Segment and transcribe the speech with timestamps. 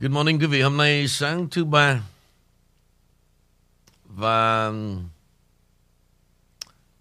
[0.00, 0.62] Good morning quý vị.
[0.62, 2.02] Hôm nay sáng thứ ba
[4.04, 4.72] và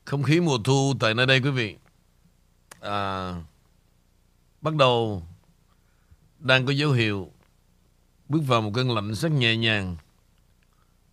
[0.05, 1.75] không khí mùa thu tại nơi đây quý vị
[2.79, 3.31] à,
[4.61, 5.23] bắt đầu
[6.39, 7.31] đang có dấu hiệu
[8.29, 9.97] bước vào một cơn lạnh rất nhẹ nhàng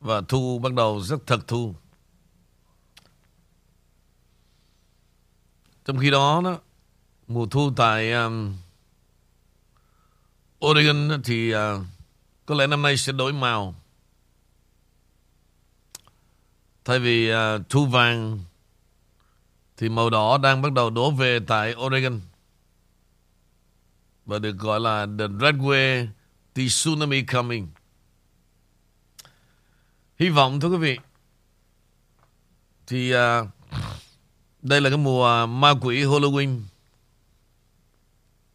[0.01, 1.75] và thu bắt đầu rất thật thu.
[5.85, 6.59] Trong khi đó, đó
[7.29, 8.57] mùa thu tại um,
[10.65, 11.59] Oregon thì uh,
[12.47, 13.75] có lẽ năm nay sẽ đổi màu.
[16.85, 17.37] Thay vì uh,
[17.69, 18.39] thu vàng
[19.77, 22.21] thì màu đỏ đang bắt đầu đổ về tại Oregon
[24.27, 26.07] và được gọi là the red wave,
[26.55, 27.69] the tsunami coming.
[30.19, 30.99] Hy vọng thưa quý vị
[32.87, 33.49] thì uh,
[34.63, 36.61] đây là cái mùa ma quỷ Halloween.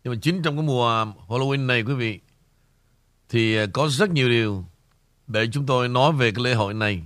[0.04, 2.20] Nhưng mà chính trong cái mùa Halloween này quý vị
[3.30, 4.66] thì à, có rất nhiều điều
[5.28, 7.04] để chúng tôi nói về cái lễ hội này.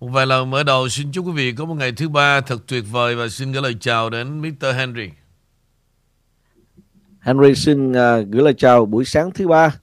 [0.00, 2.58] Một vài lần mở đầu xin chúc quý vị có một ngày thứ ba thật
[2.66, 4.66] tuyệt vời và xin gửi lời chào đến Mr.
[4.76, 5.10] Henry.
[7.20, 7.94] Henry xin uh,
[8.30, 9.80] gửi lời chào buổi sáng thứ ba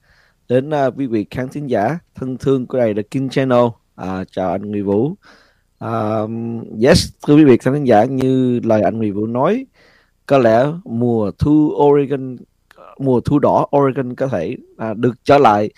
[0.48, 3.64] đến uh, quý vị khán thính giả thân thương của đài The King Channel.
[3.64, 5.14] Uh, chào anh Nguyễn Vũ.
[5.84, 6.30] Uh,
[6.82, 9.66] yes, thưa quý vị khán thính giả như lời anh Nguyễn Vũ nói,
[10.30, 12.36] có lẽ mùa thu Oregon,
[12.98, 15.70] mùa thu đỏ Oregon có thể à, được trở lại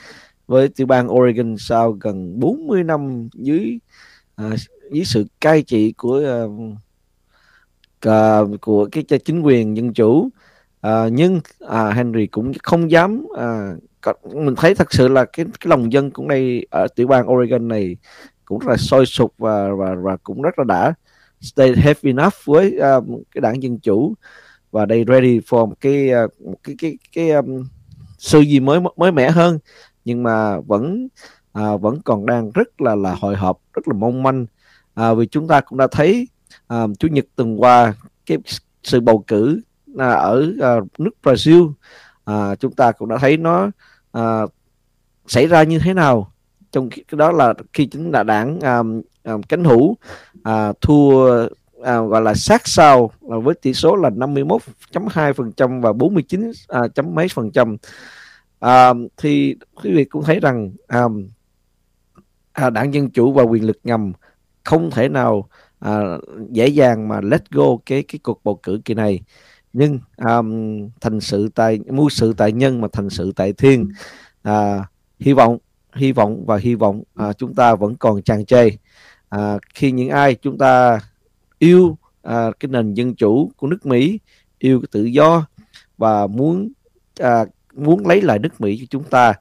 [0.47, 3.78] với tiểu bang Oregon sau gần 40 năm dưới
[4.36, 4.50] à,
[4.92, 6.41] dưới sự cai trị của à,
[8.12, 10.28] à, của cái chính quyền dân chủ.
[10.80, 13.75] À, nhưng à, Henry cũng không dám à,
[14.34, 17.69] mình thấy thật sự là cái cái lòng dân cũng đây ở tiểu bang Oregon
[17.69, 17.97] này
[18.45, 20.95] cũng rất là sôi sục và và và cũng rất là đã.
[21.42, 24.14] Stay have enough với uh, cái đảng dân chủ
[24.72, 27.64] và đây ready for một cái ờ, một cái cái cái um,
[28.18, 29.58] sự gì mới mới mẻ hơn.
[30.04, 31.08] Nhưng mà vẫn
[31.52, 34.46] à, vẫn còn đang rất là là hồi hộp rất là mong manh.
[34.94, 36.28] À, vì chúng ta cũng đã thấy
[36.66, 37.94] à, chủ nhật tuần qua
[38.27, 38.38] cái
[38.82, 39.61] sự bầu cử
[39.98, 41.72] à, ở à, nước Brazil
[42.24, 43.70] à, chúng ta cũng đã thấy nó
[44.12, 44.42] à,
[45.27, 46.32] xảy ra như thế nào.
[46.72, 48.82] Trong khi đó là khi chính là đảng à,
[49.22, 49.96] à, cánh hữu
[50.42, 51.46] à, thua
[51.84, 56.52] à, gọi là sát sao à, với tỷ số là 51.2 phần trăm và 49
[56.68, 57.76] à, chấm mấy phần trăm.
[58.60, 61.02] À, thì quý vị cũng thấy rằng à,
[62.52, 64.12] à, đảng dân chủ và quyền lực ngầm
[64.64, 65.48] không thể nào
[65.78, 66.18] à,
[66.50, 69.20] dễ dàng mà let go cái cái cuộc bầu cử kỳ này.
[69.72, 73.88] Nhưng um, thành sự tại mưu sự tại nhân mà thành sự tại thiên
[74.42, 74.84] à,
[75.20, 75.58] hy vọng
[75.94, 78.70] hy vọng và hy vọng à, chúng ta vẫn còn tràn trề.
[79.28, 81.00] À, khi những ai chúng ta
[81.62, 84.20] yêu à, cái nền dân chủ của nước Mỹ
[84.58, 85.46] yêu cái tự do
[85.98, 86.73] và muốn
[87.20, 89.34] à, muốn lấy lại nước Mỹ cho chúng ta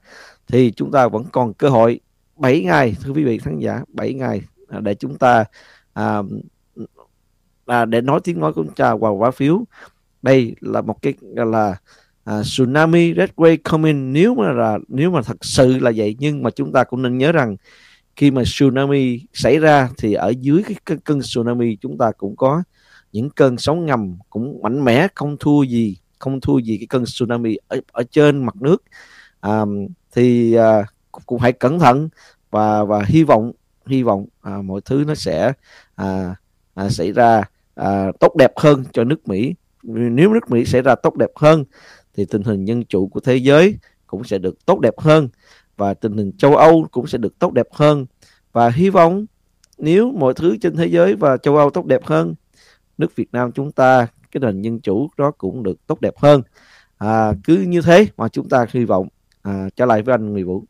[0.47, 1.99] thì chúng ta vẫn còn cơ hội
[2.37, 5.45] 7 ngày thưa quý vị khán giả 7 ngày à, để chúng ta
[5.93, 6.21] à,
[7.65, 9.63] à, để nói tiếng nói của chúng ta vào quả phiếu.
[10.21, 11.75] Đây là một cái là
[12.23, 14.13] à, tsunami red wave coming.
[14.13, 17.17] Nếu mà là nếu mà thật sự là vậy nhưng mà chúng ta cũng nên
[17.17, 17.55] nhớ rằng
[18.15, 22.63] khi mà tsunami xảy ra thì ở dưới cái cơn, tsunami chúng ta cũng có
[23.11, 27.05] những cơn sóng ngầm cũng mạnh mẽ không thua gì không thua gì cái cơn
[27.05, 28.83] tsunami ở, ở trên mặt nước.
[29.39, 29.61] À,
[30.11, 30.85] thì à,
[31.25, 32.09] cũng hãy cẩn thận
[32.51, 33.51] và và hy vọng
[33.85, 35.53] hy vọng à, mọi thứ nó sẽ
[35.95, 36.35] à,
[36.73, 37.43] à, xảy ra
[37.75, 39.55] à, tốt đẹp hơn cho nước Mỹ.
[39.83, 41.63] Nếu nước Mỹ xảy ra tốt đẹp hơn
[42.15, 43.77] thì tình hình dân chủ của thế giới
[44.07, 45.29] cũng sẽ được tốt đẹp hơn
[45.81, 48.05] và tình hình châu Âu cũng sẽ được tốt đẹp hơn.
[48.51, 49.25] Và hy vọng
[49.77, 52.35] nếu mọi thứ trên thế giới và châu Âu tốt đẹp hơn
[52.97, 56.41] nước Việt Nam chúng ta cái nền dân chủ đó cũng được tốt đẹp hơn.
[56.97, 59.07] À, cứ như thế mà chúng ta hy vọng
[59.41, 60.63] à, trở lại với anh Nguyễn Vũ.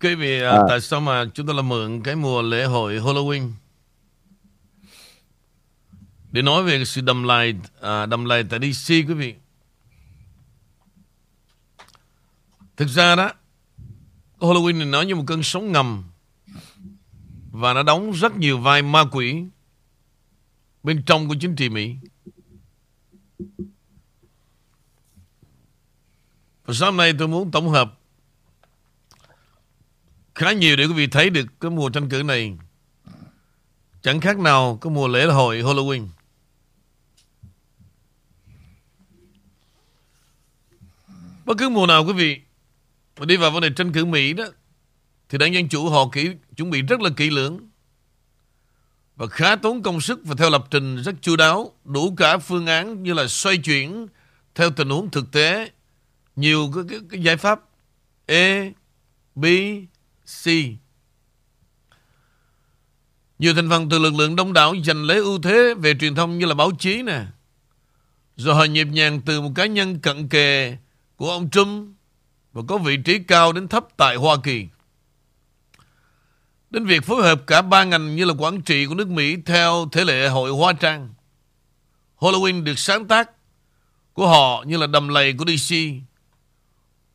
[0.00, 0.58] Quý vị, à.
[0.68, 3.50] tại sao mà chúng ta làm mượn cái mùa lễ hội Halloween
[6.32, 9.34] để nói về sự đầm lầy à, đầm lầy tại DC quý vị.
[12.76, 13.32] Thực ra đó,
[14.38, 16.04] Halloween này nó như một cơn sóng ngầm
[17.52, 19.44] và nó đóng rất nhiều vai ma quỷ
[20.82, 21.96] bên trong của chính trị Mỹ.
[26.64, 27.98] Và sáng nay tôi muốn tổng hợp
[30.34, 32.56] khá nhiều để quý vị thấy được cái mùa tranh cử này
[34.02, 36.06] chẳng khác nào cái mùa lễ hội Halloween.
[41.48, 42.40] Bất cứ mùa nào quý vị
[43.18, 44.44] mà đi vào vấn đề tranh cử Mỹ đó
[45.28, 47.60] thì đảng Dân Chủ họ kỹ, chuẩn bị rất là kỹ lưỡng.
[49.16, 52.66] và khá tốn công sức và theo lập trình rất chu đáo, đủ cả phương
[52.66, 54.06] án như là xoay chuyển
[54.54, 55.70] theo tình huống thực tế,
[56.36, 57.60] nhiều cái, cái, cái giải pháp
[58.26, 58.72] e
[59.34, 59.44] B,
[60.44, 60.46] C.
[63.38, 66.38] Nhiều thành phần từ lực lượng đông đảo giành lấy ưu thế về truyền thông
[66.38, 67.24] như là báo chí nè.
[68.36, 70.76] Rồi họ nhịp nhàng từ một cá nhân cận kề
[71.18, 71.88] của ông Trump
[72.52, 74.66] và có vị trí cao đến thấp tại Hoa Kỳ.
[76.70, 79.88] Đến việc phối hợp cả ba ngành như là quản trị của nước Mỹ theo
[79.92, 81.14] thể lệ hội Hoa Trang.
[82.18, 83.30] Halloween được sáng tác
[84.12, 85.76] của họ như là đầm lầy của DC.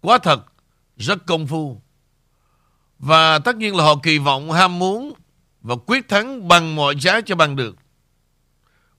[0.02, 0.46] Quá thật,
[0.98, 1.82] rất công phu.
[3.00, 5.14] Và tất nhiên là họ kỳ vọng ham muốn
[5.62, 7.76] và quyết thắng bằng mọi giá cho bằng được.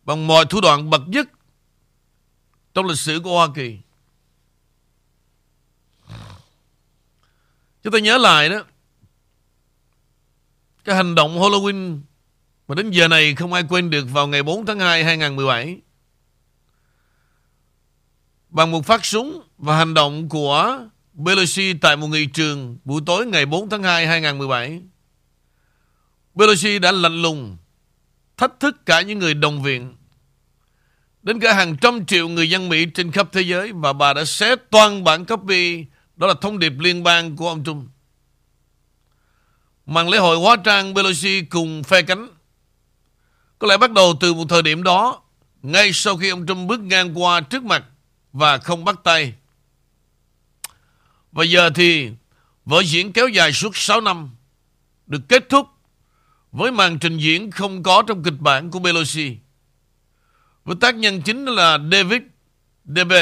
[0.02, 1.28] Bằng mọi thủ đoạn bậc nhất
[2.74, 3.78] trong lịch sử của Hoa Kỳ.
[7.84, 8.64] Chúng ta nhớ lại đó,
[10.84, 12.00] Cái hành động Halloween
[12.68, 15.78] Mà đến giờ này không ai quên được Vào ngày 4 tháng 2 2017
[18.48, 20.80] Bằng một phát súng Và hành động của
[21.26, 24.82] Pelosi tại một nghị trường Buổi tối ngày 4 tháng 2 2017
[26.36, 27.56] Pelosi đã lạnh lùng,
[28.36, 29.94] Thách thức cả những người đồng viện.
[31.22, 34.24] Đến cả hàng trăm triệu người dân Mỹ trên khắp thế giới Và bà đã
[34.24, 35.84] xé toàn bản copy
[36.16, 37.88] đó là thông điệp liên bang của ông Trump.
[39.86, 42.28] Màn lễ hội hóa trang Pelosi cùng phe cánh.
[43.58, 45.22] Có lẽ bắt đầu từ một thời điểm đó,
[45.62, 47.84] ngay sau khi ông Trump bước ngang qua trước mặt
[48.32, 49.34] và không bắt tay.
[51.32, 52.10] Và giờ thì
[52.64, 54.30] vở diễn kéo dài suốt 6 năm
[55.06, 55.68] được kết thúc
[56.52, 59.36] với màn trình diễn không có trong kịch bản của Pelosi.
[60.64, 62.22] Với tác nhân chính là David
[62.84, 63.12] DB,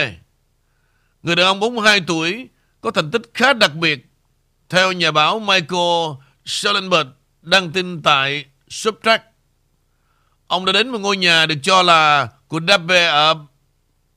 [1.23, 2.49] người đàn ông 42 tuổi
[2.83, 4.07] có thành tích khá đặc biệt.
[4.69, 6.11] Theo nhà báo Michael
[6.45, 7.09] Schellenberg
[7.43, 9.23] đăng tin tại Subtract,
[10.47, 13.35] ông đã đến một ngôi nhà được cho là của Dabbe ở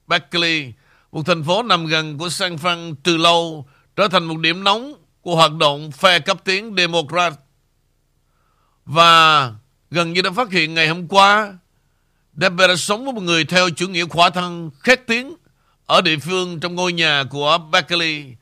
[0.07, 0.73] Berkeley,
[1.12, 4.94] một thành phố nằm gần của San Fran từ lâu, trở thành một điểm nóng
[5.21, 7.33] của hoạt động phe cấp tiến Democrat.
[8.85, 9.53] Và
[9.91, 11.57] gần như đã phát hiện ngày hôm qua,
[12.33, 15.35] Dabbe đã sống với một người theo chủ nghĩa khỏa thân khét tiếng
[15.85, 18.35] ở địa phương trong ngôi nhà của Berkeley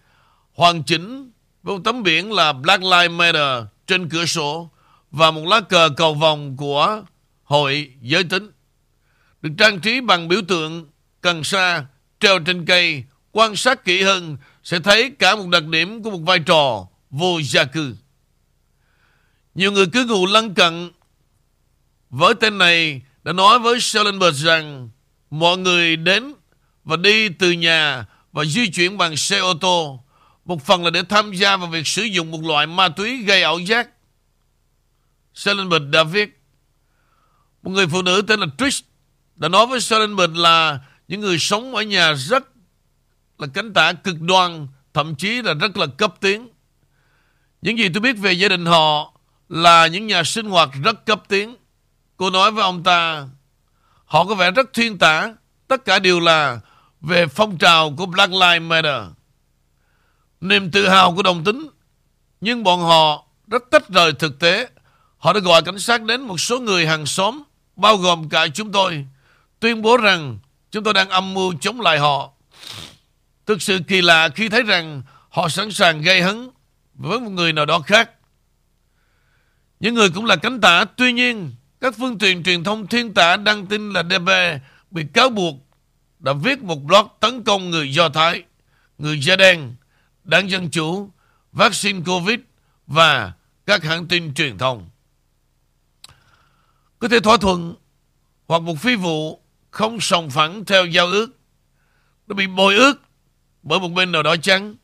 [0.53, 1.31] hoàn chỉnh
[1.63, 4.69] với một tấm biển là Black Lives Matter trên cửa sổ
[5.11, 7.03] và một lá cờ cầu vòng của
[7.43, 8.51] hội giới tính.
[9.41, 10.85] Được trang trí bằng biểu tượng
[11.21, 11.85] cần sa
[12.19, 16.21] treo trên cây, quan sát kỹ hơn sẽ thấy cả một đặc điểm của một
[16.25, 17.95] vai trò vô gia cư.
[19.55, 20.91] Nhiều người cứ ngủ lân cận
[22.09, 24.89] với tên này đã nói với Schellenberg rằng
[25.29, 26.33] mọi người đến
[26.83, 30.02] và đi từ nhà và di chuyển bằng xe ô tô
[30.45, 33.43] một phần là để tham gia vào việc sử dụng một loại ma túy gây
[33.43, 33.89] ảo giác.
[35.33, 36.41] Selenberg đã viết,
[37.63, 38.85] một người phụ nữ tên là Trish
[39.35, 42.43] đã nói với Selenberg là những người sống ở nhà rất
[43.37, 46.49] là cánh tả cực đoan, thậm chí là rất là cấp tiến.
[47.61, 49.13] Những gì tôi biết về gia đình họ
[49.49, 51.55] là những nhà sinh hoạt rất cấp tiến.
[52.17, 53.27] Cô nói với ông ta,
[54.05, 55.33] họ có vẻ rất thiên tả,
[55.67, 56.59] tất cả đều là
[57.01, 59.03] về phong trào của Black Lives Matter
[60.43, 61.67] niềm tự hào của đồng tính.
[62.41, 64.67] Nhưng bọn họ rất tách rời thực tế.
[65.17, 67.43] Họ đã gọi cảnh sát đến một số người hàng xóm,
[67.75, 69.05] bao gồm cả chúng tôi,
[69.59, 70.39] tuyên bố rằng
[70.71, 72.31] chúng tôi đang âm mưu chống lại họ.
[73.45, 76.49] Thực sự kỳ lạ khi thấy rằng họ sẵn sàng gây hấn
[76.93, 78.09] với một người nào đó khác.
[79.79, 83.37] Những người cũng là cánh tả, tuy nhiên các phương tiện truyền thông thiên tả
[83.37, 84.29] đăng tin là DB
[84.91, 85.55] bị cáo buộc
[86.19, 88.43] đã viết một blog tấn công người Do Thái,
[88.97, 89.75] người da đen
[90.23, 91.09] đảng Dân Chủ,
[91.51, 92.39] vaccine COVID
[92.87, 93.33] và
[93.65, 94.89] các hãng tin truyền thông.
[96.99, 97.75] Có thể thỏa thuận
[98.47, 101.37] hoặc một phi vụ không sòng phẳng theo giao ước.
[102.27, 103.01] Nó bị bồi ước
[103.63, 104.75] bởi một bên nào đó trắng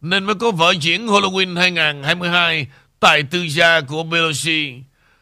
[0.00, 2.66] Nên mới có vở diễn Halloween 2022
[3.00, 4.74] tại tư gia của Pelosi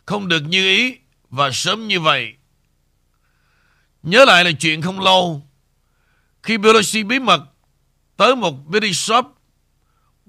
[0.07, 0.97] không được như ý
[1.31, 2.35] và sớm như vậy.
[4.02, 5.47] Nhớ lại là chuyện không lâu
[6.43, 7.51] khi Pelosi bí mật
[8.23, 9.26] tới một beauty shop,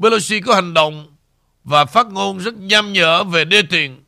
[0.02, 1.16] Pelosi có hành động
[1.64, 4.04] và phát ngôn rất nham nhở về đê tiền.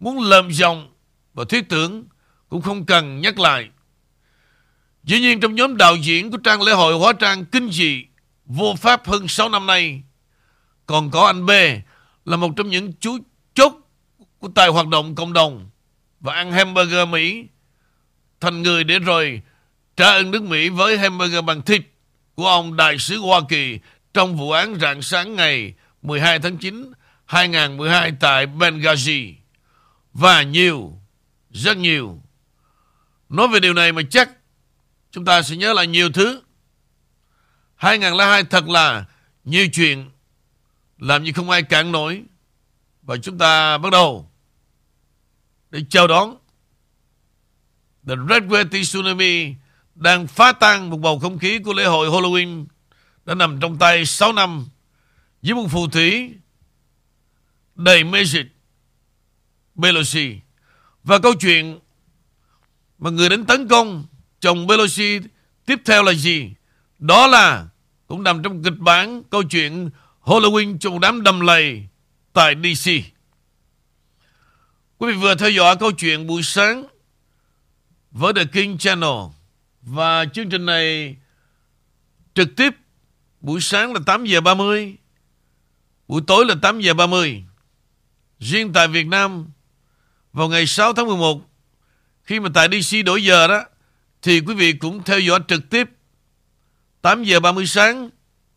[0.00, 0.92] Muốn lầm dòng
[1.34, 2.04] và thiết tưởng
[2.48, 3.68] cũng không cần nhắc lại.
[5.04, 8.04] Dĩ nhiên trong nhóm đạo diễn của trang lễ hội hóa trang kinh dị
[8.46, 10.02] vô pháp hơn 6 năm nay,
[10.86, 11.50] còn có anh B
[12.24, 13.18] là một trong những chú
[13.54, 13.72] chốt
[14.38, 15.70] của tài hoạt động cộng đồng
[16.20, 17.44] và ăn hamburger Mỹ
[18.40, 19.42] thành người để rồi
[19.96, 21.91] trả ơn nước Mỹ với hamburger bằng thịt
[22.34, 23.78] của ông Đại sứ Hoa Kỳ
[24.14, 26.92] trong vụ án rạng sáng ngày 12 tháng 9
[27.24, 29.34] 2012 tại Benghazi.
[30.12, 30.98] Và nhiều,
[31.50, 32.22] rất nhiều.
[33.28, 34.30] Nói về điều này mà chắc
[35.10, 36.42] chúng ta sẽ nhớ lại nhiều thứ.
[37.74, 39.04] 2002 thật là
[39.44, 40.10] nhiều chuyện
[40.98, 42.22] làm như không ai cản nổi.
[43.02, 44.30] Và chúng ta bắt đầu
[45.70, 46.36] để chào đón
[48.06, 49.54] The Red Wave Tsunami
[49.94, 52.66] đang phá tan một bầu không khí của lễ hội Halloween
[53.24, 54.66] đã nằm trong tay 6 năm
[55.42, 56.34] với một phù thủy
[57.74, 58.46] đầy mê dịch
[59.82, 60.36] Pelosi
[61.04, 61.78] và câu chuyện
[62.98, 64.04] mà người đến tấn công
[64.40, 65.20] chồng Pelosi
[65.66, 66.54] tiếp theo là gì?
[66.98, 67.66] Đó là,
[68.06, 69.90] cũng nằm trong kịch bản câu chuyện
[70.24, 71.86] Halloween trong đám đầm lầy
[72.32, 72.90] tại DC.
[74.98, 76.84] Quý vị vừa theo dõi câu chuyện buổi sáng
[78.10, 79.10] với The King Channel
[79.82, 81.16] và chương trình này
[82.34, 82.74] trực tiếp
[83.40, 84.96] buổi sáng là 8 giờ 30,
[86.08, 87.44] buổi tối là 8 giờ 30.
[88.38, 89.50] Riêng tại Việt Nam
[90.32, 91.40] vào ngày 6 tháng 11
[92.22, 93.64] khi mà tại DC đổi giờ đó
[94.22, 95.90] thì quý vị cũng theo dõi trực tiếp
[97.02, 98.10] 8 giờ 30 sáng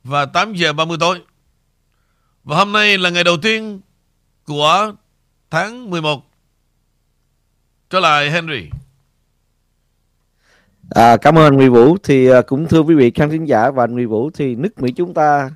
[0.03, 1.21] và 8 giờ 30 tối.
[2.43, 3.81] Và hôm nay là ngày đầu tiên
[4.43, 4.93] của
[5.49, 6.31] tháng 11.
[7.89, 8.69] Trở lại Henry.
[10.89, 11.97] À, cảm ơn Nguy Vũ.
[12.03, 14.79] Thì à, cũng thưa quý vị khán thính giả và anh Nguy Vũ thì nước
[14.79, 15.49] Mỹ chúng ta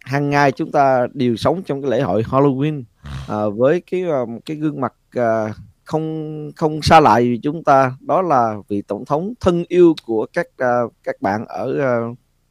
[0.00, 2.82] hàng ngày chúng ta đều sống trong cái lễ hội Halloween.
[3.28, 7.96] À, với cái à, cái gương mặt à, không không xa lạ gì chúng ta
[8.00, 11.92] đó là vị tổng thống thân yêu của các à, các bạn ở à,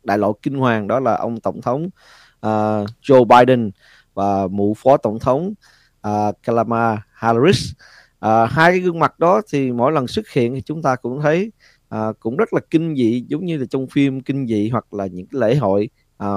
[0.04, 1.90] đại lộ kinh hoàng đó là ông tổng thống
[2.42, 2.50] à,
[3.02, 3.72] Joe Biden
[4.14, 5.54] và mụ phó tổng thống
[6.02, 7.72] à, Kamala Harris.
[8.20, 11.22] À, hai cái gương mặt đó thì mỗi lần xuất hiện thì chúng ta cũng
[11.22, 11.52] thấy
[11.90, 15.08] à, cũng rất là kinh dị giống như là trong phim kinh dị hoặc là
[15.08, 16.28] những cái lễ hội à,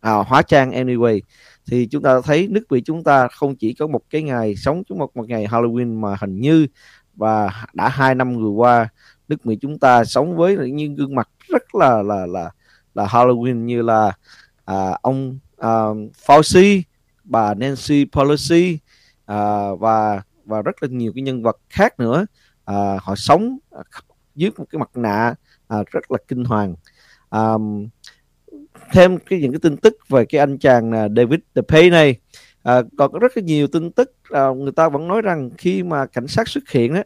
[0.00, 1.20] à, hóa trang anyway.
[1.66, 4.82] Thì chúng ta thấy nước mỹ chúng ta không chỉ có một cái ngày sống
[4.88, 6.66] trong một một ngày Halloween mà hình như
[7.14, 8.88] và đã hai năm vừa qua
[9.28, 12.50] nước Mỹ chúng ta sống với những gương mặt rất là là là
[12.94, 14.12] là Halloween như là
[14.64, 15.70] à, ông à,
[16.26, 16.82] Fauci
[17.24, 18.78] bà Nancy Pelosi
[19.26, 22.26] à, và và rất là nhiều cái nhân vật khác nữa.
[22.64, 23.58] À, họ sống
[24.34, 25.34] dưới một cái mặt nạ
[25.68, 26.74] à, rất là kinh hoàng.
[27.30, 27.54] À,
[28.92, 32.16] thêm cái những cái tin tức về cái anh chàng là David DePay này
[32.62, 35.82] à, còn có rất là nhiều tin tức à, người ta vẫn nói rằng khi
[35.82, 37.04] mà cảnh sát xuất hiện á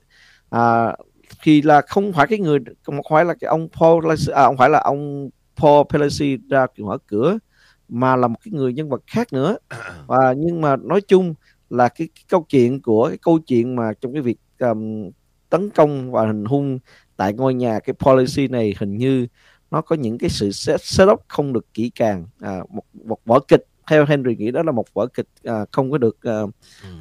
[0.50, 0.96] à,
[1.42, 4.70] thì là không phải cái người không phải là cái ông Paul à, không phải
[4.70, 7.38] là ông Paul Pelosi ra mở cửa
[7.88, 9.56] mà là một cái người nhân vật khác nữa.
[10.06, 11.34] Và nhưng mà nói chung
[11.70, 15.10] là cái, cái câu chuyện của cái câu chuyện mà trong cái việc um,
[15.50, 16.78] tấn công và hình hung
[17.16, 19.26] tại ngôi nhà cái policy này hình như
[19.70, 22.26] nó có những cái sự set, set up không được kỹ càng.
[22.40, 25.90] À, một một vở kịch theo Henry nghĩ đó là một vở kịch à, không
[25.90, 26.40] có được à,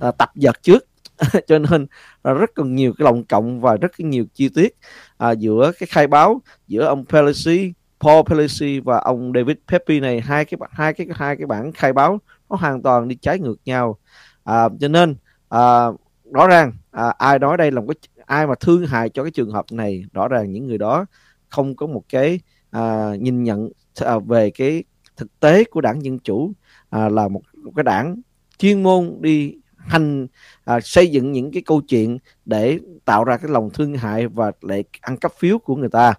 [0.02, 0.86] à, tập dượt trước.
[1.48, 1.88] Cho nên
[2.24, 4.78] là rất cần nhiều cái lòng cộng và rất nhiều chi tiết
[5.18, 10.22] à, giữa cái khai báo giữa ông Pelosi, Paul Pelosi và ông David Pepe này.
[10.22, 12.20] Hai cái hai cái hai cái bản khai báo
[12.50, 13.98] nó hoàn toàn đi trái ngược nhau.
[14.44, 15.16] À, cho nên
[15.50, 15.86] à,
[16.32, 19.32] rõ ràng à, ai nói đây là một cái ai mà thương hại cho cái
[19.32, 21.06] trường hợp này rõ ràng những người đó
[21.50, 22.40] không có một cái
[22.72, 24.84] à, nhìn nhận à, về cái
[25.18, 26.52] thực tế của đảng dân chủ
[26.90, 28.22] à, là một, một cái đảng
[28.58, 30.28] chuyên môn đi hành
[30.66, 34.52] à, xây dựng những cái câu chuyện để tạo ra cái lòng thương hại và
[34.62, 36.14] lại ăn cắp phiếu của người ta.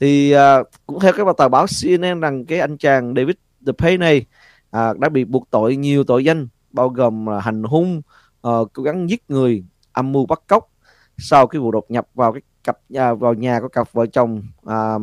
[0.00, 4.26] Thì à, cũng theo cái tờ báo CNN rằng cái anh chàng David DePay này
[4.70, 8.02] à, đã bị buộc tội nhiều tội danh bao gồm là hành hung
[8.42, 10.70] à, cố gắng giết người âm mưu bắt cóc
[11.18, 14.42] sau cái vụ đột nhập vào cái cặp à, vào nhà của cặp vợ chồng
[14.66, 14.94] à,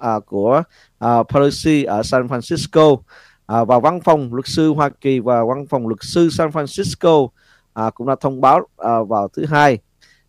[0.00, 0.62] à, của
[0.98, 2.96] à, Pelosi ở San Francisco
[3.46, 7.28] à, và văn phòng luật sư Hoa Kỳ và văn phòng luật sư San Francisco
[7.72, 9.78] à, cũng đã thông báo à, vào thứ hai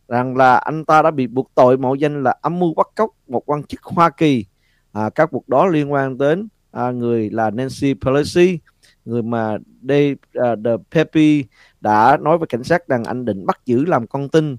[0.07, 3.09] rằng là anh ta đã bị buộc tội mạo danh là âm mưu bắt cóc
[3.27, 4.45] một quan chức Hoa Kỳ.
[4.91, 8.59] À, các cuộc đó liên quan đến à, người là Nancy Pelosi
[9.05, 11.47] người mà Dave à, uh, the Pepe
[11.81, 14.57] đã nói với cảnh sát rằng anh định bắt giữ làm con tin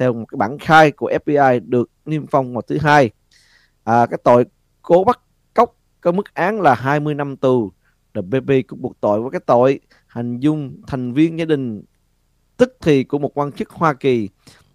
[0.00, 3.10] theo một cái bản khai của FBI được niêm phong vào thứ hai.
[3.84, 4.44] À, cái tội
[4.82, 5.20] cố bắt
[5.54, 7.72] cóc có mức án là 20 năm tù.
[8.14, 11.82] DPP cũng buộc tội với cái tội hành dung thành viên gia đình
[12.56, 14.28] tức thì của một quan chức Hoa Kỳ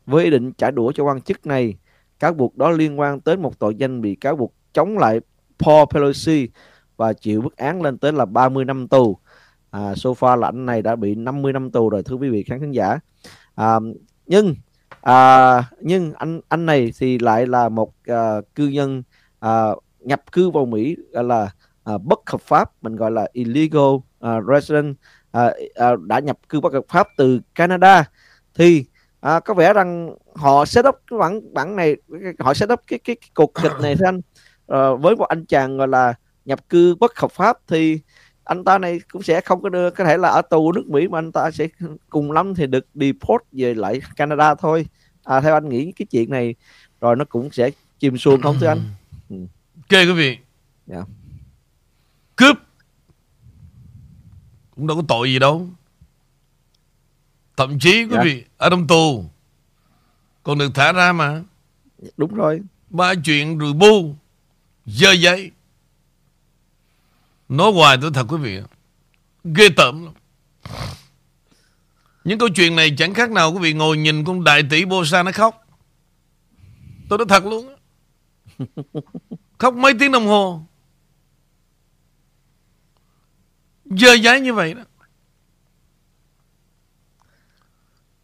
[0.05, 1.77] với ý định trả đũa cho quan chức này.
[2.20, 5.20] Cáo buộc đó liên quan tới một tội danh bị cáo buộc chống lại
[5.60, 6.50] Paul Pelosi
[6.98, 9.17] và chịu mức án lên tới là 30 năm tù.
[9.72, 12.44] À, so far là anh này đã bị 50 năm tù rồi thưa quý vị
[12.44, 13.00] khán thính giả.
[13.55, 13.75] À,
[14.25, 14.55] nhưng
[15.01, 19.03] à, nhưng anh anh này thì lại là một à, cư dân
[19.39, 19.65] à,
[19.99, 21.49] nhập cư vào Mỹ gọi là
[21.83, 24.95] à, bất hợp pháp mình gọi là illegal à, resident
[25.31, 28.03] à, à, đã nhập cư bất hợp pháp từ Canada.
[28.53, 28.85] Thì
[29.19, 31.95] à, có vẻ rằng họ set up cái bản bản này
[32.39, 34.21] họ set up cái cái, cái cuộc kịch này anh.
[34.67, 36.13] À, với một anh chàng gọi là
[36.45, 37.99] nhập cư bất hợp pháp thì
[38.45, 41.07] anh ta này cũng sẽ không có đưa có thể là ở tù nước Mỹ
[41.07, 41.67] mà anh ta sẽ
[42.09, 44.85] cùng lắm thì được deport về lại Canada thôi
[45.23, 46.55] à, theo anh nghĩ cái chuyện này
[47.01, 48.81] rồi nó cũng sẽ chìm xuồng không thưa anh
[49.29, 49.35] ừ.
[49.75, 50.39] ok quý vị yeah.
[50.87, 51.03] Dạ.
[52.35, 52.57] cướp
[54.75, 55.67] cũng đâu có tội gì đâu
[57.57, 58.11] thậm chí quý yeah.
[58.11, 58.23] Dạ.
[58.23, 59.25] vị ở trong tù
[60.43, 61.41] còn được thả ra mà
[62.17, 64.15] đúng rồi ba chuyện rồi bu
[64.85, 65.51] dơ giấy
[67.49, 68.59] nói hoài tôi thật quý vị
[69.43, 70.13] ghê tởm lắm
[72.25, 75.23] những câu chuyện này chẳng khác nào quý vị ngồi nhìn con đại tỷ Bosa
[75.23, 75.67] nó khóc.
[77.09, 77.75] Tôi nói thật luôn.
[79.57, 80.61] khóc mấy tiếng đồng hồ.
[83.85, 84.81] Dơ giấy như vậy đó.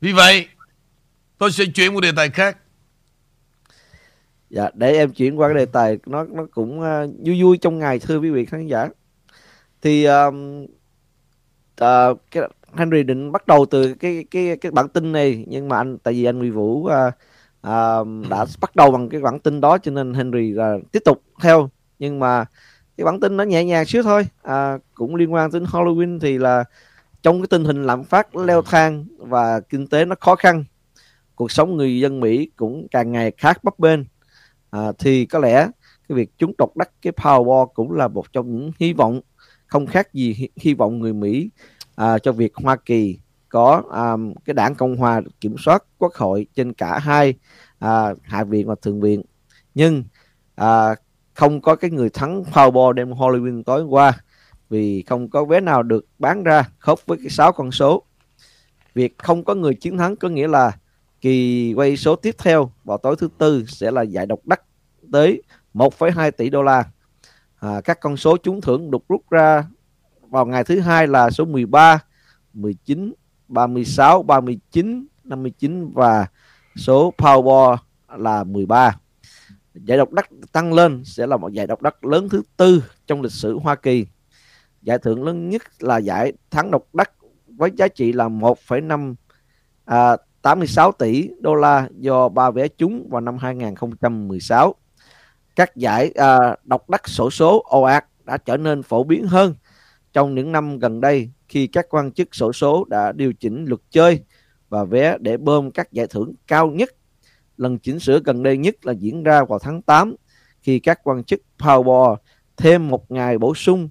[0.01, 0.47] Vì vậy,
[1.37, 2.57] tôi sẽ chuyển một đề tài khác.
[4.49, 7.79] Dạ, để em chuyển qua cái đề tài nó nó cũng uh, vui vui trong
[7.79, 8.87] ngày thưa quý vị khán giả.
[9.81, 10.63] Thì um,
[11.83, 15.77] uh, cái Henry định bắt đầu từ cái cái cái bản tin này nhưng mà
[15.77, 16.89] anh tại vì anh Nguyễn Vũ uh,
[17.67, 21.23] uh, đã bắt đầu bằng cái bản tin đó cho nên Henry uh, tiếp tục
[21.41, 21.69] theo.
[22.00, 22.45] Nhưng mà
[22.97, 24.27] cái bản tin nó nhẹ nhàng xíu thôi.
[24.43, 26.63] À, cũng liên quan đến Halloween thì là
[27.21, 30.63] trong cái tình hình lạm phát leo thang và kinh tế nó khó khăn
[31.35, 34.00] cuộc sống người dân Mỹ cũng càng ngày khác bấp bênh.
[34.71, 35.67] À, thì có lẽ
[36.09, 39.21] cái việc chúng độc đắc cái Powerball cũng là một trong những hy vọng
[39.71, 41.49] không khác gì hy, hy vọng người Mỹ
[41.95, 43.17] à, cho việc Hoa Kỳ
[43.49, 44.13] có à,
[44.45, 47.33] cái đảng Cộng hòa kiểm soát quốc hội trên cả hai
[47.79, 49.21] à, hạ viện và thượng viện.
[49.75, 50.03] Nhưng
[50.55, 50.95] à,
[51.33, 54.13] không có cái người thắng Powerball đêm Halloween tối qua
[54.69, 58.03] vì không có vé nào được bán ra khớp với cái sáu con số.
[58.93, 60.71] Việc không có người chiến thắng có nghĩa là
[61.21, 64.61] kỳ quay số tiếp theo vào tối thứ tư sẽ là giải độc đắc
[65.11, 65.43] tới
[65.74, 66.85] 1,2 tỷ đô la
[67.61, 69.63] à, các con số trúng thưởng được rút ra
[70.29, 72.00] vào ngày thứ hai là số 13,
[72.53, 73.13] 19,
[73.47, 76.27] 36, 39, 59 và
[76.75, 77.77] số Powerball
[78.17, 78.97] là 13.
[79.74, 83.21] Giải độc đắc tăng lên sẽ là một giải độc đắc lớn thứ tư trong
[83.21, 84.05] lịch sử Hoa Kỳ.
[84.81, 87.11] Giải thưởng lớn nhất là giải thắng độc đắc
[87.57, 89.15] với giá trị là 1,5
[89.85, 94.75] à, 86 tỷ đô la do ba vé trúng vào năm 2016.
[95.55, 99.55] Các giải à, độc đắc sổ số ồ ạt đã trở nên phổ biến hơn
[100.14, 103.81] trong những năm gần đây khi các quan chức sổ số đã điều chỉnh luật
[103.90, 104.24] chơi
[104.70, 106.90] và vé để bơm các giải thưởng cao nhất.
[107.57, 110.16] Lần chỉnh sửa gần đây nhất là diễn ra vào tháng 8
[110.61, 112.16] khi các quan chức Powerball
[112.57, 113.90] thêm một ngày bổ sung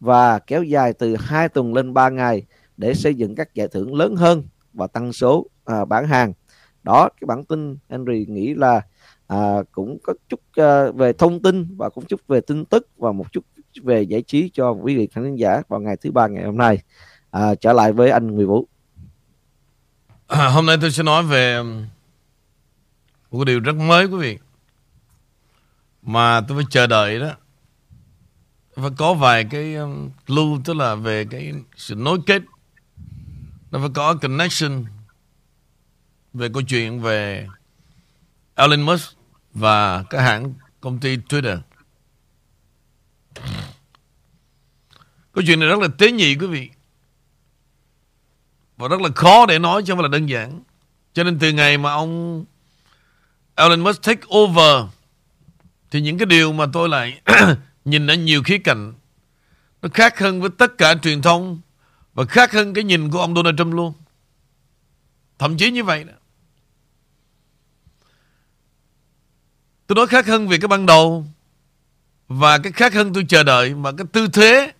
[0.00, 3.94] và kéo dài từ 2 tuần lên 3 ngày để xây dựng các giải thưởng
[3.94, 6.32] lớn hơn và tăng số à, bán hàng.
[6.82, 8.80] Đó, cái bản tin Henry nghĩ là
[9.28, 13.12] à, cũng có chút uh, về thông tin và cũng chút về tin tức và
[13.12, 13.44] một chút
[13.82, 16.78] về giải trí cho quý vị khán giả vào ngày thứ ba ngày hôm nay.
[17.30, 18.68] À, trở lại với anh Nguyễn Vũ.
[20.26, 21.62] À, hôm nay tôi sẽ nói về
[23.30, 24.38] một điều rất mới quý vị
[26.02, 27.30] mà tôi phải chờ đợi đó
[28.74, 32.42] và có vài cái um, lưu tức là về cái sự nối kết
[33.70, 34.84] nó phải có connection
[36.34, 37.46] về câu chuyện về
[38.54, 39.17] Elon Musk
[39.54, 41.58] và các hãng công ty Twitter.
[45.32, 46.70] Câu chuyện này rất là tế nhị, quý vị.
[48.76, 50.62] Và rất là khó để nói chứ không phải là đơn giản.
[51.12, 52.44] Cho nên từ ngày mà ông
[53.54, 54.84] Elon Musk take over,
[55.90, 57.20] Thì những cái điều mà tôi lại
[57.84, 58.92] nhìn ở nhiều khía cạnh,
[59.82, 61.60] Nó khác hơn với tất cả truyền thông
[62.14, 63.92] Và khác hơn cái nhìn của ông Donald Trump luôn.
[65.38, 66.12] Thậm chí như vậy đó.
[69.88, 71.26] Tôi nói khác hơn về cái ban đầu
[72.28, 74.72] Và cái khác hơn tôi chờ đợi, Mà cái tư thế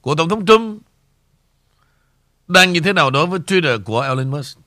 [0.00, 0.82] của Tổng thống Trump
[2.48, 4.58] đang như thế nào đối với Twitter của Elon Musk?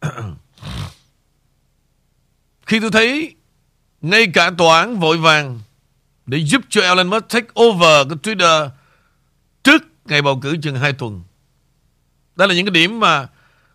[2.66, 3.34] Khi tôi thấy
[4.00, 5.60] ngay cả tòa án vội vàng
[6.26, 8.68] để giúp cho Elon Musk take over cái Twitter
[9.62, 11.22] trước ngày bầu cử chừng 2 tuần.
[12.36, 13.28] Đây là những cái điểm mà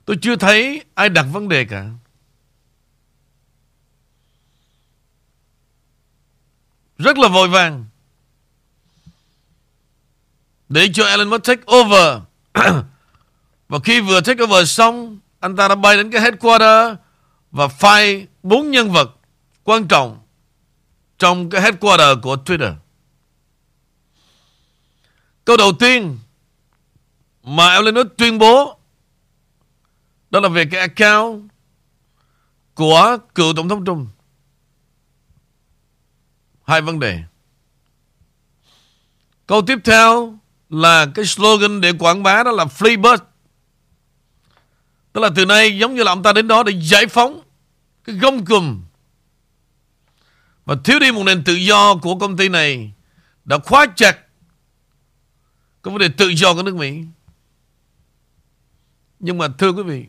[0.05, 1.89] tôi chưa thấy ai đặt vấn đề cả.
[6.99, 7.85] Rất là vội vàng
[10.69, 12.17] để cho Elon Musk take over.
[13.69, 16.97] và khi vừa take over xong, anh ta đã bay đến cái headquarter
[17.51, 19.15] và file bốn nhân vật
[19.63, 20.19] quan trọng
[21.17, 22.73] trong cái headquarter của Twitter.
[25.45, 26.19] Câu đầu tiên
[27.43, 28.79] mà Elon Musk tuyên bố
[30.29, 31.49] Đó là về cái account
[32.73, 34.18] của cựu Tổng thống Trump.
[36.69, 37.23] Hai vấn đề.
[39.47, 43.23] Câu tiếp theo là cái slogan để quảng bá đó là Free Bird.
[45.13, 47.41] Tức là từ nay giống như là ông ta đến đó để giải phóng
[48.03, 48.83] cái gông cùm
[50.65, 52.93] và thiếu đi một nền tự do của công ty này
[53.45, 54.17] đã khóa chặt
[55.83, 57.03] cái vấn đề tự do của nước Mỹ.
[59.19, 60.05] Nhưng mà thưa quý vị,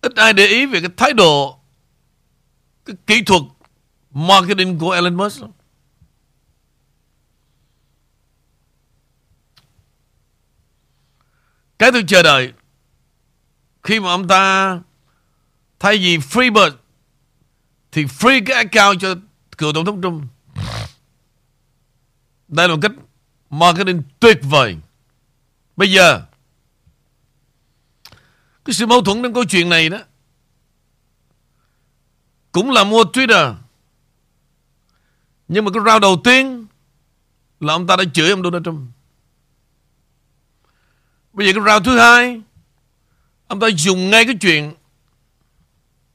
[0.00, 1.60] ít ai để ý về cái thái độ,
[2.84, 3.42] cái kỹ thuật
[4.12, 5.42] marketing của Elon Musk.
[11.78, 12.52] Cái tôi chờ đợi,
[13.82, 14.80] khi mà ông ta
[15.78, 16.76] thay vì free bird
[17.92, 19.14] thì free cái account cho
[19.58, 20.24] cựu tổng thống Trump.
[22.48, 22.92] Đây là một cách
[23.50, 24.76] marketing tuyệt vời.
[25.76, 26.26] Bây giờ,
[28.64, 29.98] cái sự mâu thuẫn trong câu chuyện này đó,
[32.52, 33.54] cũng là mua Twitter.
[35.48, 36.66] Nhưng mà cái round đầu tiên
[37.60, 38.80] là ông ta đã chửi ông Donald Trump.
[41.32, 42.42] Bây giờ cái round thứ hai
[43.46, 44.74] ông ta dùng ngay cái chuyện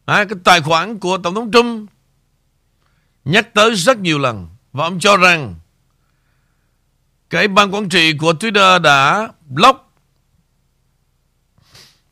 [0.05, 1.89] à, cái tài khoản của Tổng thống Trump
[3.25, 5.55] nhắc tới rất nhiều lần và ông cho rằng
[7.29, 9.93] cái ban quản trị của Twitter đã block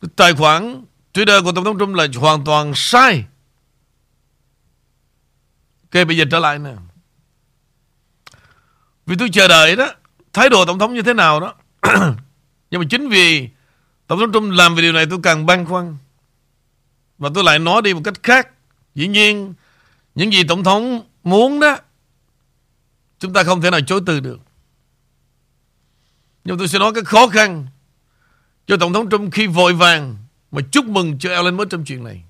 [0.02, 3.26] cái tài khoản Twitter của Tổng thống Trump là hoàn toàn sai.
[5.84, 6.74] Ok, bây giờ trở lại nè.
[9.06, 9.92] Vì tôi chờ đợi đó,
[10.34, 11.54] thái độ Tổng thống như thế nào đó.
[12.72, 13.50] Nhưng mà chính vì
[14.08, 15.98] Tổng thống Trump làm về điều này tôi càng băn khoăn.
[17.18, 18.48] Và tôi lại nói đi một cách khác.
[18.96, 19.54] Dĩ nhiên,
[20.16, 21.78] những gì Tổng thống muốn đó,
[23.20, 24.40] chúng ta không thể nào chối từ được.
[26.44, 27.68] Nhưng tôi sẽ nói cái khó khăn
[28.68, 30.18] cho Tổng thống Trump khi vội vàng
[30.52, 32.25] mà chúc mừng cho Elon Musk trong chuyện này.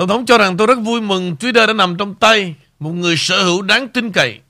[0.00, 3.16] Tổng thống cho rằng tôi rất vui mừng Twitter đã nằm trong tay một người
[3.16, 4.40] sở hữu đáng tin cậy.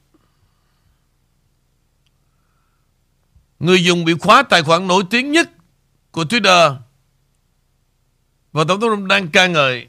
[3.58, 5.50] Người dùng bị khóa tài khoản nổi tiếng nhất
[6.10, 6.76] của Twitter
[8.52, 9.86] và Tổng thống Trump đang ca ngợi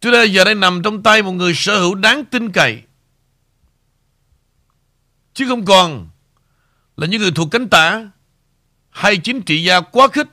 [0.00, 2.82] Twitter giờ đây nằm trong tay một người sở hữu đáng tin cậy
[5.34, 6.08] chứ không còn
[6.96, 8.10] là những người thuộc cánh tả
[8.90, 10.28] hay chính trị gia quá khích,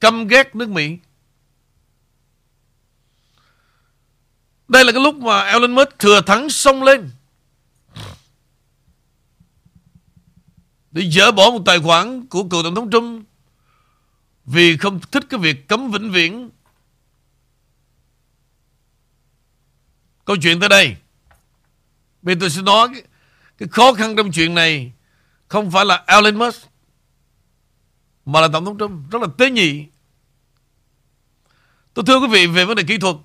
[0.00, 0.98] căm ghét nước Mỹ.
[4.68, 7.10] Đây là cái lúc mà Elon Musk thừa thắng xông lên
[10.90, 13.26] để dỡ bỏ một tài khoản của cựu tổng thống Trump
[14.44, 16.50] vì không thích cái việc cấm vĩnh viễn.
[20.24, 20.96] Câu chuyện tới đây.
[22.22, 22.88] Bây tôi sẽ nói
[23.58, 24.92] cái khó khăn trong chuyện này
[25.48, 26.62] không phải là Elon Musk,
[28.26, 29.84] mà là Tổng thống Trump rất là tế nhị.
[31.94, 33.16] Tôi thưa quý vị về vấn đề kỹ thuật.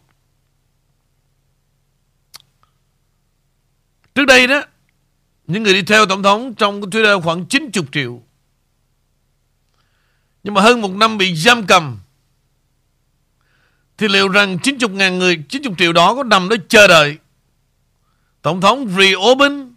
[4.24, 4.64] Trước đây đó,
[5.48, 8.22] những người đi theo Tổng thống trong Twitter khoảng 90 triệu.
[10.44, 12.00] Nhưng mà hơn một năm bị giam cầm
[13.98, 17.18] thì liệu rằng 90 ngàn người 90 triệu đó có nằm đó chờ đợi
[18.42, 19.76] Tổng thống reopen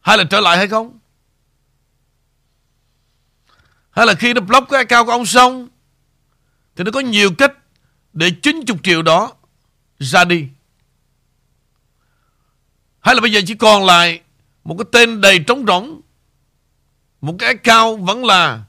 [0.00, 0.98] hay là trở lại hay không?
[3.90, 5.68] Hay là khi nó block cái account của ông xong
[6.76, 7.52] thì nó có nhiều cách
[8.12, 9.32] để 90 triệu đó
[9.98, 10.48] ra đi.
[13.06, 14.20] Hay là bây giờ chỉ còn lại
[14.64, 16.00] một cái tên đầy trống rỗng,
[17.20, 18.64] một cái cao vẫn là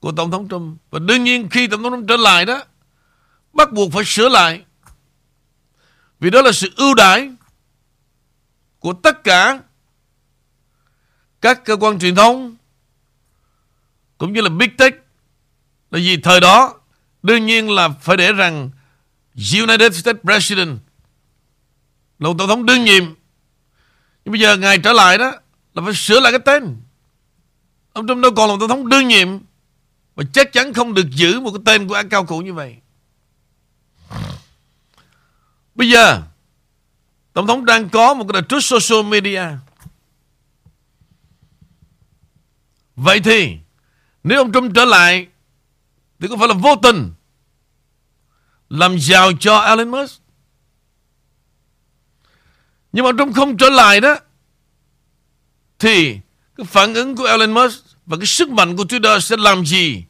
[0.00, 0.78] của Tổng thống Trump.
[0.90, 2.64] Và đương nhiên khi Tổng thống Trump trở lại đó,
[3.52, 4.64] bắt buộc phải sửa lại.
[6.20, 7.30] Vì đó là sự ưu đãi
[8.78, 9.60] của tất cả
[11.40, 12.56] các cơ quan truyền thông,
[14.18, 14.94] cũng như là Big Tech
[15.90, 16.74] là vì thời đó,
[17.22, 18.70] đương nhiên là phải để rằng
[19.34, 20.78] United States President
[22.18, 23.21] là một tổng thống đương nhiệm
[24.24, 25.32] nhưng bây giờ ngài trở lại đó
[25.74, 26.76] là phải sửa lại cái tên.
[27.92, 29.28] Ông Trump đâu còn là một tổng thống đương nhiệm
[30.14, 32.76] và chắc chắn không được giữ một cái tên của anh cao cũ như vậy.
[35.74, 36.22] Bây giờ,
[37.32, 39.42] tổng thống đang có một cái trước social media.
[42.96, 43.56] Vậy thì,
[44.24, 45.26] nếu ông Trump trở lại,
[46.20, 47.12] Thì có phải là vô tình
[48.68, 50.21] Làm giàu cho Elon Musk?
[52.92, 54.16] Nhưng mà Trump không trở lại đó
[55.78, 56.18] Thì
[56.56, 60.04] Cái phản ứng của Elon Musk Và cái sức mạnh của Twitter sẽ làm gì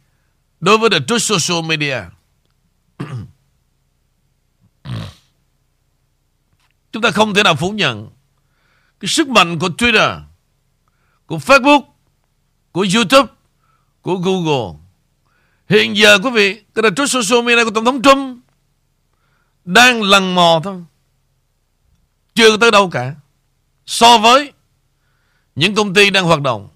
[0.61, 1.99] Đối với the truth social media
[6.93, 8.11] Chúng ta không thể nào phủ nhận
[9.01, 10.21] Cái sức mạnh của Twitter
[11.27, 11.93] Của Facebook
[12.73, 13.33] của YouTube,
[14.03, 14.79] của Google.
[15.69, 18.39] Hiện giờ quý vị, cái đợt social media của Tổng thống Trump
[19.65, 20.85] đang lần mò thôi.
[22.35, 23.15] Chưa tới đâu cả.
[23.87, 24.53] So với
[25.55, 26.69] những công ty đang hoạt động.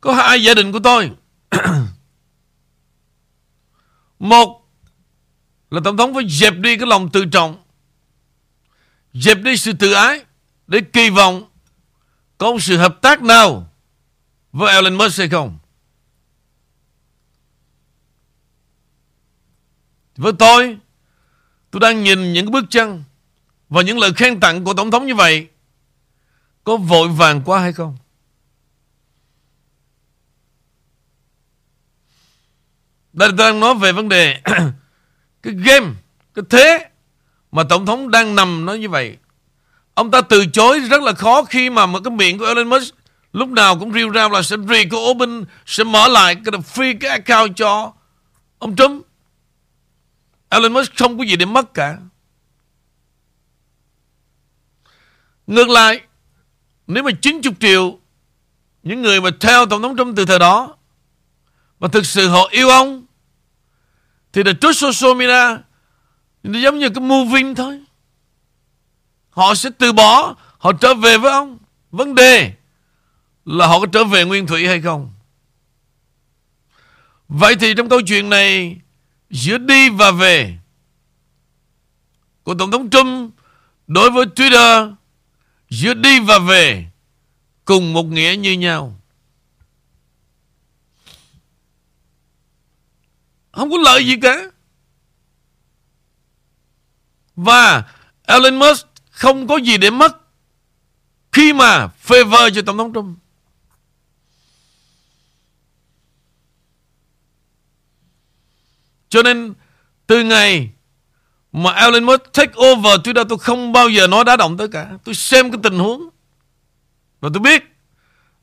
[0.00, 1.10] Có hai gia đình của tôi.
[4.18, 4.68] Một
[5.70, 7.64] là Tổng thống phải dẹp đi cái lòng tự trọng.
[9.12, 10.24] Dẹp đi sự tự ái
[10.66, 11.48] để kỳ vọng
[12.38, 13.72] có một sự hợp tác nào
[14.52, 15.58] với Elon Musk hay không.
[20.16, 20.78] Với tôi,
[21.70, 23.04] tôi đang nhìn những bước chân
[23.68, 25.48] và những lời khen tặng của Tổng thống như vậy
[26.64, 27.96] có vội vàng quá hay không?
[33.12, 34.40] Đây tôi đang nói về vấn đề
[35.42, 35.86] cái game,
[36.34, 36.88] cái thế
[37.52, 39.16] mà Tổng thống đang nằm nói như vậy.
[39.94, 42.94] Ông ta từ chối rất là khó khi mà một cái miệng của Elon Musk
[43.32, 47.56] lúc nào cũng rêu rao là sẽ re-open, sẽ mở lại cái free cái account
[47.56, 47.92] cho
[48.58, 49.07] ông Trump.
[50.48, 51.98] Elon Musk không có gì để mất cả.
[55.46, 56.00] Ngược lại,
[56.86, 57.98] nếu mà 90 triệu
[58.82, 60.76] những người mà theo Tổng thống Trump từ thời đó
[61.80, 63.06] mà thực sự họ yêu ông
[64.32, 65.62] thì là trước social media
[66.42, 67.80] nó giống như cái moving thôi.
[69.30, 71.58] Họ sẽ từ bỏ, họ trở về với ông.
[71.90, 72.52] Vấn đề
[73.44, 75.12] là họ có trở về nguyên thủy hay không.
[77.28, 78.76] Vậy thì trong câu chuyện này
[79.30, 80.58] giữa đi và về
[82.42, 83.34] của Tổng thống Trump
[83.86, 84.94] đối với Twitter,
[85.70, 86.90] giữa đi và về
[87.64, 89.00] cùng một nghĩa như nhau.
[93.52, 94.36] Không có lợi gì cả.
[97.36, 97.84] Và
[98.22, 100.16] Elon Musk không có gì để mất
[101.32, 103.18] khi mà favor cho Tổng thống Trump.
[109.08, 109.54] Cho nên,
[110.06, 110.70] từ ngày
[111.52, 114.98] mà Elon Musk take over Twitter tôi không bao giờ nói đá động tới cả.
[115.04, 116.08] Tôi xem cái tình huống.
[117.20, 117.64] Và tôi biết,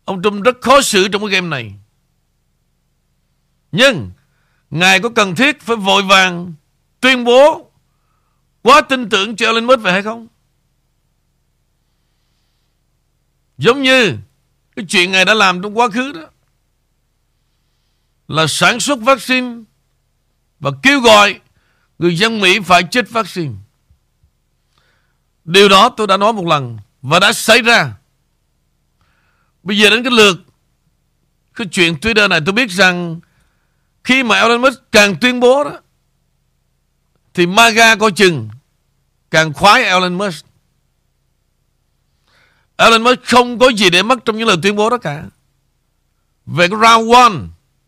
[0.05, 1.73] ông Trump rất khó xử trong cái game này.
[3.71, 4.11] Nhưng,
[4.69, 6.53] Ngài có cần thiết phải vội vàng
[7.01, 7.71] tuyên bố
[8.61, 10.27] quá tin tưởng cho Elon Musk vậy hay không?
[13.57, 14.17] Giống như
[14.75, 16.27] cái chuyện Ngài đã làm trong quá khứ đó,
[18.27, 19.55] là sản xuất vaccine
[20.59, 21.39] và kêu gọi
[21.99, 23.53] người dân Mỹ phải chích vaccine.
[25.45, 27.93] Điều đó tôi đã nói một lần và đã xảy ra.
[29.63, 30.37] Bây giờ đến cái lượt
[31.55, 33.19] cái chuyện Twitter này tôi biết rằng
[34.03, 35.79] khi mà Elon Musk càng tuyên bố đó
[37.33, 38.49] thì MAGA coi chừng
[39.31, 40.45] càng khoái Elon Musk.
[42.77, 45.23] Elon Musk không có gì để mất trong những lời tuyên bố đó cả.
[46.45, 47.31] Về cái round 1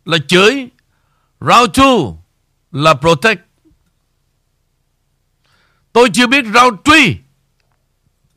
[0.05, 0.67] là chửi,
[1.41, 1.87] round 2
[2.77, 3.41] là protect.
[5.93, 6.95] Tôi chưa biết round 3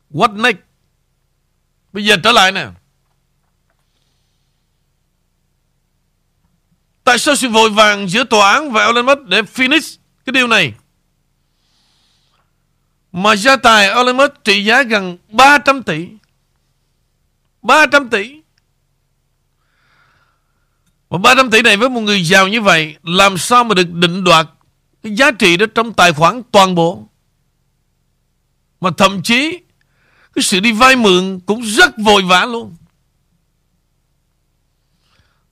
[0.09, 0.57] what next.
[1.93, 2.67] Bây giờ trở lại nè.
[7.03, 10.47] Tại sao sự vội vàng giữa tòa án và Elon Musk để finish cái điều
[10.47, 10.73] này?
[13.11, 16.07] Mà gia tài Elon Musk trị giá gần 300 tỷ.
[17.61, 18.40] 300 tỷ.
[21.11, 24.23] Mà 300 tỷ này với một người giàu như vậy, làm sao mà được định
[24.23, 24.47] đoạt
[25.03, 27.07] cái giá trị đó trong tài khoản toàn bộ.
[28.81, 29.59] Mà thậm chí,
[30.35, 32.75] cái sự đi vay mượn cũng rất vội vã luôn.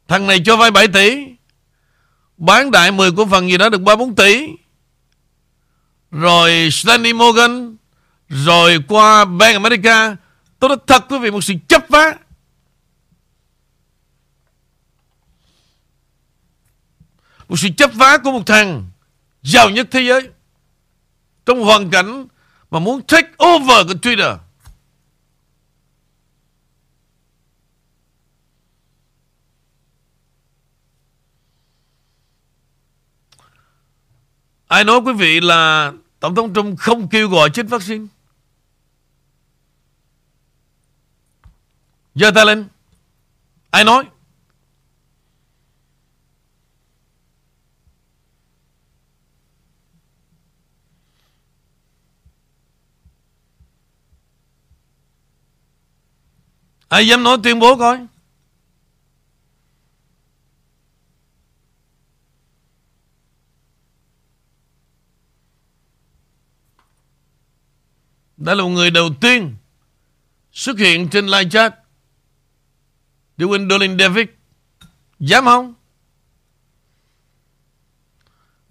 [0.07, 1.25] Thằng này cho vay 7 tỷ,
[2.37, 4.47] Bán đại 10 cổ phần gì đó được 3-4 tỷ
[6.11, 7.75] Rồi Stanley Morgan,
[8.29, 10.15] Rồi qua Bank America,
[10.59, 12.15] Tôi nói thật quý vị, một sự chấp vá
[17.49, 18.87] Một sự chấp vá của một thằng
[19.41, 20.29] Giàu nhất thế giới
[21.45, 22.27] Trong hoàn cảnh
[22.71, 24.37] Mà muốn take over cái Twitter
[34.67, 38.05] Ai nói quý vị là Tổng thống Trump không kêu gọi chích vaccine?
[42.15, 42.67] Giơ tay lên.
[43.69, 44.05] Ai nói?
[56.89, 58.07] Ai dám nói tuyên bố coi?
[68.37, 69.55] Đã là một người đầu tiên
[70.51, 71.75] xuất hiện trên live chat
[73.37, 74.27] để Gwendolyn David.
[75.19, 75.73] Dám không?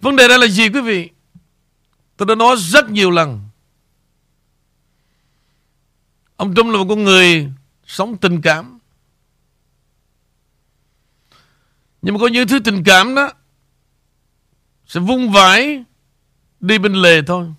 [0.01, 1.11] Vấn đề đây là gì quý vị?
[2.17, 3.49] Tôi đã nói rất nhiều lần.
[6.37, 7.53] Ông Trump là một con người
[7.89, 8.79] sống tình cảm.
[12.03, 13.33] Nhưng mà có những thứ tình cảm đó
[14.87, 15.85] sẽ vung vãi
[16.61, 17.53] đi bên lề thôi.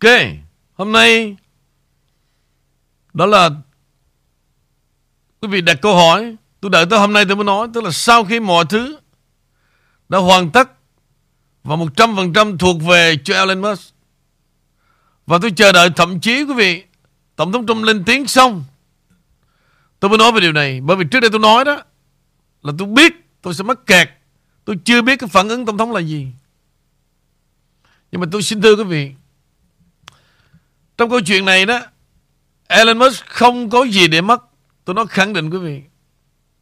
[0.00, 0.10] Ok,
[0.74, 1.36] hôm nay
[3.14, 3.50] đó là
[5.40, 6.36] quý vị đặt câu hỏi.
[6.60, 7.68] Tôi đợi tới hôm nay tôi mới nói.
[7.74, 8.98] Tức là sau khi mọi thứ
[10.08, 10.70] đã hoàn tất
[11.64, 13.94] và 100% thuộc về cho Elon Musk.
[15.26, 16.84] Và tôi chờ đợi thậm chí quý vị
[17.36, 18.64] Tổng thống Trump lên tiếng xong
[20.00, 21.82] Tôi mới nói về điều này Bởi vì trước đây tôi nói đó
[22.62, 24.08] Là tôi biết tôi sẽ mắc kẹt
[24.64, 26.26] Tôi chưa biết cái phản ứng Tổng thống là gì
[28.12, 29.12] Nhưng mà tôi xin thưa quý vị
[30.98, 31.80] trong câu chuyện này đó
[32.68, 34.42] Elon Musk không có gì để mất.
[34.84, 35.82] Tôi nói khẳng định quý vị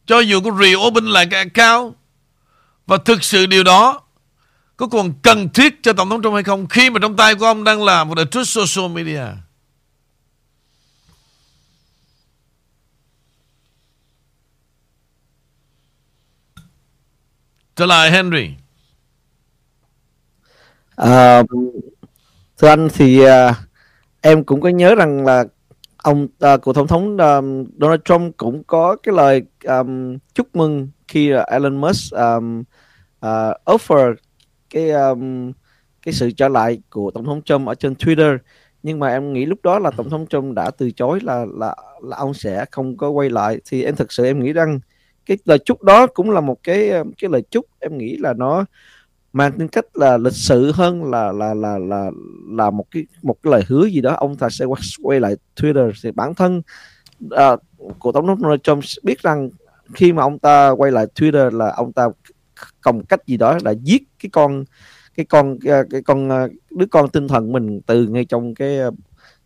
[0.05, 1.95] Cho dù có reopen lại cái account
[2.87, 4.01] Và thực sự điều đó
[4.77, 7.45] Có còn cần thiết cho Tổng thống Trump hay không Khi mà trong tay của
[7.45, 9.23] ông đang làm Một the truth social media.
[17.75, 18.49] Trở lại Henry.
[20.95, 21.43] À,
[22.57, 23.29] Thưa anh thì uh,
[24.21, 25.45] em cũng có nhớ rằng là
[25.97, 30.55] ông à, uh, của tổng thống um, Donald Trump cũng có cái lời um, chúc
[30.55, 32.59] mừng khi uh, Elon Musk um,
[33.25, 34.15] uh, offer
[34.69, 35.51] cái um,
[36.01, 38.37] cái sự trở lại của tổng thống Trump ở trên Twitter.
[38.83, 41.75] Nhưng mà em nghĩ lúc đó là tổng thống Trump đã từ chối là là
[42.03, 43.59] là ông sẽ không có quay lại.
[43.65, 44.79] Thì em thực sự em nghĩ rằng
[45.25, 47.65] cái lời chúc đó cũng là một cái cái lời chúc.
[47.79, 48.65] Em nghĩ là nó
[49.37, 52.11] mang tính cách là lịch sự hơn là là là là
[52.49, 54.65] là một cái một cái lời hứa gì đó ông ta sẽ
[55.03, 56.61] quay lại Twitter thì bản thân
[57.25, 57.61] uh,
[57.99, 59.49] của tổng thống Donald Trump biết rằng
[59.93, 62.07] khi mà ông ta quay lại Twitter là ông ta
[62.81, 64.63] cầm cách gì đó là giết cái con
[65.15, 68.79] cái con à, cái con à, đứa con tinh thần mình từ ngay trong cái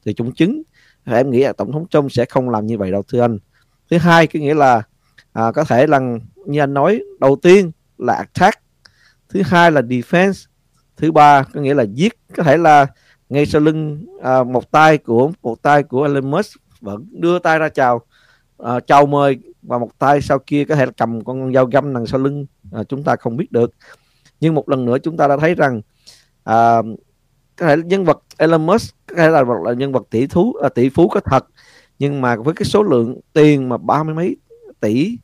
[0.03, 0.61] từ chủng chứng
[1.05, 3.37] thì em nghĩ là tổng thống Trump sẽ không làm như vậy đâu thưa anh.
[3.91, 4.81] Thứ hai cái nghĩa là
[5.33, 5.99] à, có thể là
[6.45, 8.61] như anh nói đầu tiên là attack
[9.33, 10.45] thứ hai là defense.
[10.97, 12.17] Thứ ba có nghĩa là giết.
[12.35, 12.87] Có thể là
[13.29, 17.59] ngay sau lưng à, một tay của một tay của Elon Musk vẫn đưa tay
[17.59, 18.01] ra chào
[18.57, 21.93] à, chào mời và một tay sau kia có thể là cầm con dao găm
[21.93, 23.71] đằng sau lưng à, chúng ta không biết được.
[24.39, 25.81] Nhưng một lần nữa chúng ta đã thấy rằng
[26.43, 26.81] à,
[27.55, 30.53] có thể nhân vật Elon Musk có thể là, một là nhân vật tỷ thú
[30.63, 31.45] à, tỷ phú có thật
[31.99, 34.35] nhưng mà với cái số lượng tiền mà ba mươi mấy
[34.79, 35.17] tỷ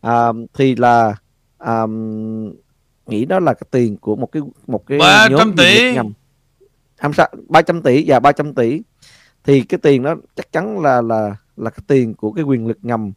[0.00, 1.14] à, thì là
[1.58, 1.86] à,
[3.06, 5.94] nghĩ đó là cái tiền của một cái một cái 300 tỷ.
[5.94, 6.12] Ngầm
[7.00, 8.82] không sao 300 tỷ và 300 tỷ.
[9.44, 12.78] Thì cái tiền đó chắc chắn là là là cái tiền của cái quyền lực
[12.82, 13.12] ngầm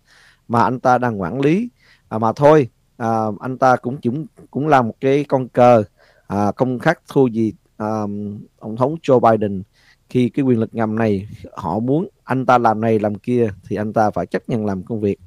[0.47, 1.69] mà anh ta đang quản lý.
[2.09, 5.83] À, mà thôi à, anh ta cũng cũng cũng là một cái con cờ
[6.27, 8.01] à, không khác thua gì à,
[8.59, 9.63] ông thống Joe Biden.
[10.09, 13.75] Khi cái quyền lực ngầm này họ muốn anh ta làm này làm kia thì
[13.75, 15.19] anh ta phải chấp nhận làm công việc.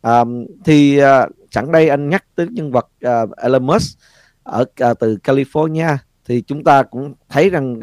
[0.00, 0.24] À,
[0.64, 3.98] thì à, sẵn đây anh nhắc tới nhân vật uh, Elon Musk
[4.42, 5.96] ở uh, từ California.
[6.24, 7.80] Thì chúng ta cũng thấy rằng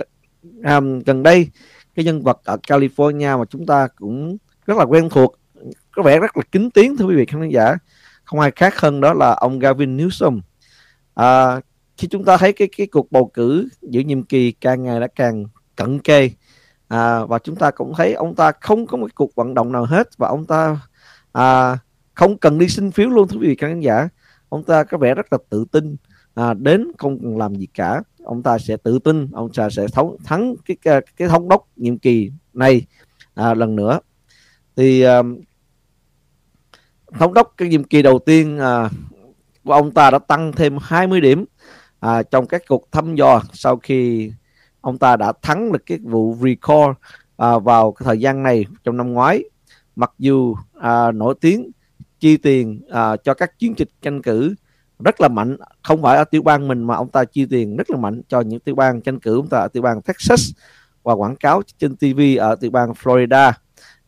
[0.63, 1.47] um, gần đây
[1.95, 5.39] cái nhân vật ở California mà chúng ta cũng rất là quen thuộc
[5.91, 7.75] có vẻ rất là kính tiếng thưa quý vị khán giả.
[8.23, 10.39] Không ai khác hơn đó là ông Gavin Newsom.
[11.15, 11.61] À,
[11.97, 15.07] khi chúng ta thấy cái cái cuộc bầu cử giữa nhiệm kỳ càng ngày đã
[15.15, 16.29] càng cận kề
[16.87, 19.85] à, và chúng ta cũng thấy ông ta không có một cuộc vận động nào
[19.85, 20.77] hết và ông ta
[21.31, 21.77] à,
[22.19, 24.09] không cần đi xin phiếu luôn thưa quý vị khán giả.
[24.49, 25.95] Ông ta có vẻ rất là tự tin.
[26.35, 28.01] À, đến không cần làm gì cả.
[28.23, 31.67] Ông ta sẽ tự tin ông ta sẽ thắng thắng cái cái, cái thống đốc
[31.75, 32.85] nhiệm kỳ này.
[33.35, 33.99] À, lần nữa
[34.75, 35.21] thì à,
[37.19, 38.89] thống đốc cái nhiệm kỳ đầu tiên à,
[39.63, 41.45] của ông ta đã tăng thêm 20 điểm
[41.99, 44.31] à, trong các cuộc thăm dò sau khi
[44.81, 46.91] ông ta đã thắng được cái vụ recall
[47.37, 49.43] à, vào cái thời gian này trong năm ngoái.
[49.95, 51.71] Mặc dù à, nổi tiếng
[52.19, 54.55] chi tiền à, cho các chiến dịch tranh cử
[54.99, 55.57] rất là mạnh.
[55.83, 58.41] Không phải ở tiểu bang mình mà ông ta chi tiền rất là mạnh cho
[58.41, 59.35] những tiểu bang tranh cử.
[59.35, 60.51] Ông ta ở tiểu bang Texas
[61.03, 63.51] và quảng cáo trên TV ở tiểu bang Florida.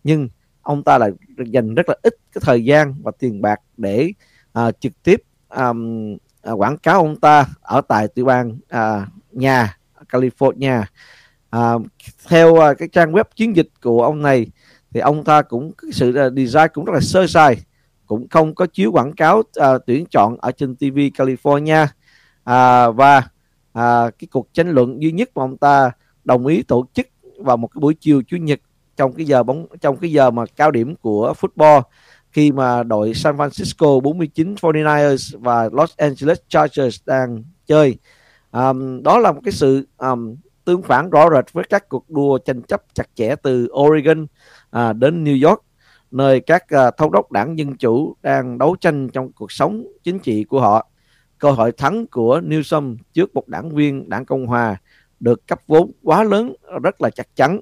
[0.03, 0.29] Nhưng
[0.61, 1.11] ông ta lại
[1.45, 4.11] dành rất là ít cái thời gian và tiền bạc để
[4.53, 9.77] à, trực tiếp um, à, quảng cáo ông ta ở tại tiểu bang à, nhà
[10.09, 10.83] California.
[11.49, 11.73] À,
[12.27, 14.47] theo à, cái trang web chiến dịch của ông này
[14.93, 17.57] thì ông ta cũng cái sự à, design cũng rất là sơ sài
[18.11, 21.87] cũng không có chiếu quảng cáo à, tuyển chọn ở trên TV California.
[22.43, 23.23] À, và
[23.73, 25.91] à, cái cuộc tranh luận duy nhất mà ông ta
[26.23, 27.07] đồng ý tổ chức
[27.37, 28.59] vào một cái buổi chiều chủ nhật
[28.97, 31.81] trong cái giờ bóng trong cái giờ mà cao điểm của football
[32.31, 37.97] khi mà đội San Francisco 49 49ers và Los Angeles Chargers đang chơi.
[38.51, 40.35] Um, đó là một cái sự um,
[40.65, 44.27] tương phản rõ rệt với các cuộc đua tranh chấp chặt chẽ từ Oregon
[44.71, 45.63] à, đến New York
[46.11, 50.19] nơi các uh, thống đốc đảng Dân Chủ đang đấu tranh trong cuộc sống chính
[50.19, 50.87] trị của họ.
[51.37, 54.77] Cơ hội thắng của Newsom trước một đảng viên đảng Cộng Hòa
[55.19, 56.53] được cấp vốn quá lớn
[56.83, 57.59] rất là chắc chắn.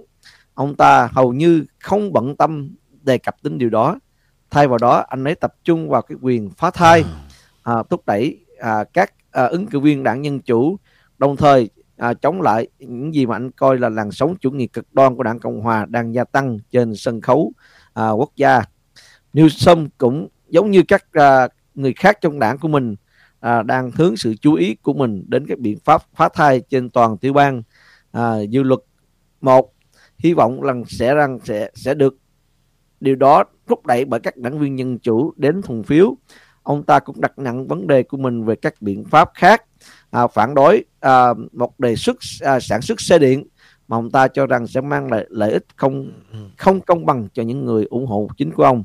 [0.53, 3.99] Ông ta hầu như không bận tâm đề cập đến điều đó.
[4.49, 7.03] Thay vào đó, anh ấy tập trung vào cái quyền phá thai,
[7.63, 10.77] à, thúc đẩy à, các à, ứng cử viên đảng Dân Chủ,
[11.17, 14.67] đồng thời à, chống lại những gì mà anh coi là làn sóng chủ nghĩa
[14.67, 17.53] cực đoan của đảng Cộng Hòa đang gia tăng trên sân khấu
[17.93, 18.61] à, quốc gia.
[19.33, 22.95] Newsom cũng giống như các à, người khác trong đảng của mình
[23.39, 26.89] à, đang hướng sự chú ý của mình đến các biện pháp phá thai trên
[26.89, 27.63] toàn tiểu bang.
[28.11, 28.79] À, dự luật
[29.41, 29.73] một
[30.17, 32.17] hy vọng rằng sẽ rằng sẽ sẽ được
[32.99, 36.17] điều đó thúc đẩy bởi các đảng viên dân chủ đến thùng phiếu.
[36.63, 39.63] Ông ta cũng đặt nặng vấn đề của mình về các biện pháp khác
[40.11, 43.43] à, phản đối à, một đề xuất à, sản xuất xe điện
[43.89, 46.11] mà ông ta cho rằng sẽ mang lại lợi ích không
[46.57, 48.83] không công bằng cho những người ủng hộ chính của ông.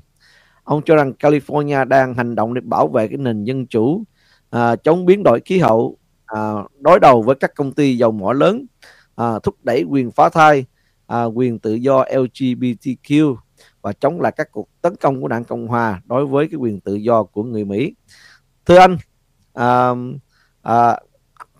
[0.65, 4.05] Ông cho rằng California đang hành động để bảo vệ cái nền dân chủ,
[4.51, 8.33] à, chống biến đổi khí hậu, à, đối đầu với các công ty dầu mỏ
[8.33, 8.67] lớn,
[9.17, 10.65] à, thúc đẩy quyền phá thai,
[11.07, 13.37] à, quyền tự do LGBTQ
[13.83, 16.81] và chống lại các cuộc tấn công của đảng Cộng hòa đối với cái quyền
[16.81, 17.95] tự do của người Mỹ.
[18.67, 18.97] Thưa anh,
[19.53, 19.91] à,
[20.63, 20.99] à,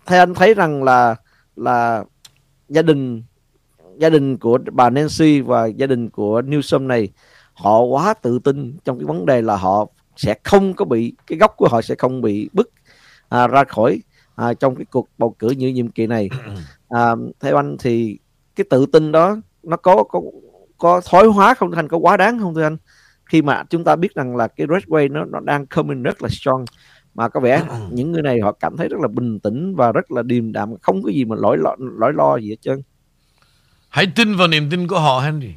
[0.05, 1.15] theo anh thấy rằng là
[1.55, 2.03] là
[2.69, 3.23] gia đình
[3.97, 7.09] gia đình của bà Nancy và gia đình của Newsom này
[7.53, 11.37] họ quá tự tin trong cái vấn đề là họ sẽ không có bị cái
[11.37, 12.71] gốc của họ sẽ không bị bức
[13.29, 14.01] à, ra khỏi
[14.35, 16.29] à, trong cái cuộc bầu cử như nhiệm kỳ này.
[16.89, 18.19] À, theo anh thì
[18.55, 20.21] cái tự tin đó nó có có
[20.77, 22.77] có thói hóa không thành có quá đáng không thưa anh?
[23.25, 26.23] Khi mà chúng ta biết rằng là cái red wave nó nó đang coming rất
[26.23, 26.65] là strong
[27.15, 30.11] mà có vẻ những người này họ cảm thấy rất là bình tĩnh và rất
[30.11, 32.81] là điềm đạm không có gì mà lỗi lo lỗi lo gì hết trơn
[33.95, 35.53] hãy tin vào niềm tin của họ Henry.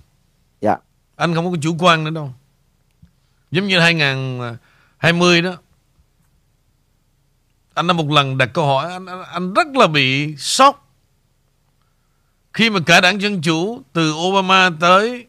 [0.60, 0.76] Dạ.
[1.16, 2.32] Anh không có chủ quan nữa đâu.
[3.50, 5.56] Giống như 2020 đó.
[7.74, 10.94] Anh đã một lần đặt câu hỏi anh, anh, anh rất là bị sốc.
[12.52, 15.26] Khi mà cả đảng Dân Chủ từ Obama tới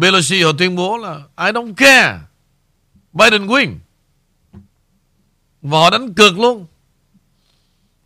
[0.00, 2.20] Pelosi họ tuyên bố là I don't care.
[3.12, 3.74] Biden win.
[5.62, 6.66] Và họ đánh cược luôn.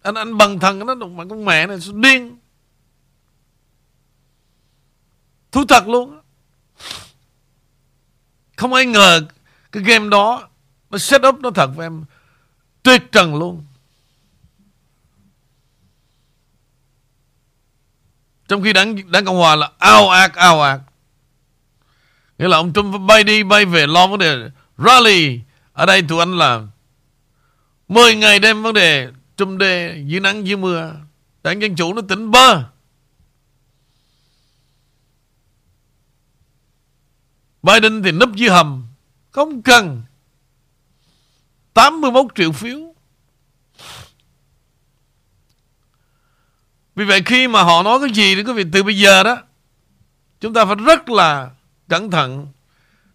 [0.02, 2.36] Anh anh bằng thần nó đụng bằng con mẹ này điên
[5.56, 6.20] thú thật luôn
[8.56, 9.20] không ai ngờ
[9.72, 10.48] cái game đó
[10.90, 12.04] nó set up nó thật với em.
[12.82, 13.64] Tuyệt trần luôn.
[18.48, 20.80] Trong khi đảng đảng cộng hòa là ao ạt ao ạt
[22.38, 25.40] nghĩa là ông Trump bay đi, bay về, lo vấn đề rally.
[25.72, 26.62] Ở đây tụi anh là
[27.88, 30.92] 10 ngày đêm vấn đề Trump đề dưới nắng, dưới mưa.
[31.42, 32.75] Đảng dân chủ nó tỉnh bơ.
[37.66, 38.86] Biden thì nấp dưới hầm
[39.30, 40.02] Không cần
[41.74, 42.78] 81 triệu phiếu.
[46.94, 49.38] Vì vậy khi mà họ nói cái gì thì quý vị từ bây giờ đó
[50.40, 51.50] Chúng ta phải rất là
[51.88, 52.46] cẩn thận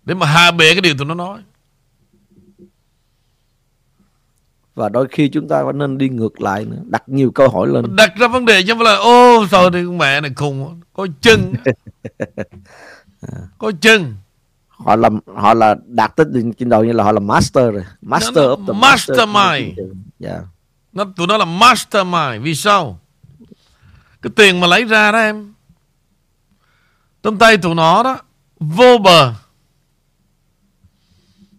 [0.03, 1.41] Để mà hạ bệ cái điều tụi nó nói.
[4.75, 7.67] Và đôi khi chúng ta phải nên đi ngược lại nữa đặt nhiều câu hỏi
[7.67, 7.95] lên.
[7.95, 11.07] Đặt ra vấn đề chứ không phải là ô sao thì mẹ này khùng có
[11.21, 11.53] chân
[13.57, 14.15] có chân
[14.85, 16.25] họ làm họ là đạt tới
[16.57, 17.83] trình độ như là họ là master rồi.
[18.01, 19.79] Master nó, of the mastermind
[20.19, 20.41] yeah.
[20.93, 22.99] nó tụi nó là mastermind vì sao?
[24.21, 25.53] Cái tiền mà lấy ra đó em.
[27.23, 28.17] Trong tay tụi nó đó
[28.59, 29.33] vô bờ.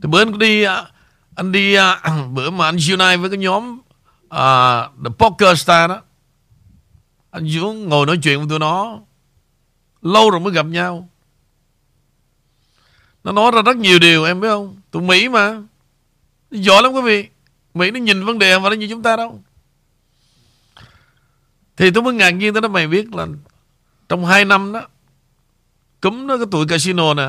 [0.02, 0.64] Thì bữa anh đi
[1.34, 1.82] anh đi uh,
[2.32, 3.78] bữa mà anh unite với cái nhóm
[4.24, 6.02] uh, The Poker Star đó.
[7.30, 9.00] Anh xuống ngồi nói chuyện với tụi nó
[10.02, 11.08] lâu rồi mới gặp nhau
[13.24, 14.76] nó nói ra rất nhiều điều em biết không?
[14.90, 15.62] Tụi Mỹ mà.
[16.50, 17.28] Giỏi lắm quý vị.
[17.74, 19.42] Mỹ nó nhìn vấn đề và nó như chúng ta đâu.
[21.76, 23.26] Thì tôi mới ngạc nhiên tới đó mày biết là
[24.08, 24.86] trong 2 năm đó
[26.00, 27.28] cúm nó cái tuổi casino nè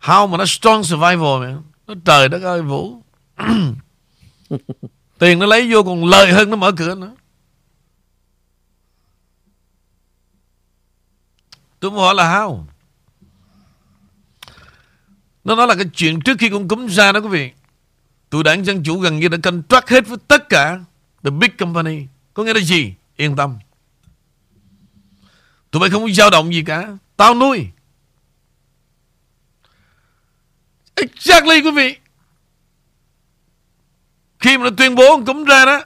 [0.00, 1.54] how mà nó strong survival mày.
[1.86, 3.02] Nó trời đất ơi vũ.
[5.18, 7.14] Tiền nó lấy vô còn lời hơn nó mở cửa nữa.
[11.80, 12.64] Tôi muốn hỏi là how
[15.50, 17.50] nó nói là cái chuyện trước khi con cúm ra đó quý vị.
[18.30, 20.78] Tụi đảng Dân Chủ gần như đã contract hết với tất cả
[21.22, 22.06] The big company.
[22.34, 22.94] Có nghĩa là gì?
[23.16, 23.58] Yên tâm.
[25.70, 26.96] Tụi bay không có dao động gì cả.
[27.16, 27.66] Tao nuôi.
[30.94, 31.96] Exactly, quý vị.
[34.38, 35.82] Khi mà nó tuyên bố cúm ra đó,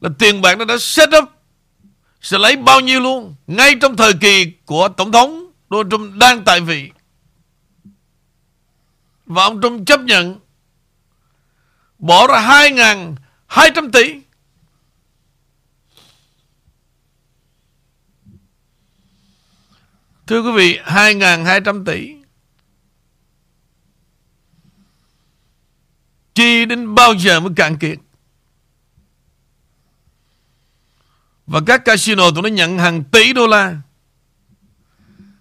[0.00, 1.24] Là tiền bạc nó đã set up,
[2.20, 6.44] Sẽ lấy bao nhiêu luôn, Ngay trong thời kỳ của Tổng thống Donald Trump đang
[6.44, 6.90] tại vị.
[9.28, 10.40] Và ông Trump chấp nhận.
[11.98, 12.68] Bỏ ra
[13.48, 14.20] 2.200 tỷ.
[20.26, 22.14] Thưa quý vị 2.200 tỷ.
[26.34, 27.98] Chi đến bao giờ mới cạn kiệt?
[31.46, 33.76] Và các casino tụi nó nhận hàng tỷ đô la.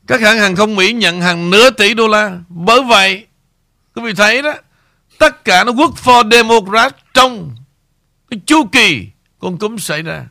[0.08, 2.40] Các hãng hàng không Mỹ nhận hàng nửa tỷ đô la.
[2.50, 3.27] Bởi vậy
[3.98, 4.54] Quý vị thấy đó
[5.18, 7.56] Tất cả nó work for Democrat Trong
[8.30, 9.08] cái chu kỳ
[9.40, 10.26] Con cúm xảy ra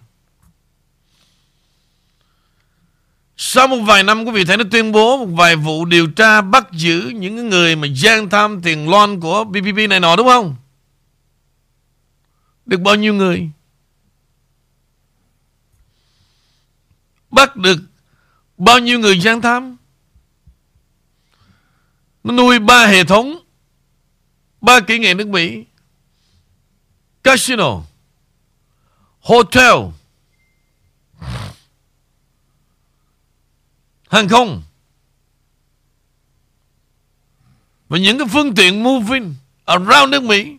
[3.36, 6.40] Sau một vài năm quý vị thấy nó tuyên bố một vài vụ điều tra
[6.40, 10.56] bắt giữ những người mà gian tham tiền loan của BPP này nọ đúng không?
[12.66, 13.50] Được bao nhiêu người?
[17.30, 17.78] Bắt được
[18.58, 19.76] bao nhiêu người gian tham?
[22.24, 23.45] Nó nuôi ba hệ thống,
[24.66, 25.64] ba kỹ nghệ nước Mỹ,
[27.22, 27.82] casino,
[29.20, 29.74] hotel,
[34.10, 34.62] hàng không.
[37.88, 40.56] Và những cái phương tiện moving around nước Mỹ.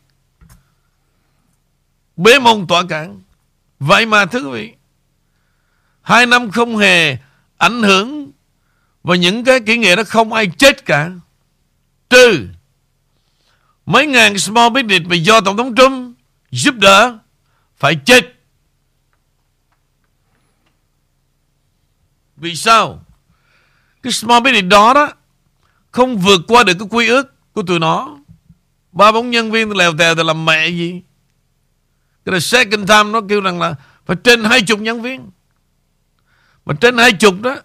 [2.18, 3.22] Bế mông tỏa cảng,
[3.80, 4.74] vậy mà thưa quý vị
[6.02, 7.18] hai năm không hề
[7.58, 8.32] ảnh hưởng.
[9.04, 11.12] Và những cái kỹ nghệ đó không ai chết cả.
[12.10, 12.48] Trừ
[13.88, 16.18] Mấy ngàn small business mà do Tổng thống Trump
[16.52, 17.18] giúp đỡ
[17.78, 18.34] phải chết.
[22.38, 23.04] Vì sao?
[24.04, 25.10] Cái small business đó đó
[25.92, 28.18] không vượt qua được cái quy ước của tụi nó.
[28.92, 31.02] Ba bốn nhân viên lèo tèo thì làm mẹ gì?
[32.26, 33.76] Cái là second time nó kêu rằng là
[34.06, 35.32] phải trên hai chục nhân viên.
[36.66, 37.56] Mà trên hai chục đó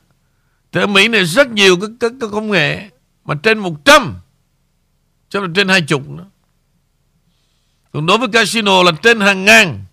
[0.72, 2.90] thì ở Mỹ này rất nhiều cái, cái, cái công nghệ
[3.24, 4.21] mà trên 100
[5.32, 6.26] Chắc là trên hai chục nữa.
[7.92, 9.84] Còn đối với casino là trên hàng ngàn.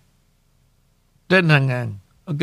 [1.28, 1.98] Trên hàng ngàn.
[2.24, 2.40] Ok.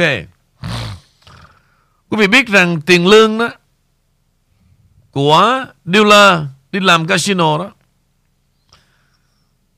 [2.10, 3.50] Quý vị biết rằng tiền lương đó
[5.12, 6.40] Của dealer
[6.72, 7.72] Đi làm casino đó,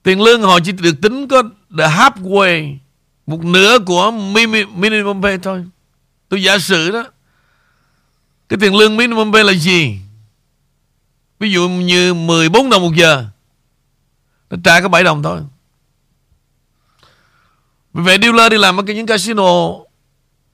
[0.04, 1.44] Tiền lương họ chỉ được tính có
[1.78, 2.78] The halfway,
[3.28, 4.12] Một nửa của
[4.76, 5.66] minimum pay thôi.
[6.30, 7.04] Tôi giả sử đó,
[8.50, 10.00] Cái tiền lương minimum pay là gì?
[11.40, 13.26] Ví dụ như 14 đồng một giờ
[14.50, 15.42] nó trả có 7 đồng thôi.
[17.94, 19.74] Vì vậy dealer đi làm ở cái những casino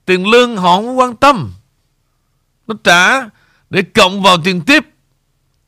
[0.06, 1.54] tiền lương họ không quan tâm.
[2.68, 3.30] Nó trả
[3.70, 4.84] để cộng vào tiền tiếp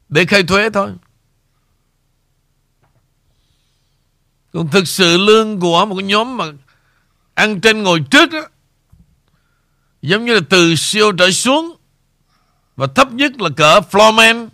[0.10, 0.92] để khai thuế thôi.
[4.54, 6.46] Còn thực sự lương của một nhóm mà
[7.34, 8.42] ăn trên ngồi trước đó,
[10.02, 11.76] giống như là từ siêu trở xuống
[12.76, 14.48] và thấp nhất là cỡ floorman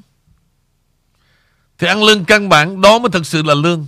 [1.84, 3.88] thì ăn lương căn bản đó mới thực sự là lương.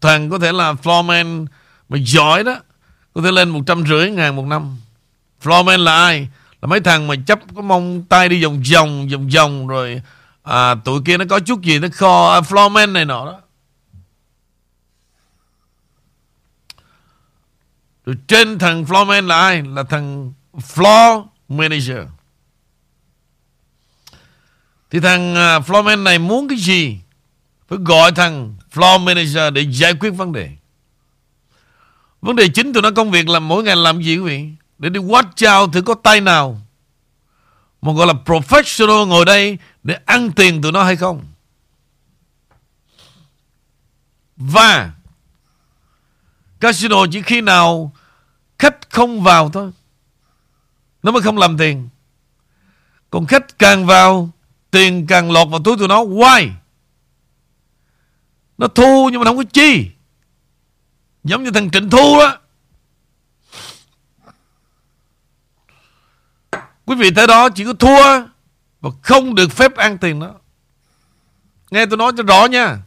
[0.00, 1.46] Thằng có thể là floorman
[1.88, 2.56] mà giỏi đó
[3.14, 4.76] có thể lên một trăm rưỡi ngàn một năm.
[5.42, 6.28] Floorman là ai?
[6.64, 10.02] là mấy thằng mà chấp có mông tay đi vòng vòng vòng vòng rồi
[10.42, 13.40] à, tụi kia nó có chút gì nó kho à, floorman này nọ đó
[18.06, 20.32] rồi trên thằng floorman là ai là thằng
[20.74, 21.98] floor manager
[24.94, 26.98] thì thằng à, floor man này muốn cái gì
[27.68, 30.50] phải gọi thằng floor manager để giải quyết vấn đề
[32.20, 34.88] vấn đề chính tụi nó công việc là mỗi ngày làm gì quý vị để
[34.88, 36.60] đi watch out thử có tay nào
[37.82, 41.24] mà gọi là professional ngồi đây để ăn tiền tụi nó hay không.
[44.36, 44.92] Và
[46.60, 47.92] casino chỉ khi nào
[48.58, 49.70] khách không vào thôi.
[51.02, 51.88] Nó mới không làm tiền.
[53.10, 54.30] Còn khách càng vào,
[54.74, 56.04] tiền càng lọt vào túi tụi nó.
[56.04, 56.50] Why?
[58.58, 59.90] Nó thu nhưng mà không có chi.
[61.24, 62.38] Giống như thằng Trịnh Thu đó.
[66.86, 68.26] Quý vị tới đó, chỉ có thua
[68.80, 70.34] và không được phép ăn tiền đó.
[71.70, 72.78] Nghe tôi nói cho rõ nha.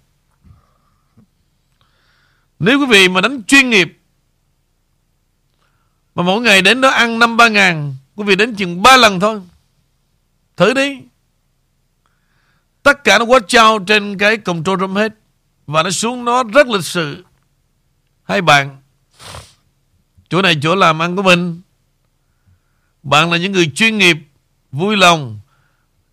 [2.59, 3.99] Nếu quý vị mà đánh chuyên nghiệp,
[6.15, 9.19] mà mỗi ngày đến đó ăn năm ba ngàn, Quý vị đến chừng ba lần
[9.19, 9.41] thôi
[10.57, 11.06] Thử đi.
[12.87, 15.13] Tất cả nó quá trao trên cái control room hết.
[15.67, 17.25] Và nó xuống nó rất lịch sự.
[18.23, 18.81] Hai bạn.
[20.29, 21.61] Chỗ này chỗ làm ăn của mình.
[23.03, 24.17] Bạn là những người chuyên nghiệp.
[24.71, 25.39] Vui lòng.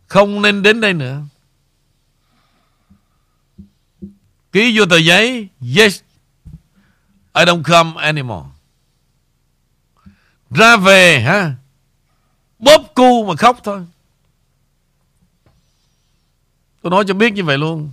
[0.07, 1.23] Không nên đến đây nữa.
[4.53, 5.49] Ký vô tờ giấy.
[5.77, 6.01] Yes.
[7.35, 8.47] I don't come anymore.
[10.51, 11.55] Ra về, ha.
[12.59, 13.87] Bóp cu mà khóc thôi.
[16.85, 17.91] Tôi nói cho biết như vậy luôn.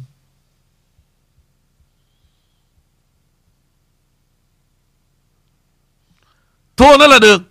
[6.78, 7.42] Thua nó là được.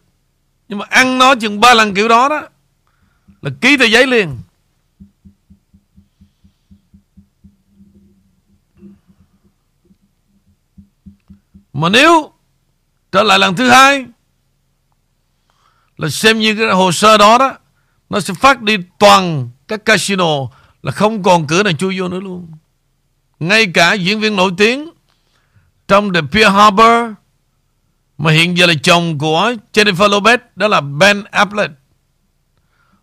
[0.69, 2.49] Nhưng mà ăn nó chừng ba lần kiểu đó đó.
[3.43, 4.39] Là ký tờ giấy liền.
[11.73, 12.33] Mà nếu
[13.13, 14.07] trở lại lần thứ hai,
[15.97, 17.59] là xem như cái hồ sơ đó đó,
[18.11, 20.49] nó sẽ phát đi toàn các casino
[20.83, 22.53] là không còn cửa nào chui vô nữa luôn.
[23.41, 24.91] Ngay cả diễn viên nổi tiếng
[25.89, 27.11] trong The Pier Harbor,
[28.19, 31.69] mà hiện giờ là chồng của Jennifer Lopez, đó là Ben Affleck,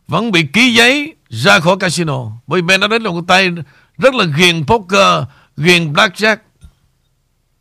[0.07, 2.31] vẫn bị ký giấy ra khỏi casino.
[2.47, 3.51] Bởi Ben đã đến một tay
[3.97, 5.23] rất là ghiền poker,
[5.57, 6.37] ghiền blackjack.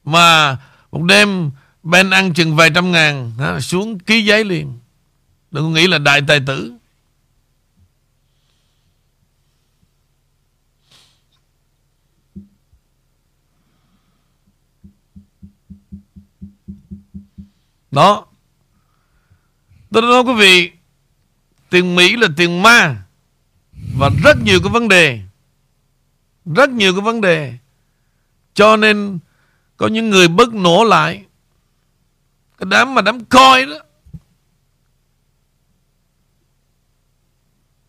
[0.04, 0.56] Mà
[0.92, 1.50] một đêm
[1.82, 4.78] Ben ăn chừng vài trăm ngàn xuống ký giấy liền.
[5.50, 6.72] Đừng nghĩ là đại tài tử.
[17.96, 18.26] Đó.
[19.92, 20.72] Tôi nói quý vị,
[21.70, 23.02] tiền Mỹ là tiền ma
[23.98, 25.20] và rất nhiều cái vấn đề.
[26.44, 27.54] Rất nhiều cái vấn đề.
[28.54, 29.18] Cho nên
[29.76, 31.24] có những người bất nổ lại.
[32.58, 33.76] Cái đám mà đám coi đó.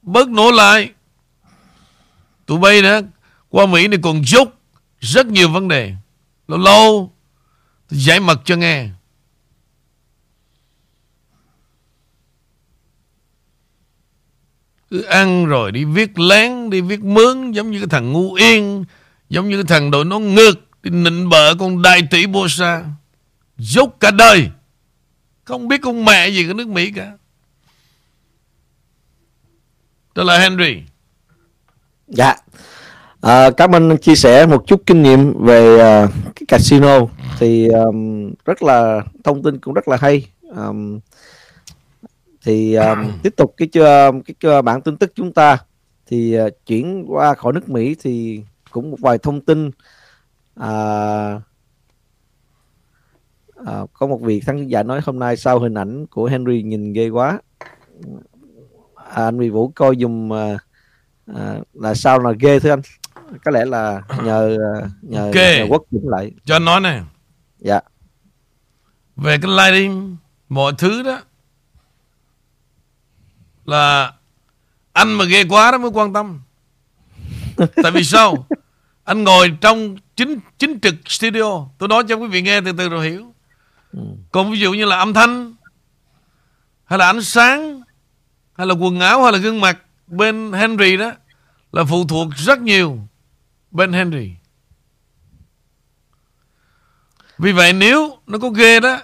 [0.01, 0.93] Bất nổ lại.
[2.45, 2.99] Tụi bay đó
[3.49, 4.53] qua Mỹ này còn dốc
[4.99, 5.95] rất nhiều vấn đề.
[6.47, 7.13] Lâu lâu
[7.89, 8.89] giải mật cho nghe.
[14.91, 18.85] Cứ ăn rồi đi viết lén đi viết mướn giống như cái thằng ngu yên
[19.29, 22.85] giống như cái thằng đội nó ngược đi nịnh bợ con đại tỷ bô sa.
[23.57, 24.49] Dốc cả đời.
[25.43, 27.11] Không biết con mẹ gì của nước Mỹ cả.
[30.15, 30.83] Đó là Henry.
[32.07, 32.35] Dạ.
[33.21, 36.99] À, cảm ơn chia sẻ một chút kinh nghiệm về uh, cái casino.
[37.39, 40.27] Thì um, rất là thông tin cũng rất là hay.
[40.41, 40.99] Um,
[42.47, 45.57] thì um, tiếp tục cái chưa cái bản tin tức chúng ta.
[46.05, 49.71] Thì uh, chuyển qua khỏi nước Mỹ thì cũng một vài thông tin.
[50.55, 50.71] À,
[53.65, 56.93] à, có một vị khán giả nói hôm nay sau hình ảnh của Henry nhìn
[56.93, 57.39] ghê quá.
[58.95, 60.57] À, anh Huy Vũ coi dùng à,
[61.35, 62.81] à, là sao là ghê thưa anh?
[63.45, 64.57] Có lẽ là nhờ
[65.01, 65.59] nhờ, okay.
[65.59, 66.31] nhờ quốc chỉnh lại.
[66.45, 67.01] Cho anh nói này.
[67.59, 67.79] Dạ.
[69.15, 70.17] Về cái lighting
[70.49, 71.21] mọi thứ đó
[73.67, 74.13] là
[74.93, 76.39] anh mà ghê quá đó mới quan tâm.
[77.83, 78.47] Tại vì sao?
[79.03, 81.65] Anh ngồi trong chính chính trực studio.
[81.77, 83.33] Tôi nói cho quý vị nghe từ từ rồi hiểu.
[84.31, 85.53] Còn ví dụ như là âm thanh
[86.85, 87.81] hay là ánh sáng
[88.57, 91.11] hay là quần áo hay là gương mặt bên Henry đó
[91.71, 92.99] là phụ thuộc rất nhiều
[93.71, 94.31] bên Henry.
[97.37, 98.99] Vì vậy nếu nó có ghê đó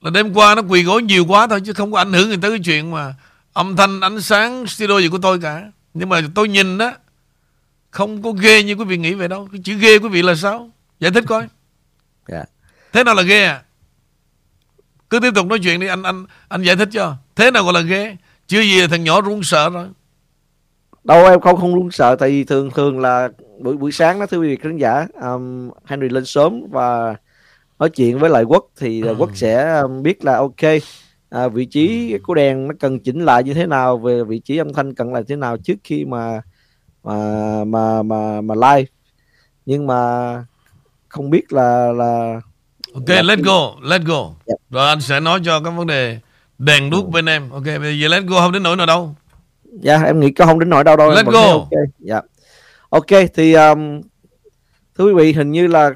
[0.00, 2.36] là đêm qua nó quỳ gối nhiều quá thôi chứ không có ảnh hưởng gì
[2.42, 3.14] tới cái chuyện mà
[3.52, 5.70] âm thanh ánh sáng studio gì của tôi cả.
[5.94, 6.92] Nhưng mà tôi nhìn đó
[7.90, 9.48] không có ghê như quý vị nghĩ vậy đâu.
[9.52, 10.70] Cái chữ ghê quý vị là sao?
[11.00, 11.40] Giải thích coi.
[11.40, 11.50] Yeah.
[12.28, 12.44] Dạ.
[12.92, 13.62] thế nào là ghê à?
[15.10, 17.16] Cứ tiếp tục nói chuyện đi anh anh anh giải thích cho.
[17.36, 18.16] Thế nào gọi là ghê?
[18.46, 19.88] Chứ gì thằng nhỏ run sợ rồi?
[21.04, 23.28] Đâu em không không run sợ tại vì thường thường là
[23.58, 27.16] buổi buổi sáng đó thưa quý vị khán giả um, Henry lên sớm và
[27.78, 29.14] nói chuyện với lại quốc thì ừ.
[29.18, 30.82] quốc sẽ um, biết là ok
[31.32, 34.56] à, vị trí của đèn nó cần chỉnh lại như thế nào về vị trí
[34.56, 36.42] âm thanh cần là thế nào trước khi mà
[37.04, 38.90] mà mà mà mà live
[39.66, 40.32] nhưng mà
[41.08, 42.40] không biết là là
[42.94, 44.36] ok là let's go let's go yeah.
[44.46, 44.54] Dạ.
[44.70, 46.18] rồi anh sẽ nói cho các vấn đề
[46.58, 47.10] đèn đuốc ừ.
[47.10, 49.14] bên em ok bây giờ let's go không đến nỗi nào đâu
[49.64, 51.68] dạ yeah, em nghĩ có không đến nỗi đâu đâu let's go ok
[51.98, 52.24] dạ yeah.
[52.88, 54.00] ok thì um,
[54.98, 55.90] thưa quý vị hình như là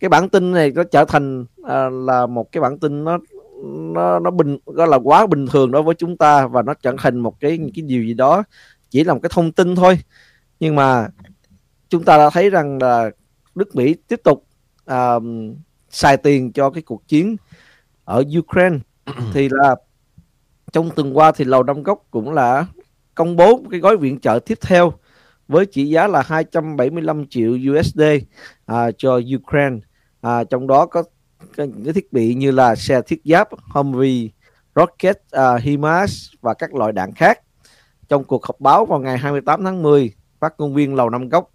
[0.00, 3.18] cái bản tin này nó trở thành uh, là một cái bản tin nó
[3.64, 6.94] nó nó bình nó là quá bình thường đối với chúng ta và nó trở
[6.98, 8.42] thành một cái cái điều gì đó
[8.90, 9.98] chỉ là một cái thông tin thôi.
[10.60, 11.08] Nhưng mà
[11.88, 13.10] chúng ta đã thấy rằng là
[13.54, 14.46] nước Mỹ tiếp tục
[14.90, 15.22] uh,
[15.90, 17.36] xài tiền cho cái cuộc chiến
[18.04, 18.78] ở Ukraine.
[19.32, 19.76] Thì là
[20.72, 22.66] trong tuần qua thì lầu năm góc cũng là
[23.14, 24.92] công bố cái gói viện trợ tiếp theo
[25.48, 28.00] với trị giá là 275 triệu USD
[28.66, 29.76] à, cho Ukraine.
[30.20, 31.02] À, trong đó có
[31.56, 34.28] những cái thiết bị như là xe thiết giáp Humvee,
[34.74, 37.40] rocket, à, uh, HIMARS và các loại đạn khác.
[38.08, 41.50] Trong cuộc họp báo vào ngày 28 tháng 10, phát ngôn viên Lầu Năm Góc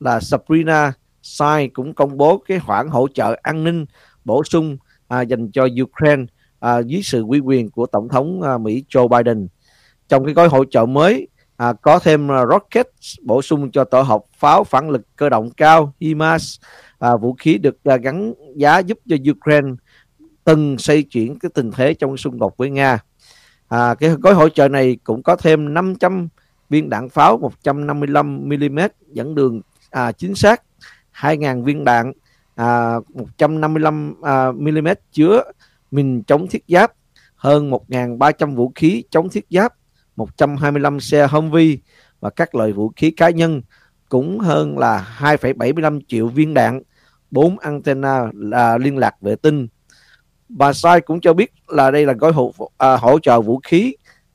[0.00, 3.86] là Sabrina Sai cũng công bố cái khoản hỗ trợ an ninh
[4.24, 4.76] bổ sung
[5.08, 6.24] à, dành cho Ukraine
[6.60, 9.48] à, dưới sự quy quyền của Tổng thống à, Mỹ Joe Biden.
[10.08, 12.88] Trong cái gói hỗ trợ mới à, có thêm à, rocket
[13.22, 16.60] bổ sung cho tổ hợp pháo phản lực cơ động cao HIMARS,
[16.98, 19.68] à, vũ khí được à, gắn giá giúp cho Ukraine
[20.44, 22.98] từng xây chuyển cái tình thế trong xung đột với Nga.
[23.68, 26.28] À, cái gói hỗ trợ này cũng có thêm 500
[26.70, 28.78] viên đạn pháo 155 mm
[29.12, 30.62] dẫn đường à, chính xác
[31.14, 32.12] 2.000 viên đạn
[32.54, 35.42] à, 155 à, mm chứa
[35.90, 36.92] mình chống thiết giáp
[37.36, 39.74] hơn 1.300 vũ khí chống thiết giáp
[40.16, 41.76] 125 xe Humvee
[42.20, 43.62] và các loại vũ khí cá nhân
[44.08, 46.82] cũng hơn là 2,75 triệu viên đạn
[47.30, 49.68] bốn antenna là liên lạc vệ tinh
[50.48, 53.94] bà Sai cũng cho biết là đây là gói hỗ, à, hỗ trợ vũ khí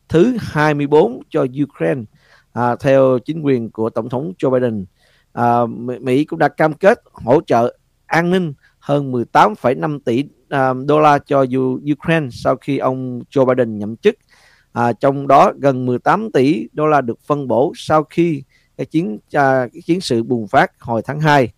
[0.10, 2.02] thứ 24 cho Ukraine
[2.54, 4.86] à, theo chính quyền của Tổng thống Joe Biden.
[5.34, 5.66] À,
[6.02, 11.18] Mỹ cũng đã cam kết hỗ trợ an ninh hơn 18,5 tỷ à, đô la
[11.18, 11.46] cho
[11.94, 14.16] Ukraine sau khi ông Joe Biden nhậm chức.
[14.74, 18.44] À, trong đó gần 18 tỷ đô la được phân bổ sau khi
[18.78, 21.52] cái chiến à, cái chiến sự bùng phát hồi tháng 2.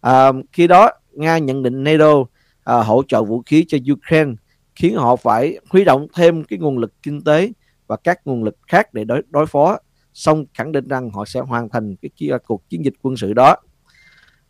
[0.00, 2.24] À, khi đó Nga nhận định NATO
[2.64, 4.32] à, hỗ trợ vũ khí cho Ukraine
[4.74, 7.52] khiến họ phải huy động thêm cái nguồn lực kinh tế
[7.86, 9.78] và các nguồn lực khác để đối đối phó.
[10.14, 13.56] Song khẳng định rằng họ sẽ hoàn thành cái cuộc chiến dịch quân sự đó.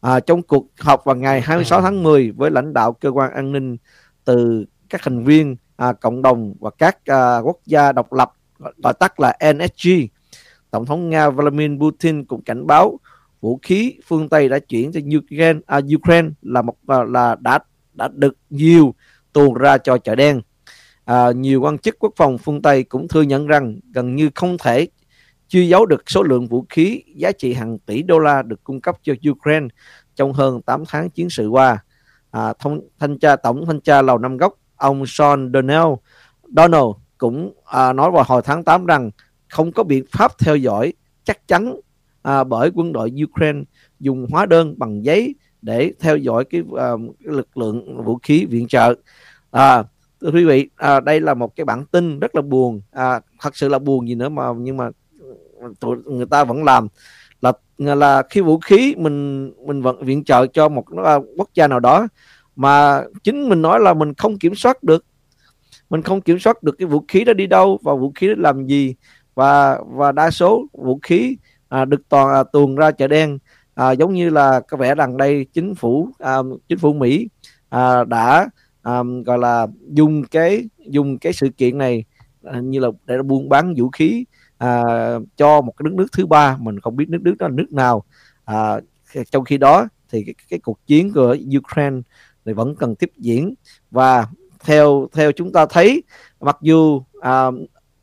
[0.00, 3.52] À, trong cuộc họp vào ngày 26 tháng 10 với lãnh đạo cơ quan an
[3.52, 3.76] ninh
[4.24, 8.94] từ các thành viên à, cộng đồng và các à, quốc gia độc lập gọi
[9.00, 9.88] tắt là NSG
[10.70, 13.00] tổng thống nga Vladimir Putin cũng cảnh báo
[13.40, 17.58] vũ khí phương Tây đã chuyển cho Ukraine, à, Ukraine là một à, là đã
[17.94, 18.94] đã được nhiều
[19.32, 20.40] tuồn ra cho chợ đen.
[21.04, 24.56] À, nhiều quan chức quốc phòng phương Tây cũng thừa nhận rằng gần như không
[24.58, 24.88] thể
[25.48, 28.80] chưa giấu được số lượng vũ khí giá trị hàng tỷ đô la được cung
[28.80, 29.68] cấp cho Ukraine
[30.16, 31.84] trong hơn 8 tháng chiến sự qua.
[32.30, 35.88] À, thông, thanh tra tổng thanh tra lầu năm góc ông Sean Donnell
[36.56, 36.86] Donald
[37.18, 39.10] cũng à, nói vào hồi tháng 8 rằng
[39.48, 40.92] không có biện pháp theo dõi
[41.24, 41.80] chắc chắn
[42.22, 43.62] à, bởi quân đội Ukraine
[44.00, 46.90] dùng hóa đơn bằng giấy để theo dõi cái, à,
[47.24, 48.94] cái lực lượng vũ khí viện trợ.
[49.50, 49.84] À,
[50.20, 52.80] thưa quý vị à, đây là một cái bản tin rất là buồn.
[52.90, 54.90] À, thật sự là buồn gì nữa mà nhưng mà
[55.20, 56.88] ừ, tụi người ta vẫn làm.
[57.40, 61.68] Là là khi vũ khí mình mình vẫn viện trợ cho một à, quốc gia
[61.68, 62.08] nào đó
[62.56, 65.04] mà chính mình nói là mình không kiểm soát được.
[65.90, 68.34] Mình không kiểm soát được cái vũ khí đó đi đâu và vũ khí đó
[68.36, 68.94] làm gì.
[69.34, 71.36] Và và đa số vũ khí
[71.68, 73.38] à, được toàn à, tuồn ra chợ đen.
[73.74, 76.36] À, giống như là có vẻ rằng đây chính phủ à,
[76.68, 77.28] chính phủ Mỹ
[77.68, 78.48] à, đã
[78.82, 82.04] à, gọi là dùng cái dùng cái sự kiện này
[82.44, 84.24] à, như là để buôn bán vũ khí
[84.58, 84.82] à,
[85.36, 86.56] cho một cái nước nước thứ ba.
[86.60, 88.04] Mình không biết nước nước đó là nước nào.
[88.44, 88.80] À,
[89.30, 92.00] trong khi đó thì cái, cái cuộc chiến của Ukraine
[92.44, 93.54] thì vẫn cần tiếp diễn.
[93.90, 94.26] Và
[94.64, 96.02] theo theo chúng ta thấy
[96.40, 97.46] mặc dù à,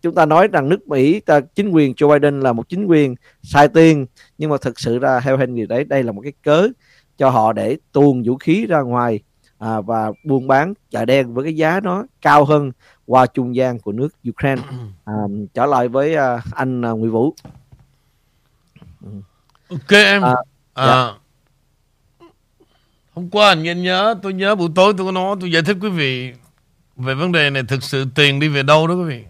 [0.05, 3.15] chúng ta nói rằng nước Mỹ ta, chính quyền Joe Biden là một chính quyền
[3.43, 4.05] sai tiền
[4.37, 6.67] nhưng mà thực sự ra theo Henry đấy đây là một cái cớ
[7.17, 9.19] cho họ để tuồn vũ khí ra ngoài
[9.57, 12.71] à, và buôn bán chợ đen với cái giá nó cao hơn
[13.05, 14.61] qua trung gian của nước Ukraine.
[15.05, 15.13] À,
[15.53, 17.35] trở lại với à, anh à, Nguyễn Vũ.
[19.69, 20.21] Ok em.
[20.21, 20.35] À,
[20.73, 21.13] à, dạ.
[23.13, 25.77] hôm qua anh nghe nhớ tôi nhớ buổi tối tôi có nói tôi giải thích
[25.81, 26.33] quý vị
[26.95, 29.23] về vấn đề này thực sự tiền đi về đâu đó quý vị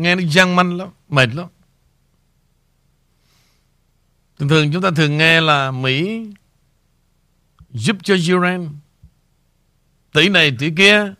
[0.00, 1.46] Nghe nó gian manh lắm, Mệt lắm.
[4.38, 6.26] Thường thường chúng ta thường nghe là Mỹ
[7.70, 8.66] giúp cho Ukraine
[10.12, 11.14] tỷ này tỷ kia.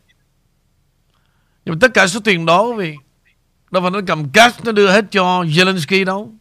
[1.64, 2.94] Nhưng mà tất cả số tiền đó vì
[3.70, 6.34] đâu phải nó cầm cash nó đưa hết cho Zelensky đâu.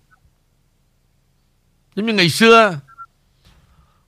[1.95, 2.79] Giống như ngày xưa,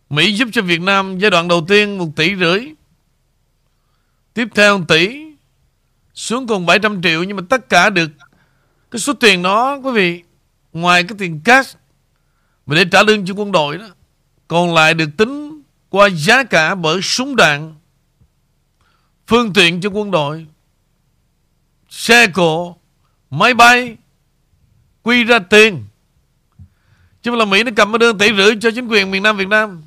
[0.09, 2.73] Mỹ giúp cho Việt Nam giai đoạn đầu tiên một tỷ rưỡi.
[4.33, 5.20] Tiếp theo 1 tỷ
[6.13, 8.11] xuống còn 700 triệu, nhưng mà tất cả được
[8.91, 10.23] cái số tiền đó, quý vị,
[10.73, 11.77] ngoài cái tiền cash
[12.65, 13.87] mà để trả lương cho quân đội đó,
[14.47, 17.75] còn lại được tính qua giá cả bởi súng đạn,
[19.27, 20.45] phương tiện cho quân đội,
[21.89, 22.75] xe cộ,
[23.29, 23.97] máy bay,
[25.03, 25.85] quy ra tiền.
[27.21, 29.37] Chứ mà là Mỹ nó cầm cái đơn tỷ rưỡi cho chính quyền miền Nam
[29.37, 29.83] Việt Nam.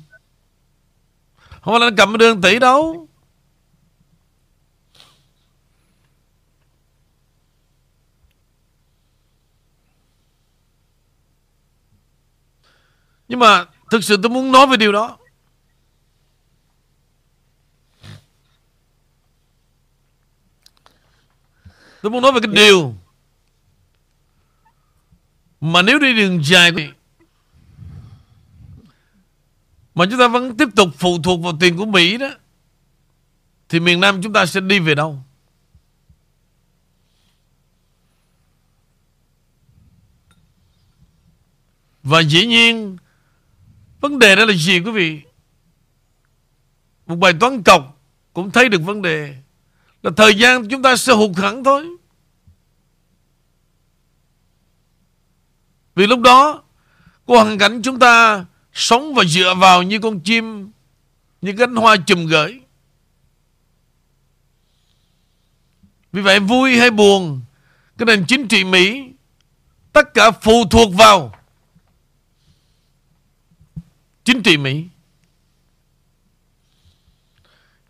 [1.61, 3.07] Không phải là nó cầm cái đơn tỷ đâu.
[13.27, 15.17] Nhưng mà thực sự tôi muốn nói về điều đó.
[22.01, 22.95] Tôi muốn nói về cái điều
[25.61, 26.87] mà nếu đi đường dài thì
[29.95, 32.29] mà chúng ta vẫn tiếp tục phụ thuộc vào tiền của Mỹ đó
[33.69, 35.19] thì miền Nam chúng ta sẽ đi về đâu?
[42.03, 42.97] Và dĩ nhiên
[44.05, 45.21] Vấn đề đó là gì, quý vị?
[47.05, 48.01] Một bài toán cọc
[48.33, 49.35] Cũng thấy được vấn đề.
[50.03, 51.87] Là thời gian chúng ta sẽ hụt hẳn thôi.
[55.95, 56.63] Vì lúc đó
[57.27, 60.71] Có hoàn cảnh chúng ta Sống và dựa vào như con chim,
[61.41, 62.61] Như cánh hoa chùm gửi.
[66.11, 67.41] Vì vậy vui hay buồn,
[67.97, 69.09] Cái nền chính trị Mỹ,
[69.93, 71.34] Tất cả phụ thuộc vào
[74.25, 74.83] chính trị Mỹ.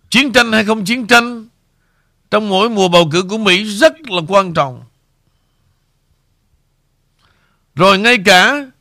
[0.09, 1.47] Chiến tranh hay không chiến tranh,
[2.31, 4.83] trong mỗi mùa bầu cử của Mỹ rất là quan trọng.
[7.75, 8.71] Rồi ngay cả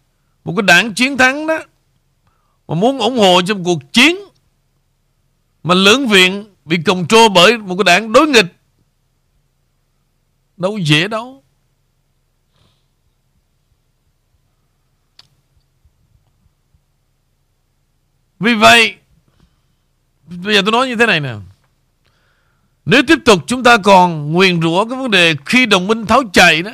[0.44, 1.58] một cái đảng chiến thắng đó,
[2.68, 4.16] mà muốn ủng hộ trong cuộc chiến
[5.62, 8.56] mà lưỡng viện bị cầm trô bởi một cái đảng đối nghịch,
[10.56, 11.43] đâu dễ đâu.
[18.40, 18.96] Vì vậy,
[20.26, 21.34] Bây giờ tôi nói như thế này nè.
[22.84, 26.22] Nếu tiếp tục chúng ta còn nguyền rủa cái vấn đề khi đồng minh tháo
[26.32, 26.70] chạy đó,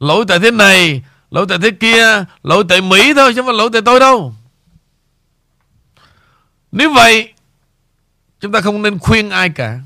[0.00, 3.54] Lỗi tại thế này, Lỗi tại thế kia, Lỗi tại Mỹ thôi chứ không phải
[3.54, 4.34] lỗi tại tôi đâu.
[6.72, 7.32] Nếu vậy,
[8.40, 9.80] Chúng ta không nên khuyên ai cả.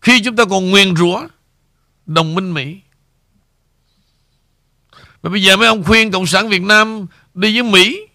[0.00, 1.26] Khi chúng ta còn nguyền rủa
[2.06, 2.80] Đồng minh Mỹ.
[5.22, 7.06] Và bây giờ mấy ông khuyên Cộng sản Việt Nam
[7.36, 8.06] Đi với Mỹ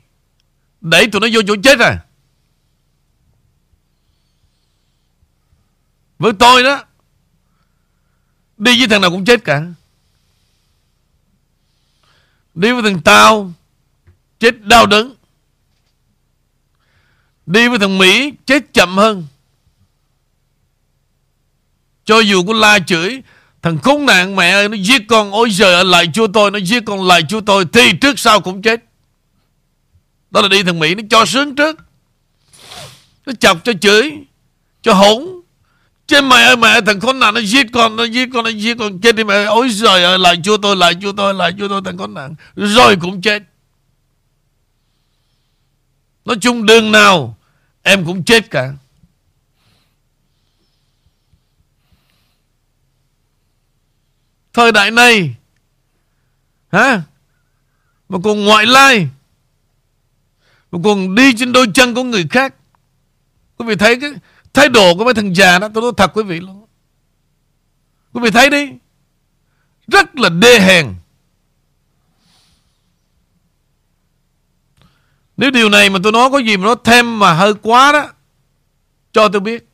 [0.81, 1.99] Đẩy tụi nó vô chỗ chết à?
[6.19, 6.83] Với tôi đó,
[8.57, 9.63] Đi với thằng nào cũng chết cả.
[12.53, 13.53] Đi với thằng Tao,
[14.39, 15.15] Chết đau đớn.
[17.45, 19.27] Đi với thằng Mỹ, Chết chậm hơn.
[22.05, 23.21] Cho dù có la chửi,
[23.61, 26.83] Thằng khốn nạn mẹ ơi, Nó giết con Ôi giời lại chúa tôi, Nó giết
[26.85, 28.90] con lại chúa tôi, Thì trước sau cũng chết
[30.31, 31.79] đó là đi thằng Mỹ, nó cho sướng trước.
[33.25, 34.11] Nó chọc cho chửi,
[34.81, 35.27] Cho hỗn.
[36.07, 38.77] Chứ mày ơi, mẹ, thằng con nạn nó giết con, Nó giết con, nó giết
[38.79, 39.01] con.
[39.01, 41.81] Chết đi mẹ Ôi trời ơi, lại chua tôi, lại chua tôi, lại chua tôi,
[41.85, 43.43] thằng con nạn Rồi cũng chết.
[46.25, 47.37] Nói chung đường nào,
[47.83, 48.73] Em cũng chết cả.
[54.53, 55.35] Thời đại này,
[56.71, 57.01] Hả?
[58.09, 59.07] Mà còn ngoại lai
[60.71, 62.55] mà còn đi trên đôi chân của người khác.
[63.57, 64.11] Quý vị thấy cái
[64.53, 66.65] thái độ của mấy thằng già đó, Tôi nói thật quý vị luôn.
[68.13, 68.71] Quý vị thấy đi.
[69.87, 70.95] Rất là đê hèn.
[75.37, 78.09] Nếu điều này mà tôi nói có gì mà nó thêm mà hơi quá đó,
[79.11, 79.67] Cho tôi biết.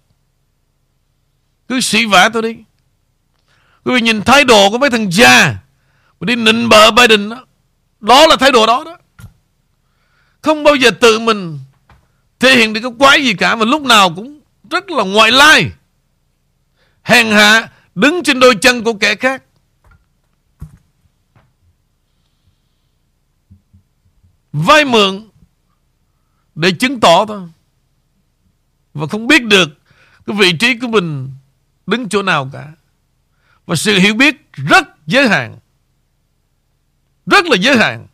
[1.68, 2.56] Cứ sĩ vả tôi đi.
[3.86, 5.60] Quý vị nhìn thái độ của mấy thằng già
[6.20, 7.46] Mà đi nịnh bợ Biden đó
[8.00, 8.98] Đó là thái độ đó đó
[10.48, 11.60] không bao giờ tự mình
[12.40, 14.40] thể hiện được cái quái gì cả, mà lúc nào cũng
[14.70, 15.72] rất là ngoại lai.
[17.04, 19.44] Hèn hạ đứng trên đôi chân của kẻ khác.
[24.54, 25.30] Vay mượn
[26.56, 27.42] để chứng tỏ thôi.
[28.94, 29.70] Và không biết được
[30.26, 31.32] cái vị trí của mình
[31.88, 32.72] đứng chỗ nào cả.
[33.66, 35.60] Và sự hiểu biết rất giới hạn.
[37.26, 38.07] Rất là giới hạn.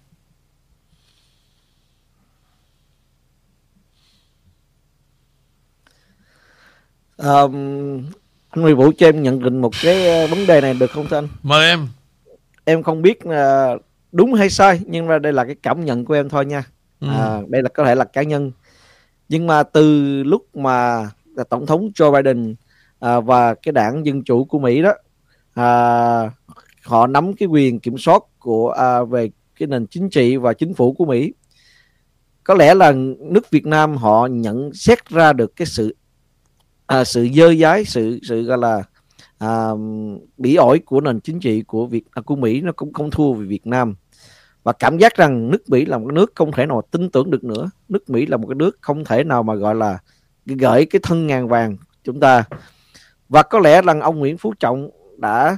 [7.18, 8.04] Um,
[8.50, 11.08] anh Huy Vũ cho em nhận định một cái ờ, vấn đề này được không
[11.10, 11.28] thưa anh?
[11.44, 11.88] Mời em.
[12.66, 16.14] Em không biết uh, đúng hay sai nhưng mà đây là cái cảm nhận của
[16.14, 16.64] em thôi nha.
[17.00, 17.08] Ừ.
[17.08, 18.52] À, đây là có thể là cá nhân.
[19.30, 21.10] Nhưng mà từ lúc mà
[21.50, 22.56] tổng thống Joe Biden
[23.00, 24.94] à, và cái đảng dân chủ của Mỹ đó
[25.54, 25.66] à,
[26.84, 30.74] họ nắm cái quyền kiểm soát của à, về cái nền chính trị và chính
[30.74, 31.34] phủ của Mỹ
[32.44, 35.96] có lẽ là nước Việt Nam họ nhận xét ra được cái sự
[36.88, 38.84] à, sự dơ dái sự sự gọi là
[39.38, 39.70] à,
[40.38, 43.34] bỉ ổi của nền chính trị của Việt à, của Mỹ nó cũng không thua
[43.34, 43.96] về Việt Nam.
[44.64, 47.44] Và cảm giác rằng nước Mỹ là một nước không thể nào tin tưởng được
[47.44, 47.70] nữa.
[47.90, 49.98] Nước Mỹ là một cái nước không thể nào mà gọi là
[50.46, 52.44] gửi cái thân ngàn vàng chúng ta.
[53.30, 55.58] Và có lẽ rằng ông Nguyễn Phú Trọng đã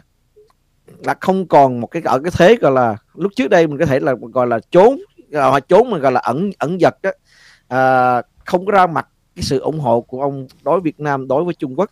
[1.05, 3.85] đã không còn một cái ở cái thế gọi là lúc trước đây mình có
[3.85, 4.99] thể là gọi là trốn
[5.33, 7.11] họ trốn mà gọi là ẩn ẩn giật đó
[7.67, 11.43] à, không có ra mặt cái sự ủng hộ của ông đối Việt Nam đối
[11.43, 11.91] với Trung Quốc.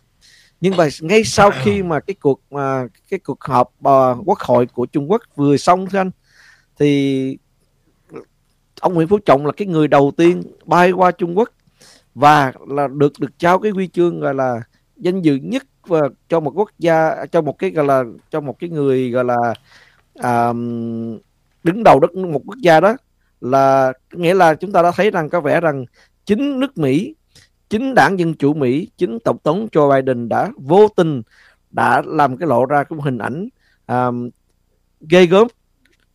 [0.60, 4.66] Nhưng mà ngay sau khi mà cái cuộc mà cái cuộc họp uh, quốc hội
[4.66, 6.10] của Trung Quốc vừa xong thưa anh
[6.78, 7.38] thì
[8.80, 11.48] ông Nguyễn Phú Trọng là cái người đầu tiên bay qua Trung Quốc
[12.14, 14.62] và là được được trao cái huy chương gọi là
[14.96, 18.58] danh dự nhất và cho một quốc gia cho một cái gọi là cho một
[18.58, 19.54] cái người gọi là
[20.14, 20.52] à,
[21.64, 22.96] đứng đầu đất một quốc gia đó
[23.40, 25.84] là nghĩa là chúng ta đã thấy rằng có vẻ rằng
[26.24, 27.14] chính nước Mỹ
[27.68, 31.22] chính đảng Dân Chủ Mỹ chính tổng thống Joe Biden đã vô tình
[31.70, 33.48] đã làm cái lộ ra cái hình ảnh
[33.86, 34.30] um,
[35.00, 35.46] ghê gớm.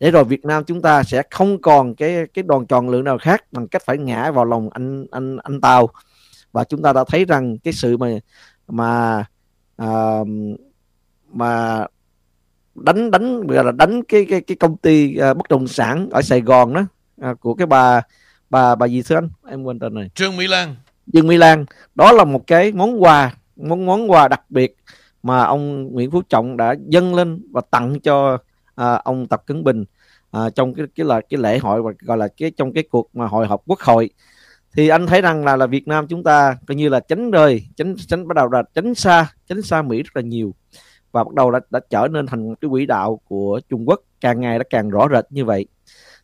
[0.00, 3.18] Để rồi Việt Nam chúng ta sẽ không còn cái cái đoàn tròn lượng nào
[3.18, 5.88] khác bằng cách phải ngã vào lòng anh anh anh Tàu.
[6.52, 8.08] Và chúng ta đã thấy rằng cái sự mà
[8.68, 9.24] mà
[9.82, 10.28] uh,
[11.32, 11.86] mà
[12.74, 16.22] đánh đánh gọi là đánh cái cái cái công ty uh, bất động sản ở
[16.22, 16.86] Sài Gòn đó
[17.30, 18.00] uh, của cái bà
[18.50, 19.28] bà bà gì thưa anh?
[19.48, 20.76] Em quên tên này Trương Mỹ Lan.
[21.06, 21.64] Dương Mỹ Lan.
[21.94, 24.76] Đó là một cái món quà món món quà đặc biệt
[25.22, 28.38] mà ông Nguyễn Phú Trọng đã dâng lên và tặng cho
[28.74, 29.84] à, ông Tập Cận Bình
[30.30, 33.10] à, trong cái cái là cái lễ hội và gọi là cái trong cái cuộc
[33.16, 34.10] mà hội họp quốc hội.
[34.72, 37.66] Thì anh thấy rằng là là Việt Nam chúng ta coi như là tránh rời
[37.76, 40.54] tránh tránh bắt đầu là tránh xa tránh xa Mỹ rất là nhiều
[41.12, 44.00] và bắt đầu đã, đã trở nên thành cái quỹ đạo của Trung Quốc.
[44.20, 45.66] Càng ngày đã càng rõ rệt như vậy.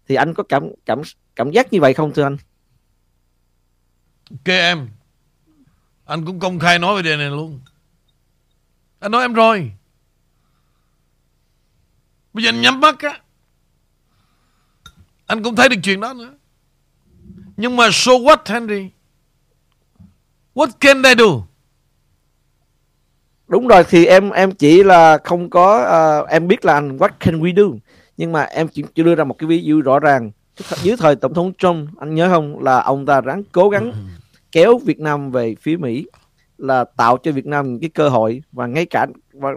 [0.09, 1.03] Thì anh có cảm cảm
[1.37, 2.37] cảm giác như vậy không thưa anh?
[4.45, 4.89] Kê em.
[6.05, 7.61] Anh cũng công khai nói về đề này luôn.
[8.99, 9.73] Anh nói em rồi.
[12.33, 13.21] Bây giờ anh nhắm mắt á.
[15.27, 16.35] Anh cũng thấy được chuyện đó nữa.
[17.57, 18.91] Nhưng mà so what Henry?
[20.55, 21.27] What can they do?
[23.49, 25.79] Đúng rồi thì em em chỉ là không có
[26.23, 27.77] uh, em biết là anh what can we do?
[28.17, 30.31] Nhưng mà em chỉ, chỉ đưa ra một cái ví dụ rõ ràng
[30.83, 32.63] dưới thời tổng thống Trump anh nhớ không?
[32.63, 33.93] Là ông ta ráng cố gắng
[34.53, 36.07] kéo Việt Nam về phía Mỹ
[36.59, 39.51] là tạo cho Việt Nam những cái cơ hội và ngay cả và,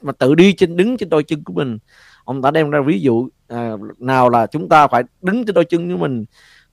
[0.00, 1.78] và tự đi trên đứng trên đôi chân của mình.
[2.24, 5.64] Ông ta đem ra ví dụ à, nào là chúng ta phải đứng trên đôi
[5.64, 6.24] chân của mình.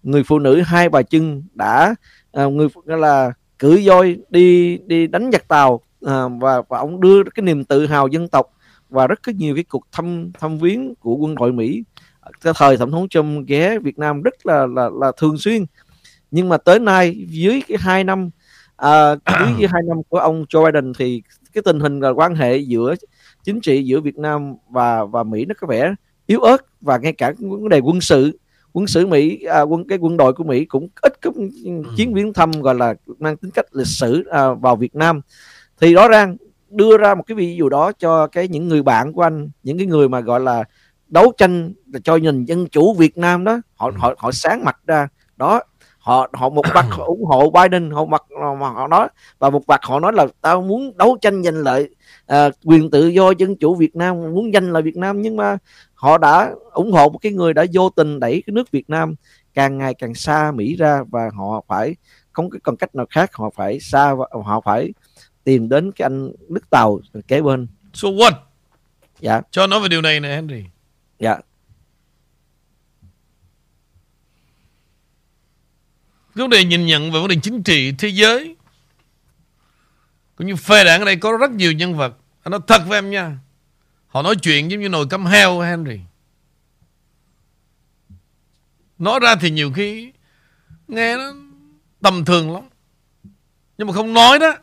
[0.04, 1.96] Người phụ nữ hai bà chân đã
[2.32, 7.24] à, người là cử voi đi đi đánh giặc tàu à, và và ông đưa
[7.24, 8.54] cái niềm tự hào dân tộc
[8.90, 11.84] và rất có nhiều cái cuộc thăm thăm viếng của quân đội Mỹ
[12.42, 15.66] cái thời tổng thống Trump ghé Việt Nam rất là là là thường xuyên.
[16.32, 18.30] Nhưng mà tới nay dưới cái hai năm
[18.76, 21.22] à, dưới cái hai năm của ông Joe Biden thì
[21.54, 22.96] cái tình hình là quan hệ giữa
[23.44, 25.94] chính trị giữa Việt Nam và và Mỹ nó có vẻ
[26.28, 28.40] yếu ớt và ngay cả vấn đề quân sự.
[28.74, 31.32] Quân sự Mỹ à, quân cái quân đội của Mỹ cũng ít có
[31.98, 35.22] chiến viếng thăm gọi là mang tính cách lịch sử à, vào Việt Nam.
[35.82, 36.38] Thì rõ ràng
[36.70, 39.78] đưa ra một cái ví dụ đó cho cái những người bạn của anh những
[39.78, 40.64] cái người mà gọi là
[41.10, 45.08] đấu tranh cho nền dân chủ Việt Nam đó họ họ họ sáng mặt ra.
[45.38, 45.62] Đó
[46.00, 48.24] họ họ một mặt họ ủng hộ Biden họ mặt
[48.60, 49.08] mà họ nói
[49.40, 51.90] và một mặt họ nói là tao muốn đấu tranh giành lợi
[52.28, 55.22] à, quyền tự do dân chủ Việt Nam muốn giành lại Việt Nam.
[55.22, 55.58] Nhưng mà
[55.94, 59.16] họ đã ủng hộ một cái người đã vô tình đẩy cái nước Việt Nam
[59.54, 61.96] càng ngày càng xa Mỹ ra và họ phải
[62.32, 64.94] không có còn cách nào khác họ phải xa họ phải
[65.44, 67.68] tìm đến cái anh nước tàu kế bên.
[67.94, 68.32] So what
[69.20, 69.42] dạ.
[69.52, 70.64] Cho nói về điều này nè Henry
[71.20, 71.40] dạ.
[76.34, 78.56] Vấn đề nhìn nhận về vấn đề chính trị thế giới,
[80.36, 82.18] cũng như phe đảng ở đây có rất nhiều nhân vật.
[82.44, 83.38] Anh nói thật với em nha.
[84.08, 86.00] Họ nói chuyện giống như nồi cắm heo, Henry.
[88.98, 90.12] Nói ra thì nhiều khi
[90.88, 91.34] nghe nó
[92.02, 92.64] tầm thường lắm.
[93.78, 94.58] Nhưng mà không nói đó,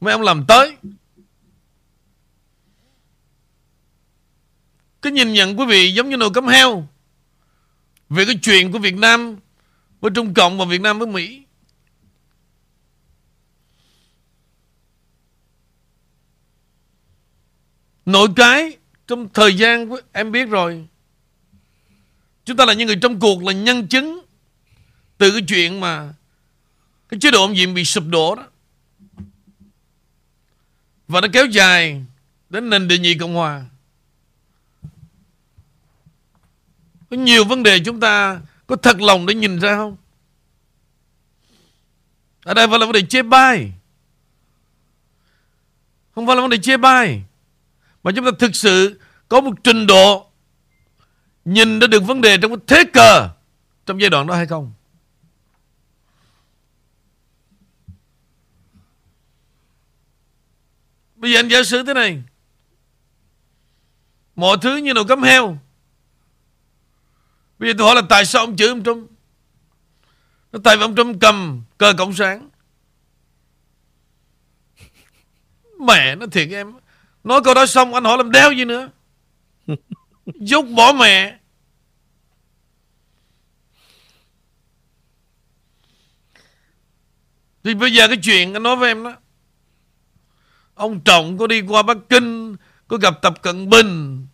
[0.00, 0.76] mấy ông làm tới.
[5.02, 6.88] Cái nhìn nhận quý vị giống như nồi cắm heo
[8.08, 9.36] về cái chuyện của Việt Nam
[10.00, 11.42] với Trung Cộng và Việt Nam với Mỹ.
[18.06, 18.76] Nội cái
[19.06, 20.86] trong thời gian em biết rồi.
[22.44, 24.20] Chúng ta là những người trong cuộc, là nhân chứng
[25.18, 26.14] từ cái chuyện mà
[27.08, 28.46] cái chế độ ông Diệm bị sụp đổ đó.
[31.08, 32.04] Và nó kéo dài
[32.50, 33.64] đến nền địa nhị Cộng Hòa.
[37.12, 39.96] Có nhiều vấn đề chúng ta có thật lòng để nhìn ra không?
[42.44, 43.72] Ở đây phải là vấn đề chê bai.
[46.14, 47.22] Không phải là vấn đề chê bai.
[48.02, 50.30] Mà chúng ta thực sự có một trình độ
[51.44, 53.28] nhìn ra được vấn đề trong cái thế cờ
[53.86, 54.72] trong giai đoạn đó hay không?
[61.16, 62.22] Bây giờ anh giả sử thế này.
[64.36, 65.58] Mọi thứ như nồi cắm heo
[67.62, 69.10] Bây giờ tôi hỏi là tại sao ông chửi ông Trump?
[70.52, 72.48] Nó tại vì ông Trump cầm cờ cộng sản.
[75.86, 76.72] Mẹ nó thiệt em.
[77.24, 78.90] Nói câu đó xong anh hỏi làm đeo gì nữa?
[80.26, 81.38] Dốt bỏ mẹ.
[87.64, 89.16] Thì bây giờ cái chuyện anh nói với em đó.
[90.74, 92.56] Ông Trọng có đi qua Bắc Kinh
[92.88, 94.26] Có gặp Tập Cận Bình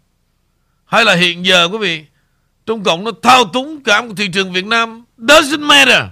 [0.84, 2.06] Hay là hiện giờ quý vị
[2.68, 5.04] Trung Cộng nó thao túng cả một thị trường Việt Nam.
[5.18, 6.02] Doesn't matter.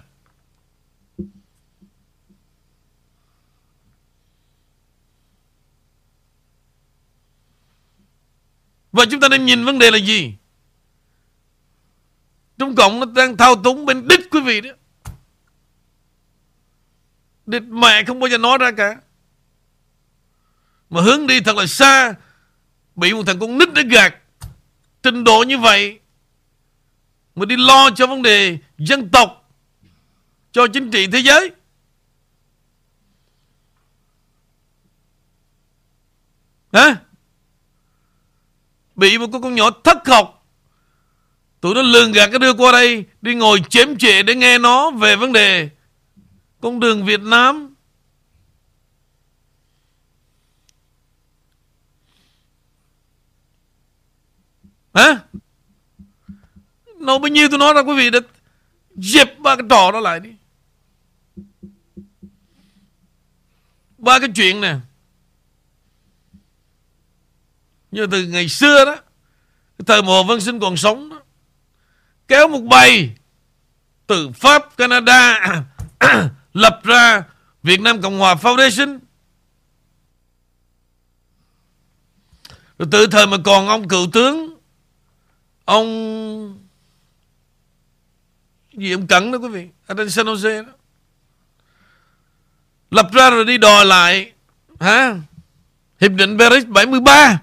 [8.93, 10.35] Và chúng ta nên nhìn vấn đề là gì?
[12.59, 14.71] Trung Cộng nó đang thao túng bên đích, quý vị đó.
[17.47, 18.97] Địch mẹ không bao giờ nói ra cả.
[20.91, 22.15] Mà hướng đi thật là xa.
[22.95, 24.15] Bị một thằng con nít để gạt.
[25.03, 26.01] Trình độ như vậy
[27.37, 29.51] mà đi lo cho vấn đề dân tộc,
[30.53, 31.51] Cho chính trị thế giới.
[36.73, 36.97] Hả?
[38.95, 40.47] Bị một con nhỏ thất học.
[41.61, 44.91] Tụi nó lường gạt cái đưa qua đây, Đi ngồi chém trệ để nghe nó
[44.91, 45.71] Về vấn đề
[46.61, 47.75] Con đường Việt Nam.
[54.95, 55.19] Hả?
[57.07, 58.21] Nó bao nhiêu tôi nói ra quý vị đã
[58.97, 60.31] Dẹp ba cái trò đó lại đi.
[63.99, 64.77] Ba cái chuyện nè.
[67.91, 68.97] Như từ ngày xưa đó
[69.87, 71.21] thời mùa Văn Sinh còn sống đó
[72.29, 73.11] kéo một bầy
[74.07, 75.41] từ Pháp, Canada
[76.53, 77.25] lập ra
[77.63, 78.99] Việt Nam Cộng Hòa Foundation.
[82.79, 84.57] Rồi từ thời mà còn ông cựu tướng
[85.65, 86.66] ông
[88.77, 89.69] gì ông Cẩn đó quý vị?
[89.87, 90.73] Ở trên San Jose đó.
[92.91, 94.33] Lập ra rồi đi đòi lại,
[94.81, 95.17] hả?
[96.01, 97.41] Hiệp định Paris 73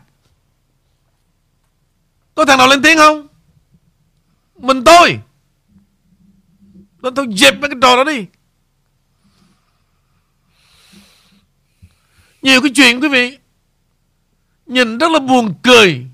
[2.35, 3.27] có thằng nào lên tiếng không?
[4.57, 5.19] Mình tôi.
[7.01, 8.25] Nó thôi dẹp mấy cái trò đó đi.
[12.41, 13.37] Nhiều cái chuyện quý vị.
[14.65, 16.05] Nhìn rất là buồn cười.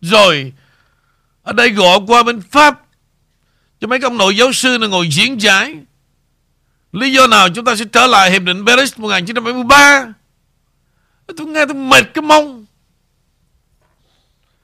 [0.00, 0.52] Rồi
[1.48, 2.80] ở đây gọi qua bên Pháp.
[3.80, 5.74] Cho mấy ông nội giáo sư này ngồi diễn giải.
[6.92, 10.12] Lý do nào chúng ta sẽ trở lại Hiệp định Paris 1973
[11.36, 12.66] Tôi nghe tôi mệt cái mông.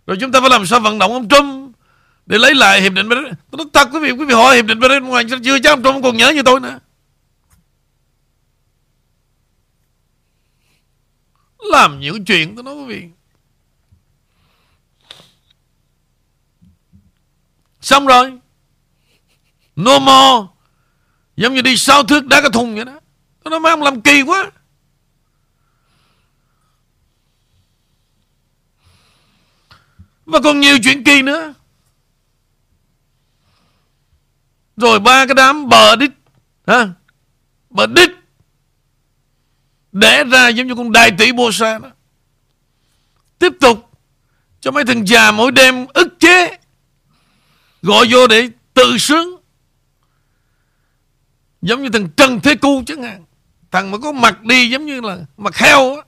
[0.07, 1.77] Rồi chúng ta phải làm sao vận động ông Trump
[2.27, 3.33] Để lấy lại hiệp định Paris?
[3.51, 5.83] Tôi nói thật quý vị Quý vị hỏi hiệp định Paris ngoài chưa chắc ông
[5.83, 6.79] Trump còn nhớ như tôi nữa.
[11.59, 13.09] Làm những chuyện tôi nói quý vị.
[17.85, 18.39] Xong rồi.
[19.77, 20.49] No more.
[21.37, 23.01] Giống như đi sáu thước đá cái thùng vậy đó.
[23.43, 24.51] Tôi nói mấy ông làm kỳ quá.
[30.27, 31.55] Và còn nhiều chuyện kỳ nữa.
[34.77, 36.11] Rồi ba cái đám bờ đít
[36.67, 36.89] ha?
[37.71, 38.11] Bờ đít
[39.93, 41.91] Đẻ ra giống như con đại tỷ bô sa đó.
[43.39, 43.91] Tiếp tục
[44.61, 46.59] Cho mấy thằng già mỗi đêm ức chế.
[47.85, 49.37] Gọi vô để tự sướng.
[51.63, 53.25] Giống như thằng Trần Thế Cu chẳng hạn.
[53.71, 56.03] Thằng mà có mặt đi giống như là Mặt heo á.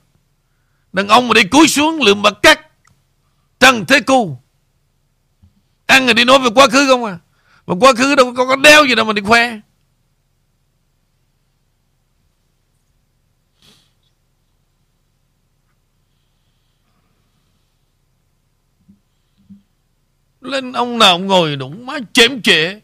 [0.93, 2.59] Đàn ông mà đi cúi xuống lượm mặt cắt
[3.59, 4.39] Trần Thế Cu.
[5.85, 7.17] Ăn rồi đi nói về quá khứ không à?
[7.67, 9.59] Mà quá khứ đâu có, có đeo gì đâu mà đi khoe.
[20.47, 22.79] Lên ông nào ngồi đúng má chém trễ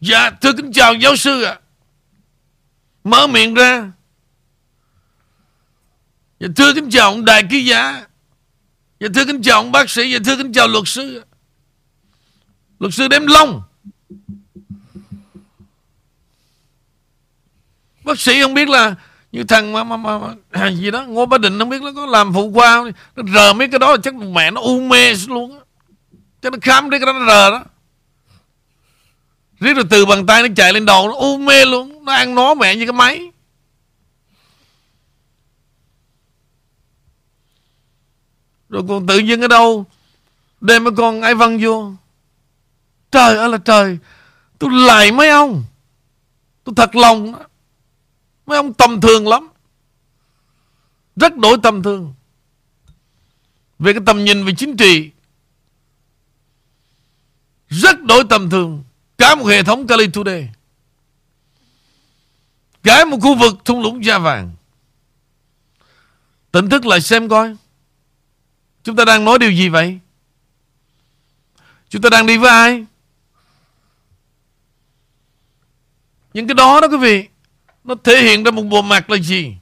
[0.00, 1.52] Dạ thưa kính chào giáo sư ạ.
[1.52, 1.60] À.
[3.04, 3.90] Mở miệng ra.
[6.40, 8.06] Dạ thưa kính chào ông đại ký giá.
[9.00, 10.12] Dạ thưa kính chào ông bác sĩ.
[10.12, 11.24] Dạ thưa kính chào luật sư
[12.78, 13.62] Luật sư đếm lông
[18.04, 18.94] Bác sĩ không biết là
[19.32, 20.18] Như thằng mà, mà, mà,
[20.52, 22.84] mà gì đó Ngô Bá Định không biết nó có làm phụ khoa
[23.16, 25.63] Nó rờ mấy cái đó chắc mẹ nó u mê luôn
[26.44, 27.64] Chắc nó khám đi cái đó nó rờ đó.
[29.60, 32.04] Riết rồi từ bàn tay nó chạy lên đầu Nó u mê luôn.
[32.04, 33.30] Nó ăn nó mẹ như cái máy.
[38.68, 39.86] Rồi còn tự nhiên ở đâu?
[40.60, 41.92] Đem mấy con ai văn vô.
[43.10, 43.98] Trời ơi là trời.
[44.58, 45.64] Tôi lại mấy ông.
[46.64, 47.34] Tôi thật lòng
[48.46, 49.48] Mấy ông tầm thường lắm.
[51.16, 52.14] Rất đổi tầm thường.
[53.78, 55.10] Về cái tầm nhìn về chính trị
[57.82, 58.84] rất đổi tầm thường.
[59.18, 60.48] Cả một hệ thống Cali Today
[62.84, 64.52] cả một khu vực thung lũng da vàng.
[66.52, 67.56] Tỉnh thức lại xem coi.
[68.82, 69.98] Chúng ta đang nói điều gì vậy?
[71.88, 72.86] Chúng ta đang đi với ai?
[76.34, 77.28] Những cái đó đó quý vị,
[77.84, 79.56] nó thể hiện ra một bộ mặt là gì?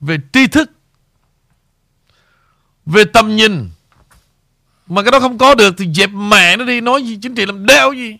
[0.00, 0.70] Về tri thức.
[2.86, 3.70] Về tầm nhìn
[4.86, 7.46] mà cái đó không có được thì dẹp mẹ nó đi, nói gì, chính trị
[7.46, 8.18] làm đeo gì?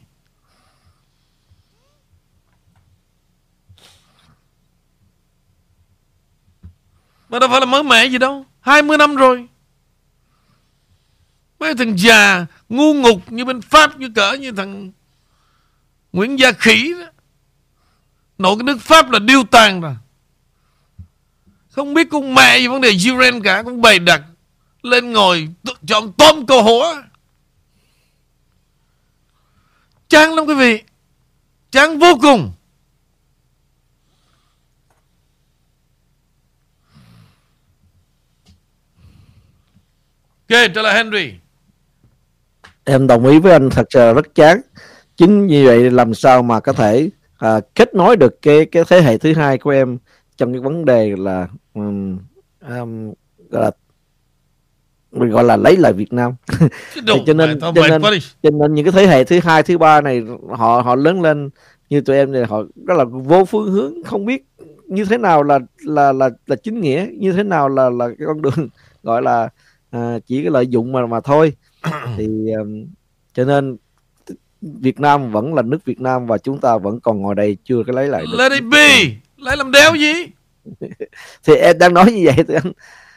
[7.28, 9.48] Mà đâu phải là mới mẹ gì đâu 20 năm rồi.
[11.58, 14.92] Mấy thằng già ngu ngục như bên Pháp, như cỡ như thằng
[16.12, 17.06] Nguyễn Gia Khỉ đó.
[18.38, 19.96] Nội cái nước Pháp là điêu tàn rồi.
[21.70, 24.22] Không biết con mẹ gì, vấn đề Iran cả, Con bày đặt
[24.86, 25.48] lên ngồi
[25.86, 26.82] chọn tôm cầu hổ
[30.08, 30.82] Chán lắm quý vị.
[31.70, 32.52] Chán vô cùng.
[40.48, 41.34] Ok trở lại Henry.
[42.84, 44.60] Em đồng ý với anh thật sự rất chán.
[45.16, 49.00] Chính như vậy làm sao mà có thể à, kết nối được cái cái thế
[49.00, 49.98] hệ thứ hai của em
[50.36, 52.18] trong cái vấn đề là um,
[52.60, 53.12] um,
[53.50, 53.70] gọi là
[55.12, 56.32] gọi là lấy lại Việt Nam
[56.94, 57.60] cho nên cho nên
[58.42, 61.50] cho nên những cái thế hệ thứ hai thứ ba này họ họ lớn lên
[61.90, 64.44] như tụi em này họ rất là vô phương hướng không biết
[64.86, 68.26] như thế nào là là là là chính nghĩa như thế nào là là cái
[68.26, 68.68] con đường
[69.02, 69.48] gọi là
[69.90, 71.52] à, chỉ cái lợi dụng mà mà thôi
[72.16, 72.26] thì
[72.58, 72.86] um,
[73.34, 73.76] cho nên
[74.62, 77.82] Việt Nam vẫn là nước Việt Nam và chúng ta vẫn còn ngồi đây chưa
[77.86, 78.36] có lấy lại được.
[78.38, 78.88] Let it be.
[79.36, 80.12] Lấy làm đéo gì?
[81.44, 82.72] thì em đang nói như vậy thì anh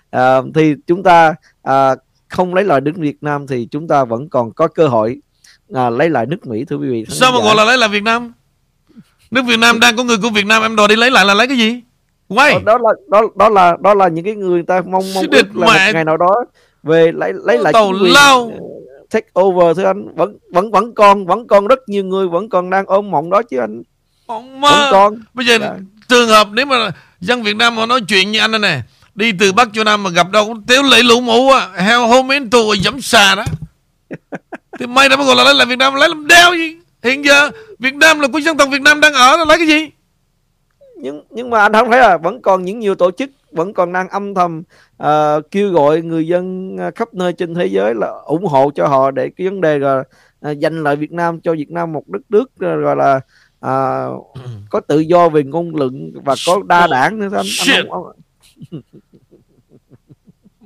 [0.10, 1.96] à, thì chúng ta à,
[2.28, 5.18] không lấy lại nước Việt Nam thì chúng ta vẫn còn có cơ hội
[5.74, 7.06] à, lấy lại nước Mỹ thưa quý vị.
[7.10, 8.34] Sao mà gọi là lấy lại Việt Nam?
[9.32, 11.34] Nước Việt Nam đang có người của Việt Nam em đòi đi lấy lại là
[11.34, 11.82] lấy cái gì?
[12.28, 12.54] Quay.
[12.54, 15.56] Đó, đó là đó đó là đó là những cái người ta mong mong ước
[15.56, 16.46] là một ngày nào đó
[16.84, 18.52] về lấy lấy lại tàu lao
[19.10, 22.70] take over thưa anh vẫn vẫn vẫn còn vẫn còn rất nhiều người vẫn còn
[22.70, 23.82] đang ôm mộng đó chứ anh
[24.28, 25.78] mộng mơ vẫn còn bây giờ dạ.
[26.08, 28.82] trường hợp nếu mà dân Việt Nam mà nói chuyện như anh này nè
[29.20, 32.08] đi từ Bắc cho Nam mà gặp đâu cũng tiếu lẫy lũ mũ à heo
[32.08, 33.46] hôm đến tù giấm xà đó.
[34.80, 35.94] Thì may đã mới gọi là lấy lại Việt Nam.
[35.94, 36.76] Lấy làm đeo gì?
[37.04, 39.68] Hiện giờ Việt Nam là của dân tộc Việt Nam đang ở là lấy cái
[39.68, 39.90] gì?
[41.02, 43.94] Nhưng nhưng mà anh không thấy là vẫn còn những nhiều tổ chức vẫn còn
[43.94, 44.64] đang âm thầm
[45.04, 48.88] uh, kêu gọi người dân à, khắp nơi trên thế giới là ủng hộ cho
[48.88, 50.04] họ để cái vấn đề là
[50.52, 53.16] uh, giành lại Việt Nam cho Việt Nam một đất nước uh, gọi là
[53.66, 54.26] uh,
[54.70, 58.12] có tự do về ngôn luận và có đa đảng nữa anh, anh không, không...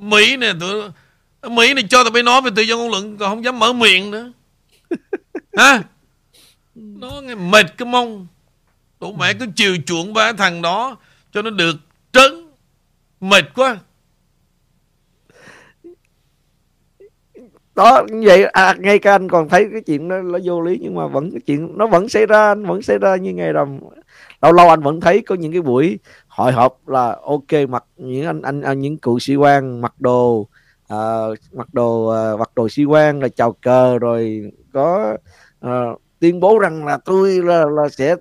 [0.03, 0.89] Mỹ nè tụi
[1.49, 3.73] Mỹ này cho tụi bay nói về tự do ngôn luận còn không dám mở
[3.73, 4.31] miệng nữa.
[5.57, 5.83] Ha
[6.75, 8.27] nó nghe mệt cái mông.
[8.99, 10.97] Tụi mẹ cứ chiều chuộng ba thằng đó
[11.31, 11.75] cho nó được
[12.11, 12.47] trấn
[13.19, 13.77] mệt quá.
[17.75, 20.79] Đó như vậy à, ngay cả anh còn thấy cái chuyện đó nó vô lý
[20.81, 23.53] nhưng mà vẫn cái chuyện nó vẫn xảy ra anh vẫn xảy ra như ngày
[23.53, 23.79] rằm
[24.41, 25.99] lâu lâu anh vẫn thấy có những cái buổi
[26.35, 30.47] hội họp là ok mặc những anh anh, anh những cựu sĩ quan mặc đồ
[30.93, 35.17] uh, mặc đồ uh, mặc đồ sĩ quan là chào cờ rồi có
[35.65, 38.15] uh, tuyên bố rằng là tôi là, là sẽ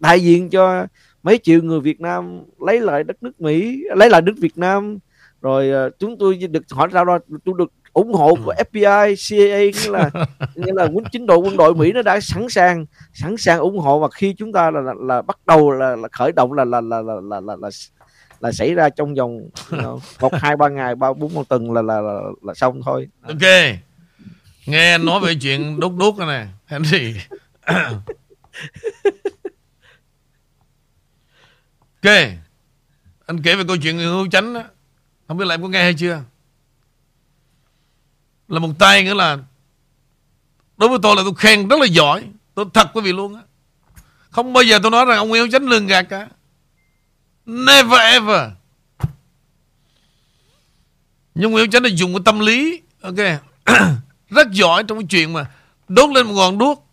[0.00, 0.86] đại diện cho
[1.22, 4.98] mấy triệu người Việt Nam lấy lại đất nước Mỹ lấy lại nước Việt Nam.
[5.42, 9.70] Rồi uh, chúng tôi được hỏi sao đó tôi được ủng hộ của FBI, CIA
[9.70, 10.10] nghĩa là
[10.54, 13.78] nghĩa là quân chính đội quân đội Mỹ nó đã sẵn sàng sẵn sàng ủng
[13.78, 16.64] hộ và khi chúng ta là là, là bắt đầu là, là khởi động là
[16.64, 17.68] là là là là là, là,
[18.40, 19.48] là xảy ra trong vòng
[20.20, 23.08] một hai ba ngày ba bốn một tuần là là, là là xong thôi.
[23.22, 23.42] Ok.
[24.66, 27.14] Nghe anh nói về chuyện đốt đốt này Henry.
[32.04, 32.12] Ok
[33.26, 34.62] Anh kể về câu chuyện người hưu chánh đó
[35.28, 36.22] Không biết là em có nghe hay chưa
[38.48, 39.38] là một tay nghĩa là
[40.76, 42.24] Đối với tôi là tôi khen rất là giỏi.
[42.54, 43.42] Tôi thật quý vị luôn á.
[44.30, 46.28] Không bao giờ tôi nói rằng ông Nguyễn tránh Chánh lường gạt cả.
[47.46, 48.50] Never, ever.
[51.34, 53.14] Nhưng Nguyễn Hữu Chánh là dùng cái tâm lý, Ok,
[54.30, 55.50] Rất giỏi trong cái chuyện mà
[55.88, 56.86] Đốt lên một ngọn đuốc,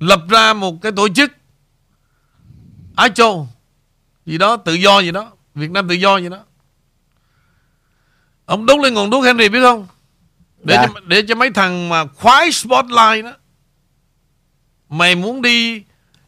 [0.00, 1.32] Lập ra một cái tổ chức
[2.96, 3.48] Á Châu
[4.26, 6.38] gì đó, tự do gì đó, Việt Nam tự do gì đó.
[8.46, 9.86] Ông đốt lên ngọn đuốc Henry biết không?
[10.62, 10.86] Để dạ.
[10.86, 13.32] cho, để cho mấy thằng mà khoái spotlight đó
[14.88, 15.82] mày muốn đi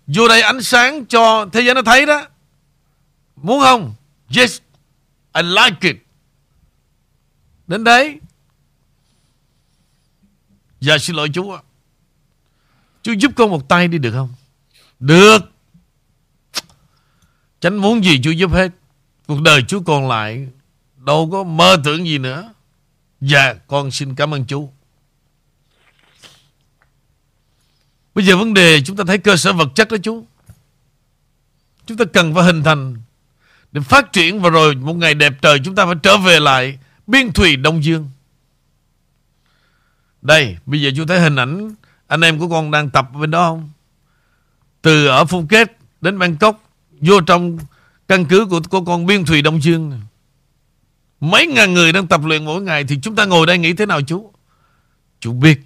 [0.06, 2.26] vô đây ánh sáng cho thế giới nó thấy đó
[3.36, 3.94] muốn không?
[4.36, 4.60] Yes
[5.32, 5.96] I like it.
[7.66, 8.20] Đến đấy.
[10.80, 11.60] Dạ xin lỗi chú ạ
[13.02, 14.34] Chú giúp con một tay đi được không?
[15.00, 15.38] Được.
[17.60, 18.68] Chánh muốn gì chú giúp hết.
[19.26, 20.48] Cuộc đời chú còn lại
[20.96, 22.52] Đâu có mơ tưởng gì nữa
[23.20, 24.70] Dạ con xin cảm ơn chú.
[28.14, 30.26] Bây giờ vấn đề chúng ta thấy cơ sở vật chất đó chú.
[31.86, 32.96] Chúng ta cần phải hình thành
[33.72, 36.78] Để phát triển và rồi một ngày đẹp trời Chúng ta phải trở về lại
[37.06, 38.10] Biên thủy Đông Dương.
[40.22, 41.74] Đây bây giờ chú thấy hình ảnh
[42.06, 43.70] Anh em của con đang tập bên đó không?
[44.82, 46.62] Từ ở Phuket đến Bangkok
[47.00, 47.58] Vô trong
[48.08, 50.00] căn cứ của, của con Biên thủy Đông Dương
[51.20, 53.86] Mấy ngàn người đang tập luyện mỗi ngày Thì chúng ta ngồi đây nghĩ thế
[53.86, 54.32] nào chú?
[55.20, 55.60] Chú biết.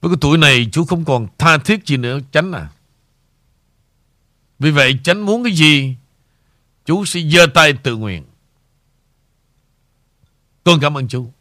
[0.00, 2.68] Với cái tuổi này chú không còn tha thiết gì nữa tránh à.
[4.58, 5.96] Vì vậy tránh muốn cái gì,
[6.84, 8.24] Chú sẽ giơ tay tự nguyện.
[10.64, 11.32] Con cảm ơn chú.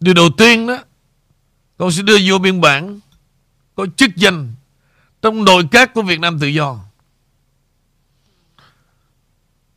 [0.00, 0.78] Điều đầu tiên đó,
[1.76, 3.00] Con sẽ đưa vô biên bản,
[3.74, 4.54] Có chức danh
[5.22, 6.80] Trong nội các của Việt Nam Tự Do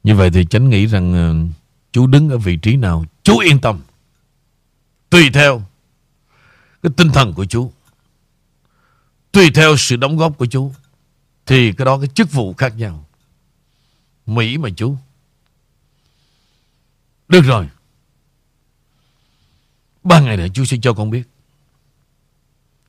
[0.08, 1.52] như vậy thì chánh nghĩ rằng uh,
[1.92, 3.82] chú đứng ở vị trí nào chú yên tâm.
[5.10, 5.62] Tùy theo
[6.84, 7.72] cái tinh thần của chú.
[9.32, 10.74] Tùy theo sự đóng góp của chú.
[11.46, 13.06] Thì cái đó cái chức vụ khác nhau.
[14.26, 14.98] Mỹ mà chú.
[17.28, 17.70] Được rồi.
[20.04, 21.24] Ba ngày nữa chú sẽ cho con biết.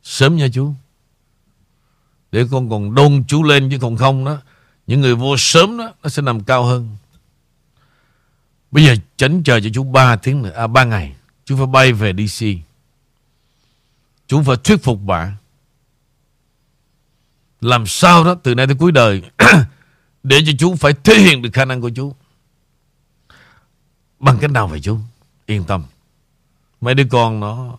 [0.03, 0.73] Sớm nha chú.
[2.33, 4.39] Để con còn đôn chú lên chứ còn không đó.
[4.87, 6.97] Những người vô sớm đó Nó sẽ nằm cao hơn
[8.71, 11.15] Bây giờ chấn chờ cho chú 3 tiếng nữa, à 3 ngày.
[11.45, 12.47] Chú phải bay về DC.
[14.27, 15.37] Chú phải thuyết phục bà.
[17.61, 19.23] Làm sao đó từ nay tới cuối đời
[20.23, 22.15] để cho chú phải thể hiện được khả năng của chú.
[24.19, 24.99] Bằng cách nào vậy chú?
[25.47, 25.85] Yên tâm.
[26.81, 27.79] Mấy đứa con nó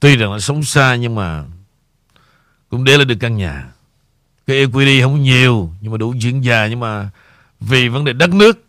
[0.00, 1.44] tuy rằng nó sống xa nhưng mà
[2.68, 3.72] cũng để là được căn nhà.
[4.46, 7.10] Cái EQD không nhiều nhưng mà đủ diễn già nhưng mà
[7.60, 8.65] vì vấn đề đất nước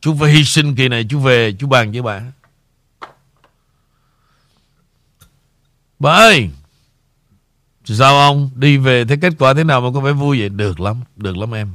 [0.00, 2.22] Chú phải hy sinh kỳ này chú về chú bàn với bà.
[5.98, 6.50] Bà ơi
[7.84, 10.48] Sao ông Đi về thấy kết quả thế nào mà có vẻ vui vậy?
[10.48, 11.72] Được lắm Được lắm em.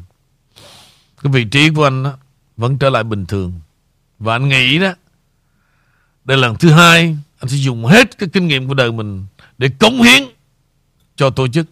[1.24, 2.18] Cái vị trí của anh đó,
[2.58, 3.60] Vẫn trở lại bình thường.
[4.20, 4.94] Và anh nghĩ đó
[6.26, 9.26] Đây là lần thứ hai Anh sẽ dùng hết cái kinh nghiệm của đời mình
[9.58, 10.24] Để cống hiến
[11.16, 11.68] Cho tổ chức.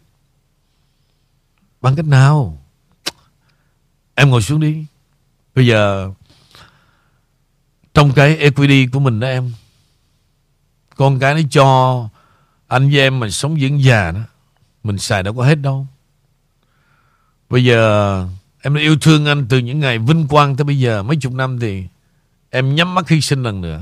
[1.82, 2.64] Bằng cách nào?
[4.16, 4.86] Em ngồi xuống đi.
[5.56, 6.12] Bây giờ
[7.94, 9.52] trong cái equity của mình đó em,
[10.96, 12.10] Con cái nó cho
[12.68, 14.20] Anh với em mình sống dưỡng già đó,
[14.84, 15.88] Mình xài đâu có hết đâu.
[17.50, 18.28] Bây giờ
[18.62, 21.34] Em đã yêu thương anh từ những ngày vinh quang tới bây giờ, Mấy chục
[21.34, 21.84] năm thì
[22.50, 23.82] Em nhắm mắt hy sinh lần nữa.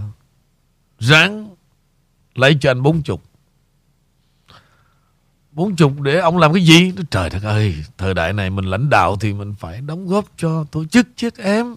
[0.99, 1.55] Ráng
[2.35, 3.23] Lấy cho anh bốn chục.
[5.51, 6.93] Bốn chục để ông làm cái gì?
[7.11, 10.65] Trời đất ơi, Thời đại này mình lãnh đạo thì mình phải đóng góp cho
[10.71, 11.75] tổ chức chứ em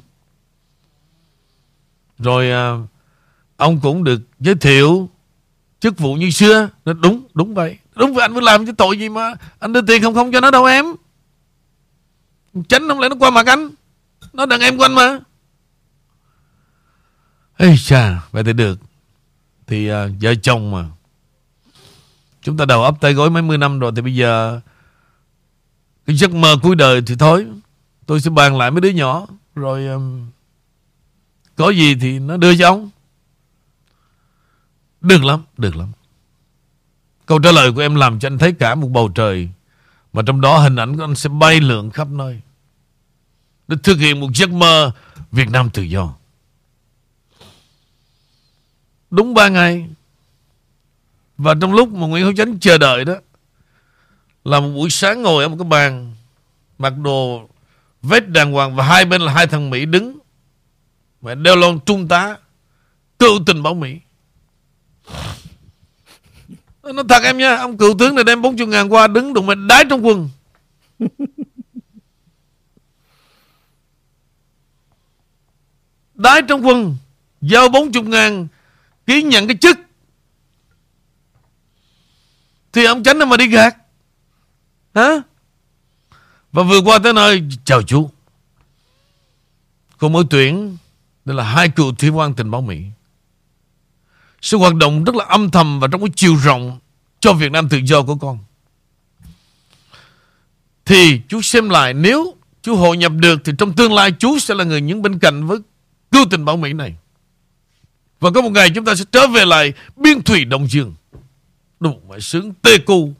[2.18, 2.72] rồi à,
[3.56, 5.10] ông cũng được giới thiệu
[5.80, 6.68] chức vụ như xưa.
[6.84, 7.78] nó Đúng, đúng vậy.
[7.96, 10.40] Đúng vậy anh mới làm cái tội gì mà anh đưa tiền không không cho
[10.40, 10.86] nó đâu em.
[12.68, 13.70] Tránh không lẽ nó qua mặt anh.
[14.32, 15.18] Nó đàn em của anh mà.
[17.56, 18.78] Ê chà, vậy thì được.
[19.66, 20.84] Thì uh, vợ chồng mà.
[22.42, 24.60] Chúng ta đầu ấp tay gối mấy mươi năm rồi thì bây giờ
[26.06, 27.46] cái giấc mơ cuối đời thì thôi.
[28.06, 30.26] Tôi sẽ bàn lại mấy đứa nhỏ rồi um,
[31.56, 32.90] có gì thì nó đưa cho ông.
[35.00, 35.92] Được lắm Được lắm.
[37.26, 39.48] Câu trả lời của em làm cho anh thấy cả một bầu trời,
[40.12, 42.40] Mà trong đó hình ảnh của anh sẽ bay lượn khắp nơi.
[43.68, 44.92] Để thực hiện một giấc mơ
[45.32, 46.14] Việt Nam tự do.
[49.10, 49.88] Đúng ba ngày,
[51.38, 53.14] Và trong lúc mà Nguyễn Hữu Chánh chờ đợi đó,
[54.44, 56.14] Là một buổi sáng ngồi ở một cái bàn,
[56.78, 57.48] Mặc đồ
[58.02, 60.18] vết đàng hoàng, Và hai bên là hai thằng Mỹ đứng
[61.24, 62.36] và đeo lon trung tá
[63.18, 64.00] Cựu tình bảo Mỹ.
[66.82, 69.56] Nó thật em nha Ông cựu tướng này đem 40 ngàn qua Đứng đụng mày
[69.68, 70.30] đái trong quần.
[76.14, 76.96] Đái trong quần
[77.40, 78.46] Giao 40 ngàn
[79.06, 79.78] Ký nhận cái chức.
[82.72, 83.76] Thì ông tránh mà đi gạt.
[84.94, 85.10] Hả?
[86.52, 88.10] Và vừa qua tới nơi Chào chú.
[89.98, 90.76] Cô mới tuyển
[91.24, 92.82] đây là hai cựu thủy quan tình báo Mỹ.
[94.40, 96.78] Sự hoạt động rất là âm thầm và trong cái chiều rộng
[97.20, 98.38] cho Việt Nam tự do của con.
[100.84, 104.54] Thì chú xem lại nếu chú hội nhập được thì trong tương lai chú sẽ
[104.54, 105.58] là người những bên cạnh với
[106.10, 106.96] cựu tình báo Mỹ này.
[108.20, 110.94] Và có một ngày chúng ta sẽ trở về lại biên thủy Đông Dương.
[111.80, 113.12] Đủ mà sướng tê cu.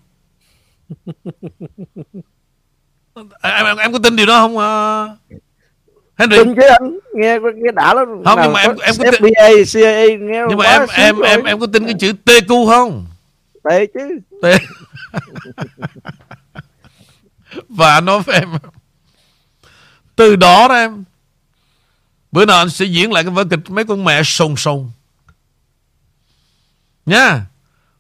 [3.42, 5.06] em, em, em có tin điều đó không à?
[6.16, 6.36] Henry?
[6.38, 8.08] Tin chứ anh, nghe nghe đã lắm.
[8.24, 11.28] Không nhưng mà em em có tin FBI, CIA nghe Nhưng mà em em rồi.
[11.28, 12.12] em em có tin cái chữ
[12.48, 13.06] cu không?
[13.70, 14.18] Tê chứ.
[14.42, 14.58] Tê.
[17.68, 18.48] Và nói với em
[20.16, 21.04] Từ đó đó em
[22.32, 24.90] Bữa nào anh sẽ diễn lại cái vở kịch Mấy con mẹ sông sông
[27.06, 27.46] Nha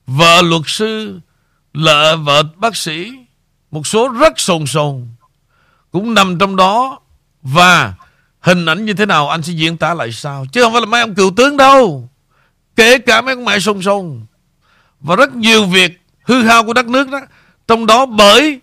[0.06, 1.20] Vợ luật sư
[1.72, 3.12] Lợ vợ bác sĩ
[3.70, 5.08] Một số rất sồn sồn
[5.90, 7.00] Cũng nằm trong đó
[7.42, 7.94] Và
[8.44, 10.46] hình ảnh như thế nào Anh sẽ diễn tả lại sao?
[10.52, 12.08] Chứ không phải là mấy ông cựu tướng đâu.
[12.76, 14.26] Kể cả mấy con mẹ sông sông
[15.00, 17.20] Và rất nhiều việc hư hao của đất nước đó.
[17.68, 18.60] Trong đó bởi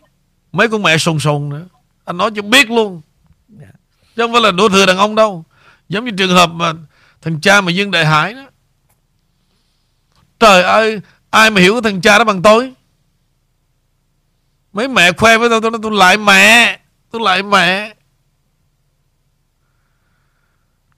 [0.51, 1.65] Mấy con mẹ sồn sồn nữa.
[2.05, 3.01] Anh nói cho biết luôn.
[4.15, 5.45] Chứ không phải là đổ thừa đàn ông đâu.
[5.89, 6.73] Giống như trường hợp mà
[7.21, 8.45] Thằng cha mà Dương Đại Hải đó.
[10.39, 12.73] Trời ơi, Ai mà hiểu cái thằng cha đó bằng tôi?
[14.73, 16.79] Mấy mẹ khoe với tôi Tôi nói tôi lại mẹ
[17.11, 17.93] Tôi lại mẹ.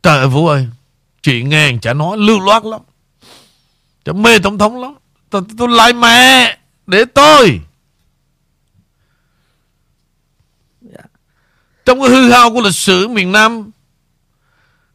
[0.04, 0.68] Trời ơi Vũ ơi
[1.24, 2.82] Chuyện nghe chả nói lưu loát lắm.
[4.06, 4.94] Chả mê tổng thống lắm.
[5.30, 6.58] Tôi, tôi lại mẹ
[6.88, 7.62] Để tôi.
[11.86, 13.72] Trong cái hư hao của lịch sử miền Nam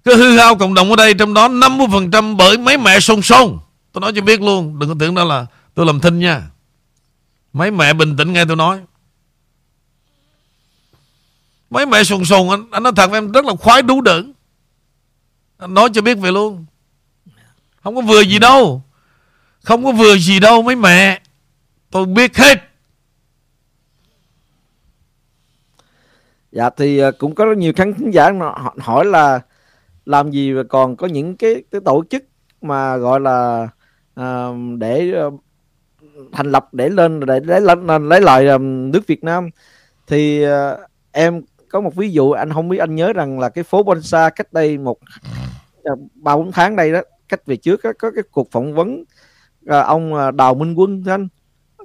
[0.05, 3.59] Cái hư hao cộng đồng ở đây Trong đó 50% bởi mấy mẹ sông sông
[3.93, 5.47] Tôi nói cho biết luôn Đừng có tưởng đó là
[5.78, 6.43] tôi làm thinh nha.
[7.52, 8.80] Mấy mẹ bình tĩnh nghe tôi nói.
[11.70, 14.32] Mấy mẹ sùng sùng anh, anh nói thật với em rất là khoái đú đựng
[15.66, 16.66] nói cho biết về luôn.
[17.82, 18.82] Không có vừa gì đâu.
[19.62, 21.20] Không có vừa gì đâu mấy mẹ.
[21.90, 22.59] Tôi biết hết.
[26.52, 28.32] Dạ thì à, cũng có rất nhiều khán giả
[28.78, 29.40] hỏi là
[30.05, 32.24] làm gì mà còn có những cái, cái tổ chức
[32.62, 33.68] mà gọi là
[34.20, 35.40] uh, để uh,
[36.32, 39.51] thành lập để lên để lấy lên lấy lại nước Việt Nam.
[40.06, 40.51] Thì uh,
[41.12, 44.30] em có một ví dụ anh không biết anh nhớ rằng là cái phố Bonsa
[44.30, 44.98] cách đây một
[46.15, 49.05] ba bốn tháng đây đó cách về trước đó, có cái cuộc phỏng vấn
[49.65, 51.28] uh, ông Đào Minh Quân anh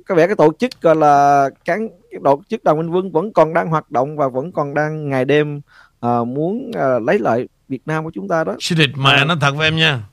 [0.06, 3.34] có vẻ cái tổ chức gọi là cán cái tổ chức Đào Minh Quân vẫn
[3.34, 5.62] còn đang hoạt động và vẫn còn đang ngày đêm
[6.06, 8.56] uh, muốn uh, lấy lại Việt Nam của chúng ta đó.
[8.70, 10.04] Thịt mà nó thật với em nha.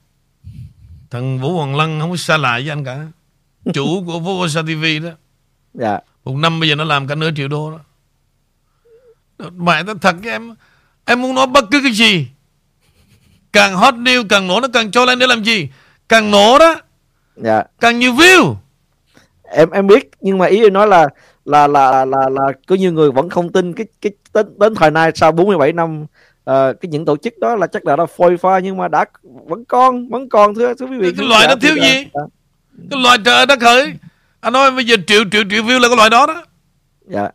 [1.10, 3.06] Thằng Vũ Hoàng Lân không có xa lại với anh cả.
[3.74, 5.10] Chủ của Vô Sa TV đó.
[5.74, 5.98] Dạ.
[6.24, 7.80] Một năm bây giờ nó làm cả nửa triệu đô đó.
[9.56, 10.54] Mẹ nó thật với em.
[11.04, 12.28] Em muốn nói bất cứ cái gì.
[13.52, 15.68] Càng hot news càng nổ nó càng cho lên để làm gì.
[16.08, 16.76] Càng nổ đó.
[17.36, 17.62] Dạ.
[17.80, 18.54] Càng nhiều view
[19.50, 21.08] em em biết nhưng mà ý em nói là
[21.44, 24.74] là là là là, là có nhiều người vẫn không tin cái cái đến, đến
[24.74, 26.06] thời nay sau 47 năm uh,
[26.46, 29.64] cái những tổ chức đó là chắc là nó phôi pha nhưng mà đã vẫn
[29.64, 32.22] còn vẫn còn thưa thưa quý vị cái loại đó thiếu gì à.
[32.90, 33.92] cái loại trời đất khởi
[34.40, 36.44] anh nói bây giờ triệu triệu triệu view là cái loại đó đó
[37.06, 37.28] dạ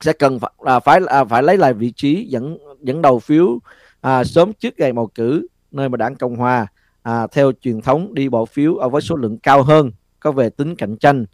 [0.00, 3.58] sẽ cần phải là phải à, phải lấy lại vị trí dẫn dẫn đầu phiếu
[4.00, 6.66] à, sớm trước ngày bầu cử nơi mà đảng cộng hòa
[7.02, 9.90] à, theo truyền thống đi bỏ phiếu ở với số lượng cao hơn
[10.24, 11.26] có về tính cạnh tranh.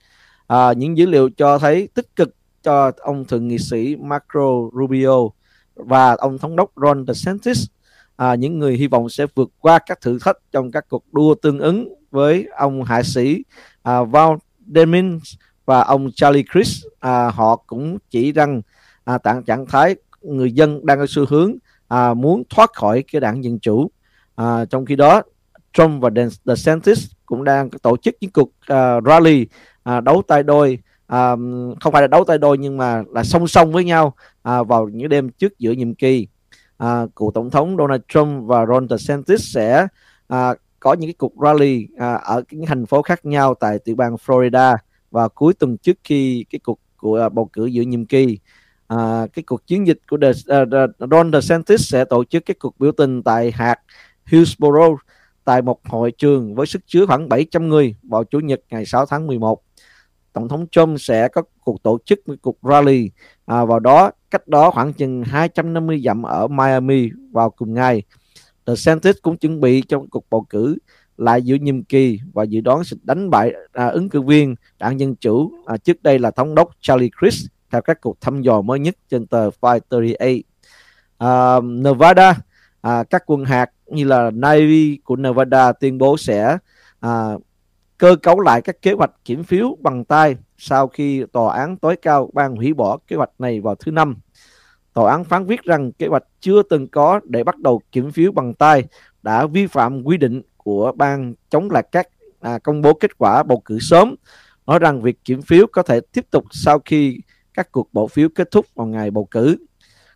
[0.47, 5.29] À, những dữ liệu cho thấy tích cực cho ông thượng nghị sĩ Marco Rubio
[5.75, 7.67] và ông thống đốc Ron DeSantis.
[8.17, 11.35] À, những người hy vọng sẽ vượt qua các thử thách trong các cuộc đua
[11.35, 13.43] tương ứng với ông hạ sĩ
[13.83, 14.31] à, Val
[14.75, 15.35] Demings
[15.67, 18.63] và ông Charlie Crist à, họ cũng chỉ rằng
[19.05, 21.55] à, tạng trạng thái người dân đang có xu hướng
[21.89, 23.91] à, muốn thoát khỏi cái đảng dân chủ.
[24.37, 25.23] À, trong khi đó
[25.73, 26.11] Trump và
[26.45, 29.47] DeSantis cũng đang tổ chức những cuộc uh, rally
[29.91, 30.79] uh, đấu tay đôi.
[31.13, 31.39] Uh,
[31.81, 34.15] không phải là đấu tay đôi nhưng mà là song song với nhau
[34.49, 36.29] uh, vào những đêm trước giữa nhiệm kỳ.
[36.85, 39.87] Uh, cựu tổng thống Donald Trump và Ron DeSantis sẽ
[40.33, 43.97] uh, có những cái cuộc rally à, ở những thành phố khác nhau tại tiểu
[43.97, 44.77] bang Florida
[45.11, 48.39] vào cuối tuần trước khi cái cuộc của à, bầu cử giữa nhiệm kỳ
[48.89, 52.55] à, cái cuộc chiến dịch của De, uh, à, Ron DeSantis sẽ tổ chức cái
[52.61, 53.77] cuộc biểu tình tại hạt
[54.27, 54.99] Hillsborough
[55.45, 59.07] tại một hội trường với sức chứa khoảng 700 người vào Chủ nhật ngày 6
[59.07, 59.63] tháng 11.
[60.33, 63.11] Tổng thống Trump sẽ có cuộc tổ chức một cuộc rally
[63.47, 68.03] à, vào đó cách đó khoảng chừng 250 dặm ở Miami vào cùng ngày.
[68.71, 70.77] DeSantis cũng chuẩn bị trong cuộc bầu cử
[71.17, 75.01] lại giữa nhiệm kỳ và dự đoán sẽ đánh bại à, ứng cử viên đảng
[75.01, 78.61] Dân Chủ à, trước đây là thống đốc Charlie Crist theo các cuộc thăm dò
[78.61, 80.41] mới nhất trên tờ 538.
[81.19, 82.39] À, Nevada,
[82.81, 86.59] à, các quân hạt như là Navy của Nevada tuyên bố sẽ
[87.01, 87.31] à,
[87.99, 91.97] cơ cấu lại các kế hoạch kiểm phiếu bằng tay sau khi tòa án tối
[91.97, 94.17] cao ban hủy bỏ kế hoạch này vào thứ năm.
[94.93, 98.33] Tòa án phán quyết rằng kế hoạch chưa từng có để bắt đầu kiểm phiếu
[98.33, 98.85] bằng tay
[99.23, 102.09] đã vi phạm quy định của ban chống lại các
[102.41, 104.15] à, công bố kết quả bầu cử sớm,
[104.67, 107.19] nói rằng việc kiểm phiếu có thể tiếp tục sau khi
[107.55, 109.57] các cuộc bỏ phiếu kết thúc vào ngày bầu cử.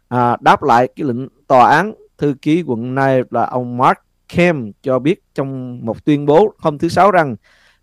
[0.09, 3.99] À, đáp lại cái lệnh tòa án, thư ký quận này là ông Mark
[4.29, 7.37] Kem cho biết trong một tuyên bố hôm thứ Sáu rằng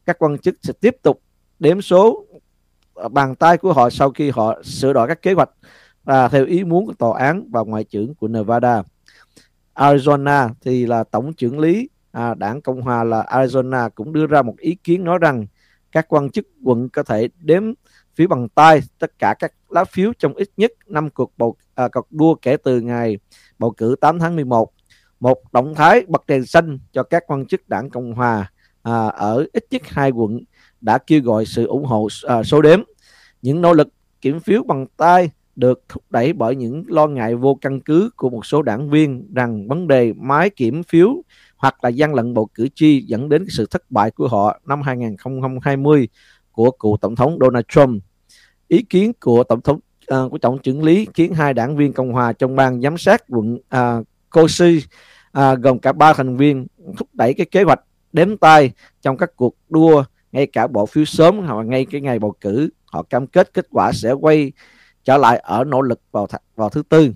[0.05, 1.21] các quan chức sẽ tiếp tục
[1.59, 2.25] đếm số
[2.95, 5.49] à, bàn tay của họ sau khi họ sửa đổi các kế hoạch
[6.05, 8.83] à, theo ý muốn của tòa án và ngoại trưởng của Nevada.
[9.75, 14.41] Arizona thì là tổng trưởng lý à, đảng Cộng hòa là Arizona cũng đưa ra
[14.41, 15.45] một ý kiến nói rằng
[15.91, 17.63] các quan chức quận có thể đếm
[18.15, 21.87] phiếu bằng tay tất cả các lá phiếu trong ít nhất 5 cuộc bầu à,
[21.87, 23.17] cuộc đua kể từ ngày
[23.59, 24.73] bầu cử 8 tháng 11.
[25.19, 28.51] Một động thái bật đèn xanh cho các quan chức đảng Cộng hòa
[28.83, 30.39] à, ở ít nhất hai quận
[30.81, 32.81] đã kêu gọi sự ủng hộ à, số đếm.
[33.41, 33.87] Những nỗ lực
[34.21, 35.29] kiểm phiếu bằng tay
[35.61, 39.33] được thúc đẩy bởi những lo ngại vô căn cứ của một số đảng viên
[39.33, 41.23] rằng vấn đề máy kiểm phiếu
[41.57, 44.81] hoặc là gian lận bầu cử tri dẫn đến sự thất bại của họ năm
[44.81, 46.07] 2020
[46.51, 48.03] của cựu tổng thống Donald Trump.
[48.67, 49.79] Ý kiến của tổng thống
[50.13, 53.23] uh, của tổng trưởng lý khiến hai đảng viên cộng hòa trong ban giám sát
[53.29, 54.77] quận uh, Kosi
[55.37, 56.67] uh, gồm cả ba thành viên
[56.97, 57.79] thúc đẩy cái kế hoạch
[58.13, 58.71] đếm tay
[59.01, 62.69] trong các cuộc đua ngay cả bỏ phiếu sớm hoặc ngay cái ngày bầu cử
[62.85, 64.51] họ cam kết kết quả sẽ quay
[65.03, 67.13] trở lại ở nỗ lực vào th- vào thứ tư.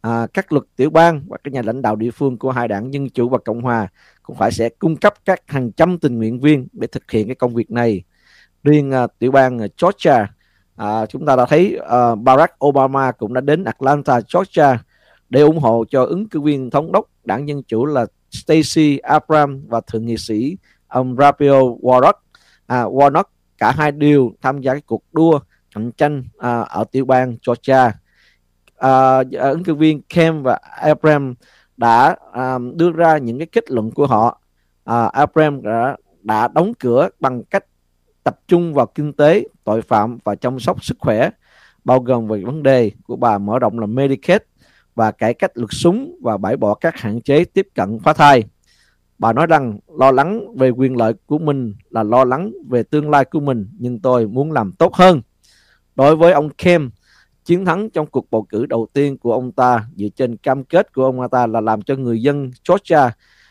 [0.00, 2.94] À, các luật tiểu bang và các nhà lãnh đạo địa phương của hai đảng
[2.94, 3.88] dân chủ và cộng hòa
[4.22, 7.34] cũng phải sẽ cung cấp các hàng trăm tình nguyện viên để thực hiện cái
[7.34, 8.04] công việc này.
[8.64, 10.26] Riêng à, tiểu bang Georgia
[10.76, 14.78] à, chúng ta đã thấy à, Barack Obama cũng đã đến Atlanta Georgia
[15.28, 19.60] để ủng hộ cho ứng cử viên thống đốc đảng dân chủ là Stacey Abrams
[19.68, 20.56] và thượng nghị sĩ
[20.88, 22.12] ông Raphael Warnock.
[22.66, 23.24] À, Warnock
[23.58, 25.40] cả hai đều tham gia cái cuộc đua
[25.76, 27.92] cạnh tranh à, ở tiểu bang Georgia
[28.76, 31.34] à, à, ứng cử viên Kem và Abraham
[31.76, 34.40] đã à, đưa ra những cái kết luận của họ
[34.84, 37.64] à, Abraham đã, đã đóng cửa bằng cách
[38.24, 41.30] tập trung vào kinh tế tội phạm và chăm sóc sức khỏe
[41.84, 44.40] bao gồm về vấn đề của bà mở rộng là Medicaid
[44.94, 48.44] và cải cách luật súng và bãi bỏ các hạn chế tiếp cận phá thai.
[49.18, 53.10] Bà nói rằng lo lắng về quyền lợi của mình là lo lắng về tương
[53.10, 55.20] lai của mình nhưng tôi muốn làm tốt hơn.
[55.96, 56.90] Đối với ông Kem,
[57.44, 60.94] chiến thắng trong cuộc bầu cử đầu tiên của ông ta dựa trên cam kết
[60.94, 63.10] của ông ta là làm cho người dân Georgia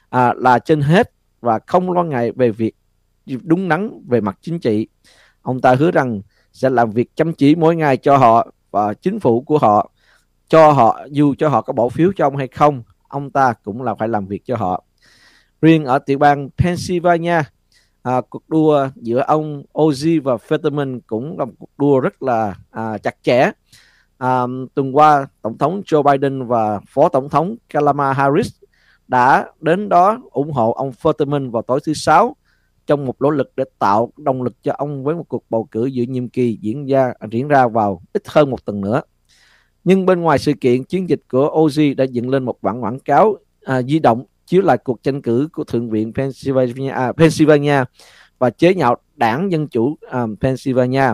[0.10, 1.12] à, là trên hết
[1.42, 2.76] và không lo ngại về việc
[3.26, 4.88] đúng đắn về mặt chính trị.
[5.42, 6.22] Ông ta hứa rằng
[6.54, 9.92] sẽ làm việc chăm chỉ mỗi ngày cho họ và chính phủ của họ
[10.48, 13.82] cho họ dù cho họ có bỏ phiếu cho ông hay không ông ta cũng
[13.82, 14.84] là phải làm việc cho họ
[15.62, 17.42] riêng ở tiểu bang Pennsylvania
[18.06, 22.56] à, cuộc đua giữa ông Ozzy và Fetterman cũng là một cuộc đua rất là
[22.72, 23.52] à, chặt chẽ
[24.18, 28.53] à, tuần qua tổng thống Joe Biden và phó tổng thống Kamala Harris
[29.07, 32.36] đã đến đó ủng hộ ông Fetterman vào tối thứ sáu
[32.88, 35.86] trong một nỗ lực để tạo động lực cho ông với một cuộc bầu cử
[35.86, 39.02] giữa nhiệm kỳ diễn ra diễn ra vào ít hơn một tuần nữa.
[39.84, 42.99] Nhưng bên ngoài sự kiện, chiến dịch của Oz đã dựng lên một bản quảng
[42.99, 47.84] cáo à, di động chiếu lại cuộc tranh cử của Thượng viện Pennsylvania, à, Pennsylvania
[48.40, 51.14] và chế nhạo đảng Dân chủ à, Pennsylvania.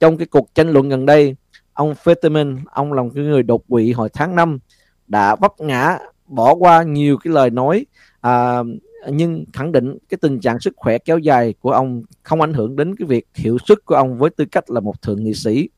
[0.00, 1.36] Trong cái cuộc tranh luận gần đây,
[1.72, 4.58] ông Fetterman ông là một người đột quỵ hồi tháng 5
[5.08, 7.86] đã vấp ngã bỏ qua nhiều cái lời nói
[8.20, 8.62] à,
[9.10, 12.76] nhưng khẳng định cái tình trạng sức khỏe kéo dài của ông không ảnh hưởng
[12.76, 15.68] đến cái việc hiệu suất của ông với tư cách là một thượng nghị sĩ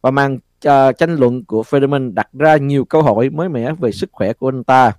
[0.00, 3.92] và màn uh, tranh luận của Federman đặt ra nhiều câu hỏi mới mẻ về
[3.92, 4.92] sức khỏe của anh ta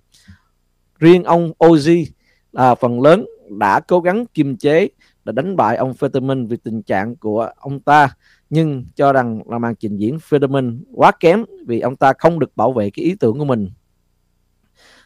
[1.03, 2.05] riêng ông Ozzy
[2.51, 3.25] là phần lớn
[3.59, 4.87] đã cố gắng kiềm chế
[5.25, 8.09] đã đánh bại ông Fetterman vì tình trạng của ông ta.
[8.49, 12.57] Nhưng cho rằng là màn trình diễn Fetterman quá kém vì ông ta không được
[12.57, 13.69] bảo vệ cái ý tưởng của mình.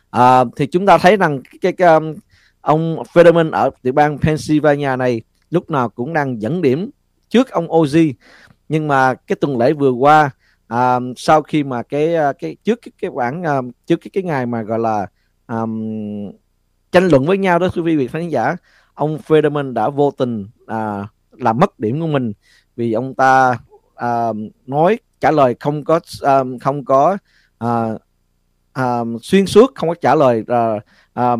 [0.10, 2.16] À, thì chúng ta thấy rằng cái, cái um,
[2.62, 6.90] ông Fetterman ở tiểu bang Pennsylvania này lúc nào cũng đang dẫn điểm
[7.30, 8.14] trước ông Ozzy
[8.70, 10.30] nhưng mà cái tuần lễ vừa qua
[10.68, 14.24] à, sau khi mà cái à, cái trước cái cái bản à, trước cái cái
[14.24, 15.08] ngày mà gọi là
[15.48, 16.32] um,
[16.92, 18.56] tranh luận với nhau đó quý vị khán giả.
[18.94, 22.34] Ông Federman đã vô tình à, làm mất điểm của mình
[22.76, 23.60] vì ông ta
[23.96, 24.28] à,
[24.66, 27.18] nói trả lời không có à, không có
[27.58, 27.90] à,
[28.74, 30.80] à, xuyên suốt không có trả lời à,
[31.14, 31.36] à,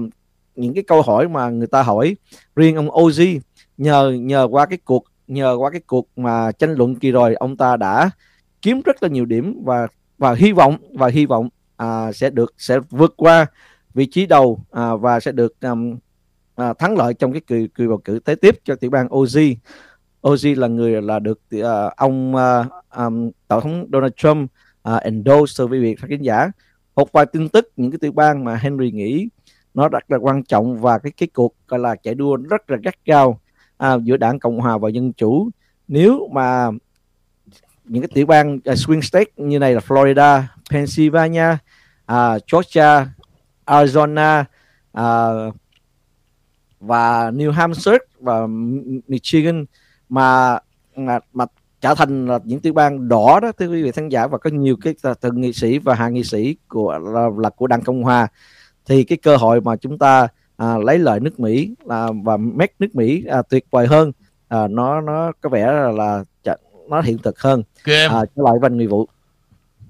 [0.56, 2.16] những cái câu hỏi mà người ta hỏi.
[2.56, 3.40] Riêng ông Oz
[3.78, 7.58] nhờ nhờ qua cái cuộc nhờ qua cái cuộc mà tranh luận kỳ rồi ông
[7.58, 8.10] ta đã
[8.62, 12.54] kiếm rất là nhiều điểm và và hy vọng và hy vọng à, sẽ được
[12.58, 13.46] sẽ vượt qua
[13.98, 15.98] vị trí đầu à, và sẽ được um,
[16.56, 19.56] à, thắng lợi trong cái kỳ kỳ bầu cử tế tiếp cho tiểu bang Oz.
[20.22, 22.66] Oz là người là được uh, ông uh,
[22.98, 24.52] um, tổng thống Donald Trump
[24.90, 26.52] uh, endorse với việc khán giả.
[26.96, 29.28] Một vài tin tức những cái tiểu bang mà Henry nghĩ
[29.74, 32.78] nó rất là quan trọng và cái cái cuộc gọi là chạy đua rất là
[32.84, 33.40] gắt gao
[33.78, 35.50] à, giữa đảng cộng hòa và dân chủ
[35.88, 36.70] nếu mà
[37.86, 41.52] những cái tiểu bang uh, swing state như này là Florida, Pennsylvania,
[42.12, 43.17] uh, Georgia,
[43.68, 44.44] Arizona
[44.98, 45.56] uh,
[46.80, 48.48] và New Hampshire và
[49.08, 49.66] Michigan.
[50.10, 50.60] Mà
[50.96, 51.46] mà, mà
[51.82, 54.50] trở thành là những tiểu bang đỏ đó thưa quý vị khán giả và có
[54.50, 58.04] nhiều cái thượng nghị sĩ và hạ nghị sĩ của là, là của đảng cộng
[58.04, 58.28] hòa.
[58.86, 60.28] Thì cái cơ hội mà chúng ta
[60.58, 64.12] à, lấy lợi nước Mỹ à, và make nước Mỹ à, tuyệt vời hơn
[64.48, 66.24] à, nó nó có vẻ là, là
[66.90, 67.64] nó hiện thực hơn.
[67.86, 68.06] Okay.
[68.06, 69.08] à, trở lại anh Người Vũ.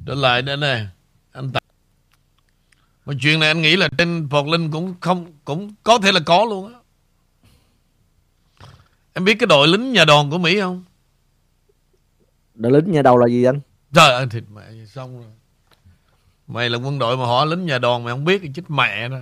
[0.05, 0.87] Trở lại đây này
[1.31, 1.59] anh ta...
[3.07, 6.45] mà chuyện này anh nghĩ là trên Linh cũng không cũng có thể là có
[6.45, 6.79] luôn á.
[9.13, 10.83] Em biết cái đội lính nhà đòn của Mỹ không?
[12.55, 13.59] Đội lính nhà đầu là gì anh?
[13.93, 15.27] Trời ơi thịt mẹ xong rồi.
[16.47, 19.09] Mày là quân đội mà họ lính nhà đòn mày không biết thì chết mẹ
[19.09, 19.17] đó.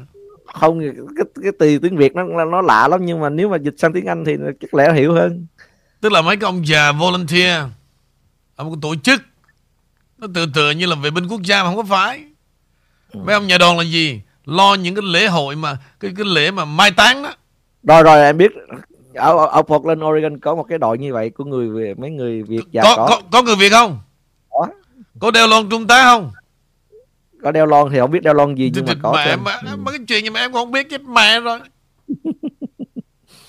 [0.60, 3.76] Không cái cái từ tiếng Việt nó nó lạ lắm nhưng mà nếu mà dịch
[3.78, 5.46] sang tiếng Anh thì chắc lẽ hiểu hơn.
[6.02, 7.64] Tức là mấy cái ông già volunteer
[8.56, 9.22] ở một tổ chức
[10.18, 12.26] nó tự tự như là vệ binh quốc gia mà không có phải
[13.24, 14.22] mấy ông nhà đoàn là gì?
[14.46, 17.34] Lo những cái lễ hội mà cái cái lễ mà mai táng đó.
[17.84, 18.52] Rồi rồi em biết
[19.14, 22.44] ở ở Portland Oregon có một cái đội như vậy của người về mấy người
[22.44, 23.08] Việt già có, có.
[23.10, 24.00] có có người Việt không?
[24.50, 24.68] Có.
[25.20, 26.32] Có đeo lon trung tá không?
[27.44, 29.78] Có đeo lon thì không biết đeo lon gì nhưng mà có mẹ mà, ừ.
[29.78, 31.60] mà cái chuyện gì mà em không biết chết mẹ rồi.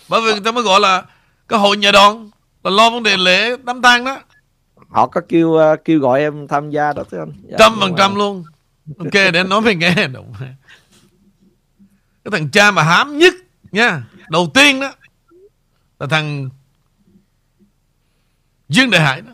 [0.08, 1.02] Bởi vì người ta mới gọi là
[1.48, 2.30] cái hội nhà đoàn
[2.64, 4.18] là lo vấn đề lễ đám tang đó.
[4.88, 7.94] Họ có kêu uh, kêu gọi em tham gia đó thưa anh dạ, trăm phần
[7.98, 8.44] trăm luôn
[8.98, 10.08] ok, để anh nói về nghe.
[10.08, 10.32] Đúng
[12.24, 13.34] cái thằng cha mà hám nhất
[13.72, 14.94] nha, đầu tiên đó,
[15.98, 16.50] là thằng
[18.68, 19.32] Dương Đại Hải đó.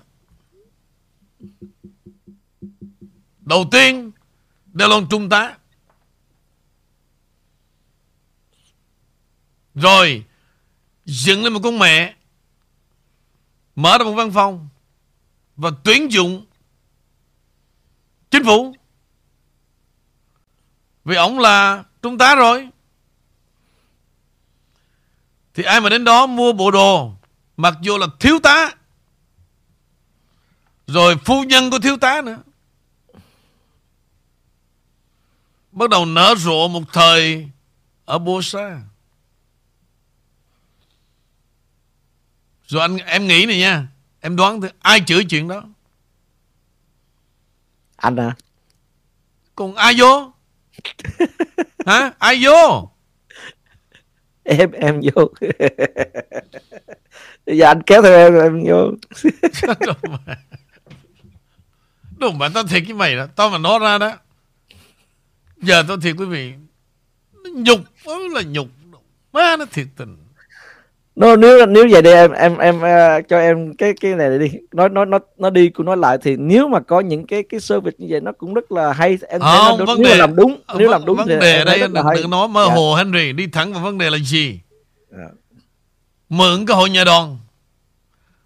[3.41, 4.11] Đầu tiên
[4.73, 5.59] đeo lon trung tá.
[9.75, 10.25] Rồi,
[11.05, 12.17] dựng lên một con mẹ,
[13.77, 14.69] mở ra một văn phòng
[15.57, 16.47] và tuyển dụng
[18.31, 18.75] chính phủ
[21.05, 22.69] vì ông là trung tá rồi.
[25.55, 27.13] Thì ai mà đến đó mua bộ đồ
[27.57, 28.75] mặc dù là thiếu tá
[30.87, 32.39] rồi phu nhân của thiếu tá nữa.
[35.73, 37.49] Bắt đầu nở rộ một thời
[38.05, 38.81] ở Bosa
[42.67, 43.87] Rồi anh em nghĩ này nha
[44.21, 45.63] Em đoán thử ai chửi chuyện đó?
[47.97, 48.37] Anh à
[49.55, 50.32] Còn ai vô
[51.87, 52.13] Hả?
[52.19, 52.91] Ai vô?
[54.45, 55.29] Em em vô.
[57.47, 58.91] Bây giờ anh kéo theo em em vô.
[62.19, 63.27] Đúng mà tao thiệt với mày đó.
[63.37, 64.13] Tao mà nói ra đó
[65.63, 66.53] Giờ tao thiệt quý vị.
[67.55, 67.81] Nhục
[68.35, 68.69] là nhục.
[69.33, 70.22] Má nó thiệt tình
[71.17, 74.51] nó nếu nếu vậy đi em em em uh, cho em cái cái này đi.
[74.73, 77.61] Nói nói nó nó đi cũng nói lại thì nếu mà có những cái cái
[77.61, 79.19] service như vậy nó cũng rất là hay.
[79.29, 81.35] Em không, thấy nó, vấn nếu đề, làm đúng nếu v- làm đúng vấn thì
[81.41, 82.75] đề đây đừng, đừng nói mơ dạ.
[82.75, 84.61] hồ Henry đi thẳng vào vấn đề là gì?
[85.11, 85.29] Dạ.
[86.29, 87.39] mượn cái hội nhà đoàn.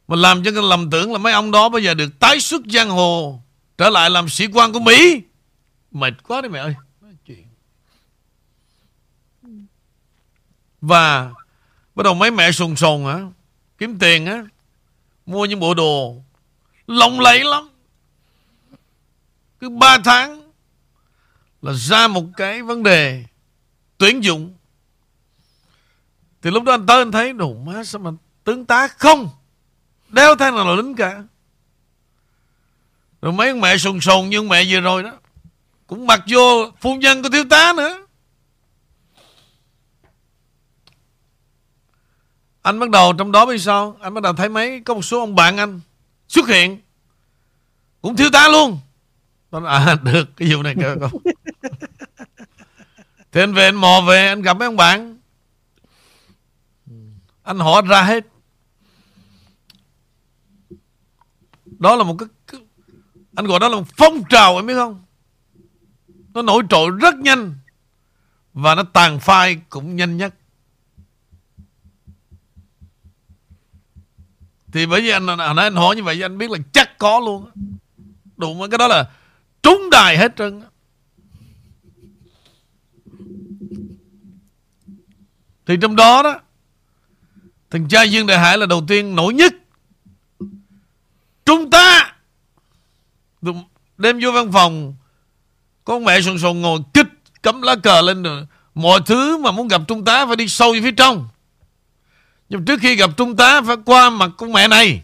[0.09, 2.63] Mà làm cho cái lầm tưởng là mấy ông đó bây giờ được tái xuất
[2.67, 3.41] giang hồ
[3.79, 5.23] Trở lại làm sĩ quan của Mỹ.
[5.91, 6.75] Mệt quá đấy mẹ ơi.
[10.81, 11.31] Và
[11.97, 13.21] Bắt đầu mấy mẹ sùng sùng á,
[13.79, 14.45] Kiếm tiền á,
[15.27, 16.23] Mua những bộ đồ
[16.87, 17.69] Lộng lẫy lắm.
[19.61, 20.53] Cứ 3 tháng
[21.63, 23.25] Là ra một cái vấn đề
[23.99, 24.55] Tuyển dụng.
[26.43, 28.11] Thì lúc đó anh tới anh thấy, Đồ má sao mà
[28.45, 29.29] tướng tá không?
[30.09, 31.23] Đeo thang nào là lính cả.
[33.23, 35.13] Rồi mấy ông mẹ sùng sùng như mẹ vừa rồi đó,
[35.87, 38.06] Cũng mặc vô phu nhân của thiếu tá nữa.
[42.67, 43.97] Anh bắt đầu trong đó biết sao?
[44.01, 45.81] Anh bắt đầu thấy mấy Có một số ông bạn anh
[46.29, 46.81] xuất hiện.
[48.03, 48.79] Cũng thiếu tá luôn.
[49.51, 51.11] Tôi nói, à được cái vụ này cơ con
[53.33, 55.19] Thì anh về anh mò về Anh gặp mấy ông bạn.
[57.43, 58.27] Anh hỏi ra hết.
[61.65, 62.61] Đó là một cái, cái
[63.37, 65.05] Anh gọi đó là một phong trào em biết không?
[66.35, 67.55] Nó nổi trội rất nhanh.
[68.53, 70.35] Và nó tàn phai cũng nhanh nhất
[74.73, 77.21] Thì bởi vì anh hồi nãy anh hỏi như vậy, anh biết là chắc có
[77.21, 77.51] luôn
[78.37, 79.11] Đủ cái đó là
[79.63, 80.63] trúng đài hết trơn
[85.67, 86.41] Thì trong đó đó,
[87.71, 89.55] Thằng cha Dương Đại Hải là đầu tiên nổi nhất.
[91.45, 92.15] Chúng ta
[93.99, 94.95] Đêm vô văn phòng
[95.85, 97.07] Con mẹ sồn sồn ngồi kích
[97.43, 100.73] cấm lá cờ lên rồi, Mọi thứ mà muốn gặp trung tá phải đi sâu
[100.73, 101.29] vào phía trong.
[102.49, 105.03] Nhưng trước khi gặp trung tá, Phải qua mặt con mẹ này.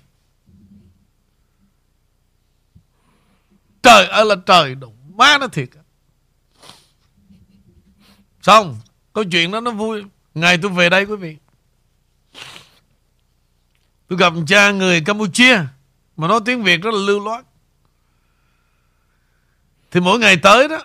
[3.82, 5.69] Trời ơi là trời Đồ má nó thiệt.
[8.43, 8.81] Xong,
[9.12, 10.05] Câu chuyện đó nó vui.
[10.35, 11.36] Ngày tôi về đây quý vị.
[14.09, 15.59] Tôi gặp cha người Campuchia,
[16.16, 17.44] Mà nói tiếng Việt rất là lưu loát.
[19.90, 20.85] Thì mỗi ngày tới đó,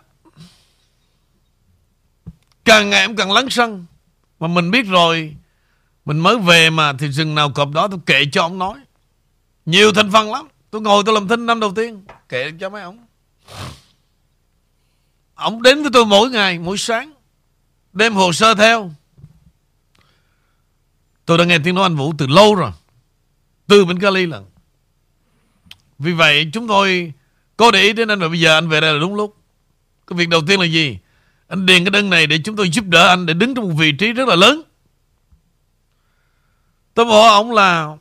[2.66, 3.86] Càng ngày em càng lắng sân.
[4.40, 5.36] Mà mình biết rồi
[6.08, 8.80] mình mới về mà Thì rừng nào cọp đó tôi kệ cho ông nói.
[9.66, 10.48] Nhiều thành phần lắm.
[10.72, 12.06] Tôi ngồi tôi làm thinh năm đầu tiên.
[12.30, 13.06] Kệ cho mấy ông.
[15.34, 17.14] Ông đến với tôi mỗi ngày, Mỗi sáng.
[17.94, 18.92] Đem hồ sơ theo.
[21.26, 22.72] Tôi đã nghe tiếng nói anh Vũ từ lâu rồi.
[23.68, 24.46] Từ bên Cali lần.
[26.00, 27.14] Vì vậy chúng tôi
[27.58, 29.38] Có để ý đến anh và bây giờ anh về đây là đúng lúc.
[30.08, 30.98] Cái việc đầu tiên là gì?
[31.48, 33.76] Anh điền cái đơn này để chúng tôi giúp đỡ anh Để đứng trong một
[33.78, 34.67] vị trí rất là lớn.
[36.98, 37.98] Tôi hỏi ông là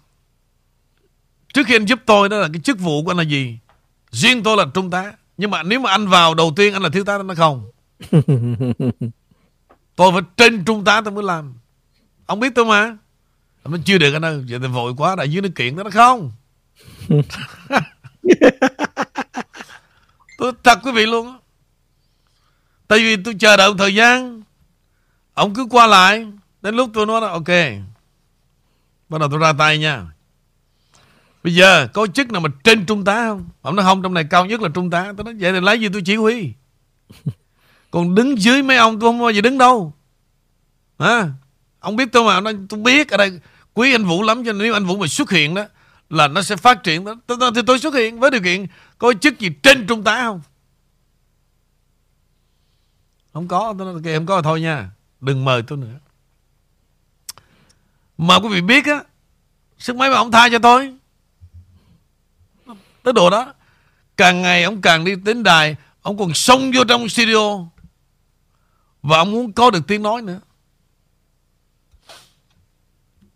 [1.55, 3.59] Trước khi anh giúp tôi đó là cái chức vụ của anh là gì?
[4.11, 5.13] Riêng tôi là trung tá.
[5.37, 7.71] Nhưng mà nếu mà anh vào đầu tiên anh là thiếu tá nó không.
[9.97, 11.55] Tôi phải trên trung tá tôi mới làm.
[12.27, 12.97] Ông biết tôi mà.
[13.65, 15.91] Nó chưa được anh ơi Vậy thì vội quá Đại dưới nó kiện đó nó
[15.91, 16.33] không.
[20.39, 21.37] Tôi thật quý vị luôn
[22.89, 24.43] Tại vì tôi chờ đợi một thời gian.
[25.35, 26.27] Ông cứ qua lại.
[26.63, 27.49] Đến lúc tôi nói là ok
[29.09, 30.07] Bắt đầu tôi ra tay nha.
[31.45, 33.49] Bây giờ có chức nào mà trên trung tá không?
[33.63, 35.13] Ông nói không trong này cao nhất là trung tá.
[35.17, 36.53] Tôi nói vậy thì lấy gì tôi chỉ huy?
[37.91, 39.93] Còn đứng dưới mấy ông tôi không bao giờ đứng đâu.
[40.99, 41.31] À,
[41.81, 43.41] Ông biết tôi mà nói, Tôi biết ở đây
[43.75, 45.65] quý anh Vũ lắm Cho nên nếu anh Vũ mà xuất hiện đó
[46.11, 47.15] Là nó sẽ phát triển đó.
[47.55, 48.67] Thì tôi xuất hiện với điều kiện
[48.99, 50.41] Có chức gì trên trung tá không?
[53.33, 54.91] Không có tôi nói, kìa Không có thôi nha.
[55.21, 55.99] Đừng mời tôi nữa.
[58.19, 59.05] Mà quý vị biết á
[59.79, 60.95] Sức mấy mà ông tha cho tôi
[63.03, 63.55] Tới độ đó
[64.17, 67.59] Càng ngày ông càng đi đến đài Ông còn xông vô trong studio
[69.03, 70.41] Và ông muốn có được tiếng nói nữa.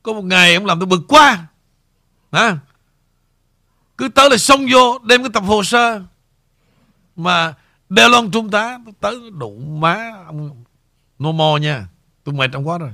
[0.02, 1.46] Có một ngày ông làm tôi bực quá
[2.30, 2.58] à,
[3.98, 6.02] Cứ tới là xông vô Đem cái tập hồ sơ
[7.16, 7.54] Mà
[7.88, 10.64] đeo lon trung tá Tới đủ má ông
[11.18, 11.86] No more nha
[12.24, 12.92] Tôi mệt trong quá rồi.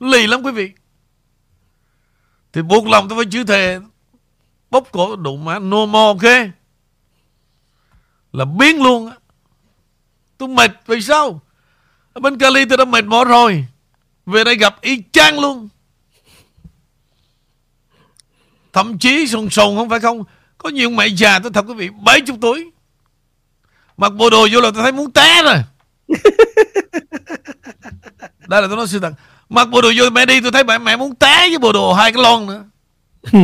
[0.00, 0.72] Lì lắm quý vị.
[2.56, 3.78] Thì buộc lòng tôi phải chữ thề.
[4.70, 5.58] Bóp cổ đụng má.
[5.58, 6.50] No more ok?
[8.32, 9.16] Là biến luôn á.
[10.38, 11.40] Tôi mệt vì sao?
[12.12, 13.66] Ở bên Cali tôi đã mệt mỏi rồi.
[14.26, 15.68] Về đây gặp y chang luôn.
[18.72, 20.24] Thậm chí sùng sùng không phải không?
[20.58, 22.70] Có nhiều mẹ già tôi thật quý vị 70 tuổi.
[23.96, 25.62] Mặc bộ đồ vô là tôi thấy muốn té rồi.
[28.48, 29.12] Đây là tôi nói sự thật
[29.48, 31.92] Mặc bộ đồ vô mẹ đi tôi thấy mẹ mẹ muốn té với bộ đồ
[31.92, 32.64] hai cái lon nữa.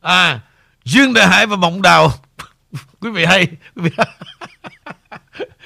[0.00, 0.40] À
[0.84, 2.12] Dương Đại Hải và Mộng Đào.
[3.00, 3.90] Quý vị hay Quý vị,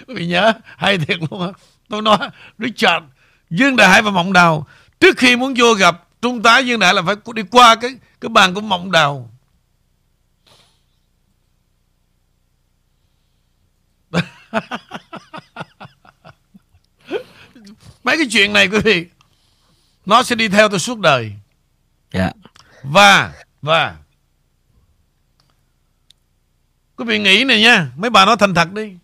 [0.08, 1.52] quý vị nhớ Hay thiệt luôn
[1.88, 2.18] Tôi nói
[2.58, 3.04] Richard
[3.50, 4.66] Dương Đại Hải và Mộng Đào
[5.00, 8.28] Trước khi muốn vô gặp Trung tá Dương Đại là phải đi qua cái cái
[8.28, 9.30] bàn của Mộng Đào.
[18.04, 19.06] Mấy cái chuyện này quý vị
[20.06, 21.32] Nó sẽ đi theo tôi suốt đời.
[22.12, 22.32] Dạ.
[22.82, 23.32] Và
[23.62, 23.96] Và
[26.96, 28.96] Quý vị nghĩ này nha Mấy bà nói thành thật đi.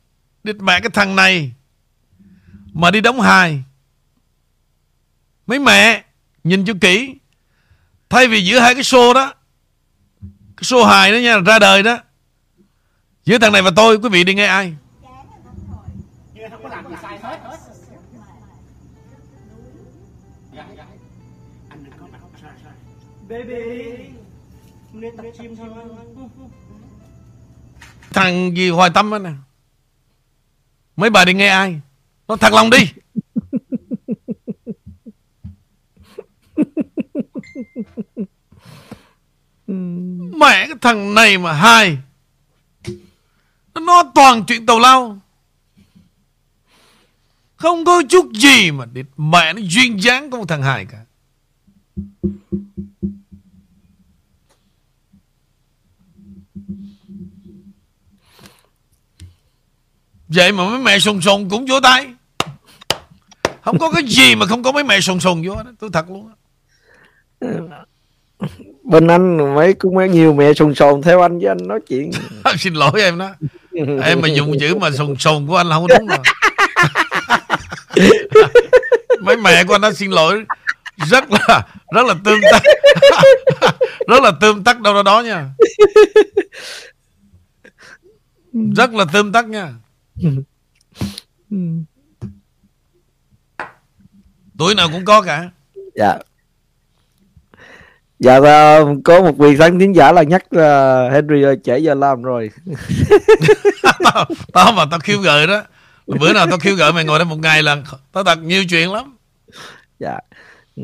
[0.45, 1.53] Địt mẹ cái thằng này
[2.73, 3.63] Mà đi đóng hài
[5.47, 6.05] Mấy mẹ
[6.45, 7.15] Nhìn cho kỹ.
[8.09, 9.35] Thay vì giữa hai cái show đó
[10.57, 11.99] Cái show hài đó nha Ra đời đó
[13.25, 14.75] Giữa thằng này và tôi Quý vị đi nghe ai
[23.29, 24.11] baby.
[24.93, 25.69] Nên tập gym thôi.
[28.11, 29.31] Thằng gì hoài tâm đó nè?
[30.97, 31.81] Mấy bà đi nghe ai?
[32.29, 32.93] Nó thật lòng đi.
[40.37, 41.99] Mẹ cái thằng này mà hai.
[43.75, 45.19] Nó toàn chuyện tàu lao.
[47.57, 51.05] Không có chút gì mà để Mẹ nó duyên dáng con một thằng hài cả.
[60.29, 62.07] Vậy mà mấy mẹ sùng sùng cũng vỗ tay.
[63.63, 66.07] Không có cái gì mà không có mấy mẹ sùng sùng vô đó Tôi thật
[66.11, 66.31] luôn
[68.85, 72.11] Bên anh mấy cũng mấy nhiều mẹ sùng sồn theo anh với anh nói chuyện.
[72.59, 73.29] Xin lỗi em đó.
[74.05, 76.19] Em mà dùng chữ mà sùng sùng của anh là không đúng rồi.
[79.21, 80.45] Mấy mẹ của anh đã xin lỗi.
[80.97, 82.63] Rất là Rất là tương tác
[84.09, 85.49] Rất là tương tác đâu đó đó nha.
[88.77, 89.73] Rất là tương tác nha
[94.59, 95.51] Tuổi nào cũng có cả.
[95.95, 96.19] Dạ.
[98.19, 101.95] Dạ à, có một vị khán thính giả là nhắc uh, Henry ơi trễ giờ
[101.95, 102.51] làm rồi.
[104.05, 105.63] Tao, tao mà tao khiêu gợi đó.
[106.07, 107.77] Bữa nào tao khiêu gợi mày ngồi đây một ngày là
[108.13, 109.17] Tao thật nhiều chuyện lắm.
[109.99, 110.19] Dạ.
[110.77, 110.83] Ừ.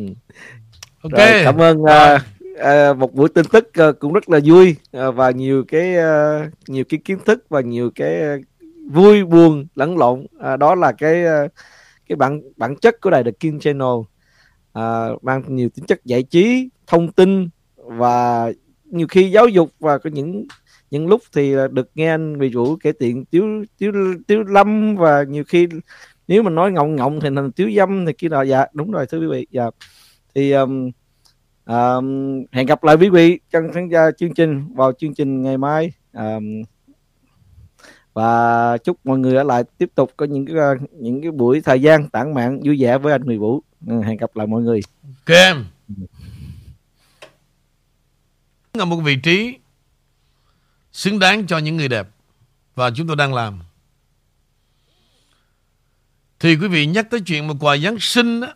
[1.03, 1.13] Ok.
[1.13, 2.21] Rồi, cảm ơn uh,
[2.55, 6.69] uh, một buổi tin tức uh, cũng rất là vui uh, và nhiều cái uh,
[6.69, 8.45] nhiều cái kiến thức và nhiều cái uh,
[8.91, 10.27] vui buồn lẫn lộn.
[10.39, 11.49] À, đó là cái ờ,
[12.09, 13.97] cái bản bản chất của đài The King Channel.
[14.73, 18.47] À, mang nhiều tính chất giải trí thông tin và
[18.85, 20.47] nhiều khi giáo dục và có những
[20.91, 23.93] những lúc thì ờ, được nghe anh Vị Vũ kể chuyện tiếu tiếu
[24.27, 25.69] tiếu lâm và nhiều khi
[26.29, 29.07] nếu mà nói ngọng ngọng thì thành tiếu dâm thì kia là dạ đúng rồi
[29.07, 29.47] thưa quý vị.
[29.51, 29.65] Dạ.
[30.35, 30.91] Thì um,
[31.67, 35.59] um, hẹn gặp lại quý vị trong tham gia chương trình vào chương trình ngày
[35.59, 35.93] mai.
[36.13, 36.63] Um,
[38.15, 40.57] và chúc mọi người ở lại tiếp tục có những cái
[40.93, 43.63] những cái buổi thời gian tản mạn, vui vẻ với anh Người Vũ.
[43.87, 44.81] Ừ, hẹn gặp lại mọi người.
[45.03, 45.65] Ok em.
[48.73, 49.59] Ở một vị trí
[50.93, 52.09] xứng đáng cho những người đẹp
[52.75, 53.61] và chúng tôi đang làm.
[56.41, 58.55] Thì quý vị nhắc tới chuyện một quà Giáng sinh đó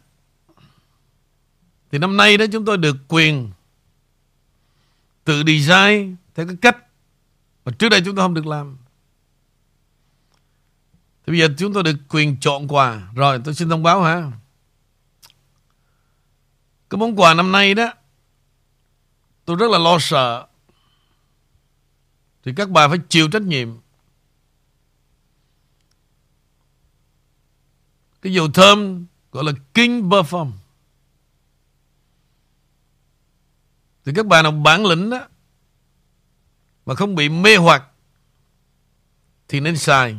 [1.93, 3.51] thì năm nay đó chúng tôi được quyền
[5.25, 6.77] tự design theo cái cách
[7.65, 8.79] mà trước đây chúng tôi không được làm.
[11.27, 13.09] Thì bây giờ chúng tôi được quyền chọn quà.
[13.15, 14.33] Rồi, tôi xin thông báo ha.
[16.91, 17.93] Cái món quà năm nay đó,
[19.45, 20.47] tôi rất là lo sợ.
[22.45, 23.69] Thì các bà phải chịu trách nhiệm.
[28.23, 30.53] Cái dầu thơm gọi là King Perform.
[34.05, 35.29] Thì các bà nào bản lĩnh đó,
[36.87, 37.85] Mà không bị mê hoặc,
[39.49, 40.17] Thì nên xài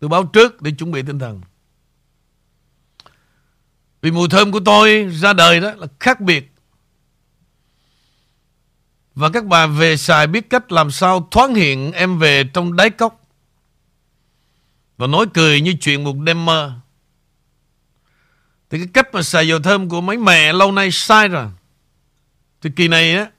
[0.00, 1.40] Tôi báo trước để chuẩn bị tinh thần.
[4.02, 6.52] Vì mùi thơm của tôi ra đời đó là khác biệt.
[9.14, 12.90] Và các bà về xài biết cách làm sao thoáng hiện em về trong đáy
[12.90, 13.24] cốc.
[14.96, 16.72] Và nói cười như chuyện một đêm mơ.
[18.70, 21.46] Thì cái cách mà xài dầu thơm của mấy mẹ lâu nay sai rồi.
[22.60, 23.30] Thì kỳ này á,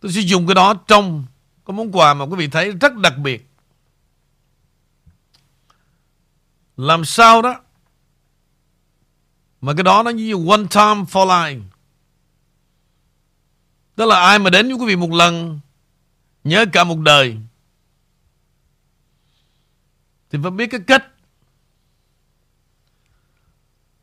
[0.00, 1.24] Tôi sẽ dùng cái đó trong
[1.64, 3.49] có món quà mà quý vị thấy rất đặc biệt.
[6.80, 7.60] Làm sao đó?
[9.60, 11.62] Mà cái đó nó như one time for life.
[13.96, 15.60] Đó là ai mà đến với quý vị một lần,
[16.44, 17.36] Nhớ cả một đời,
[20.30, 21.06] Thì phải biết cái cách.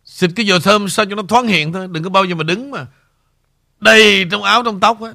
[0.03, 2.43] Xịt cái dầu thơm sao cho nó thoáng hiện thôi, Đừng có bao giờ mà
[2.43, 2.87] đứng mà
[3.79, 5.13] đầy trong áo, trong tóc á.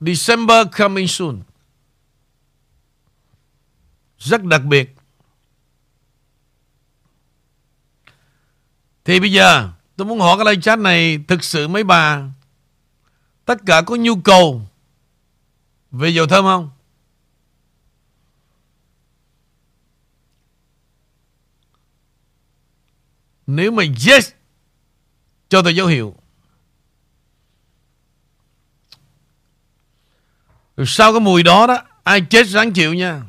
[0.00, 1.40] December coming soon
[4.22, 4.96] rất đặc biệt.
[9.04, 12.22] Thì bây giờ, tôi muốn hỏi cái live chat này thực sự mấy bà,
[13.44, 14.62] tất cả có nhu cầu
[15.90, 16.70] về dầu thơm không?
[23.46, 24.30] Nếu mà yes
[25.48, 26.14] cho tôi dấu hiệu
[30.86, 33.22] sau cái mùi đó đó, Ai chết ráng chịu nha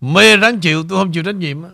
[0.00, 1.70] Mê ráng chịu tôi không chịu trách nhiệm á.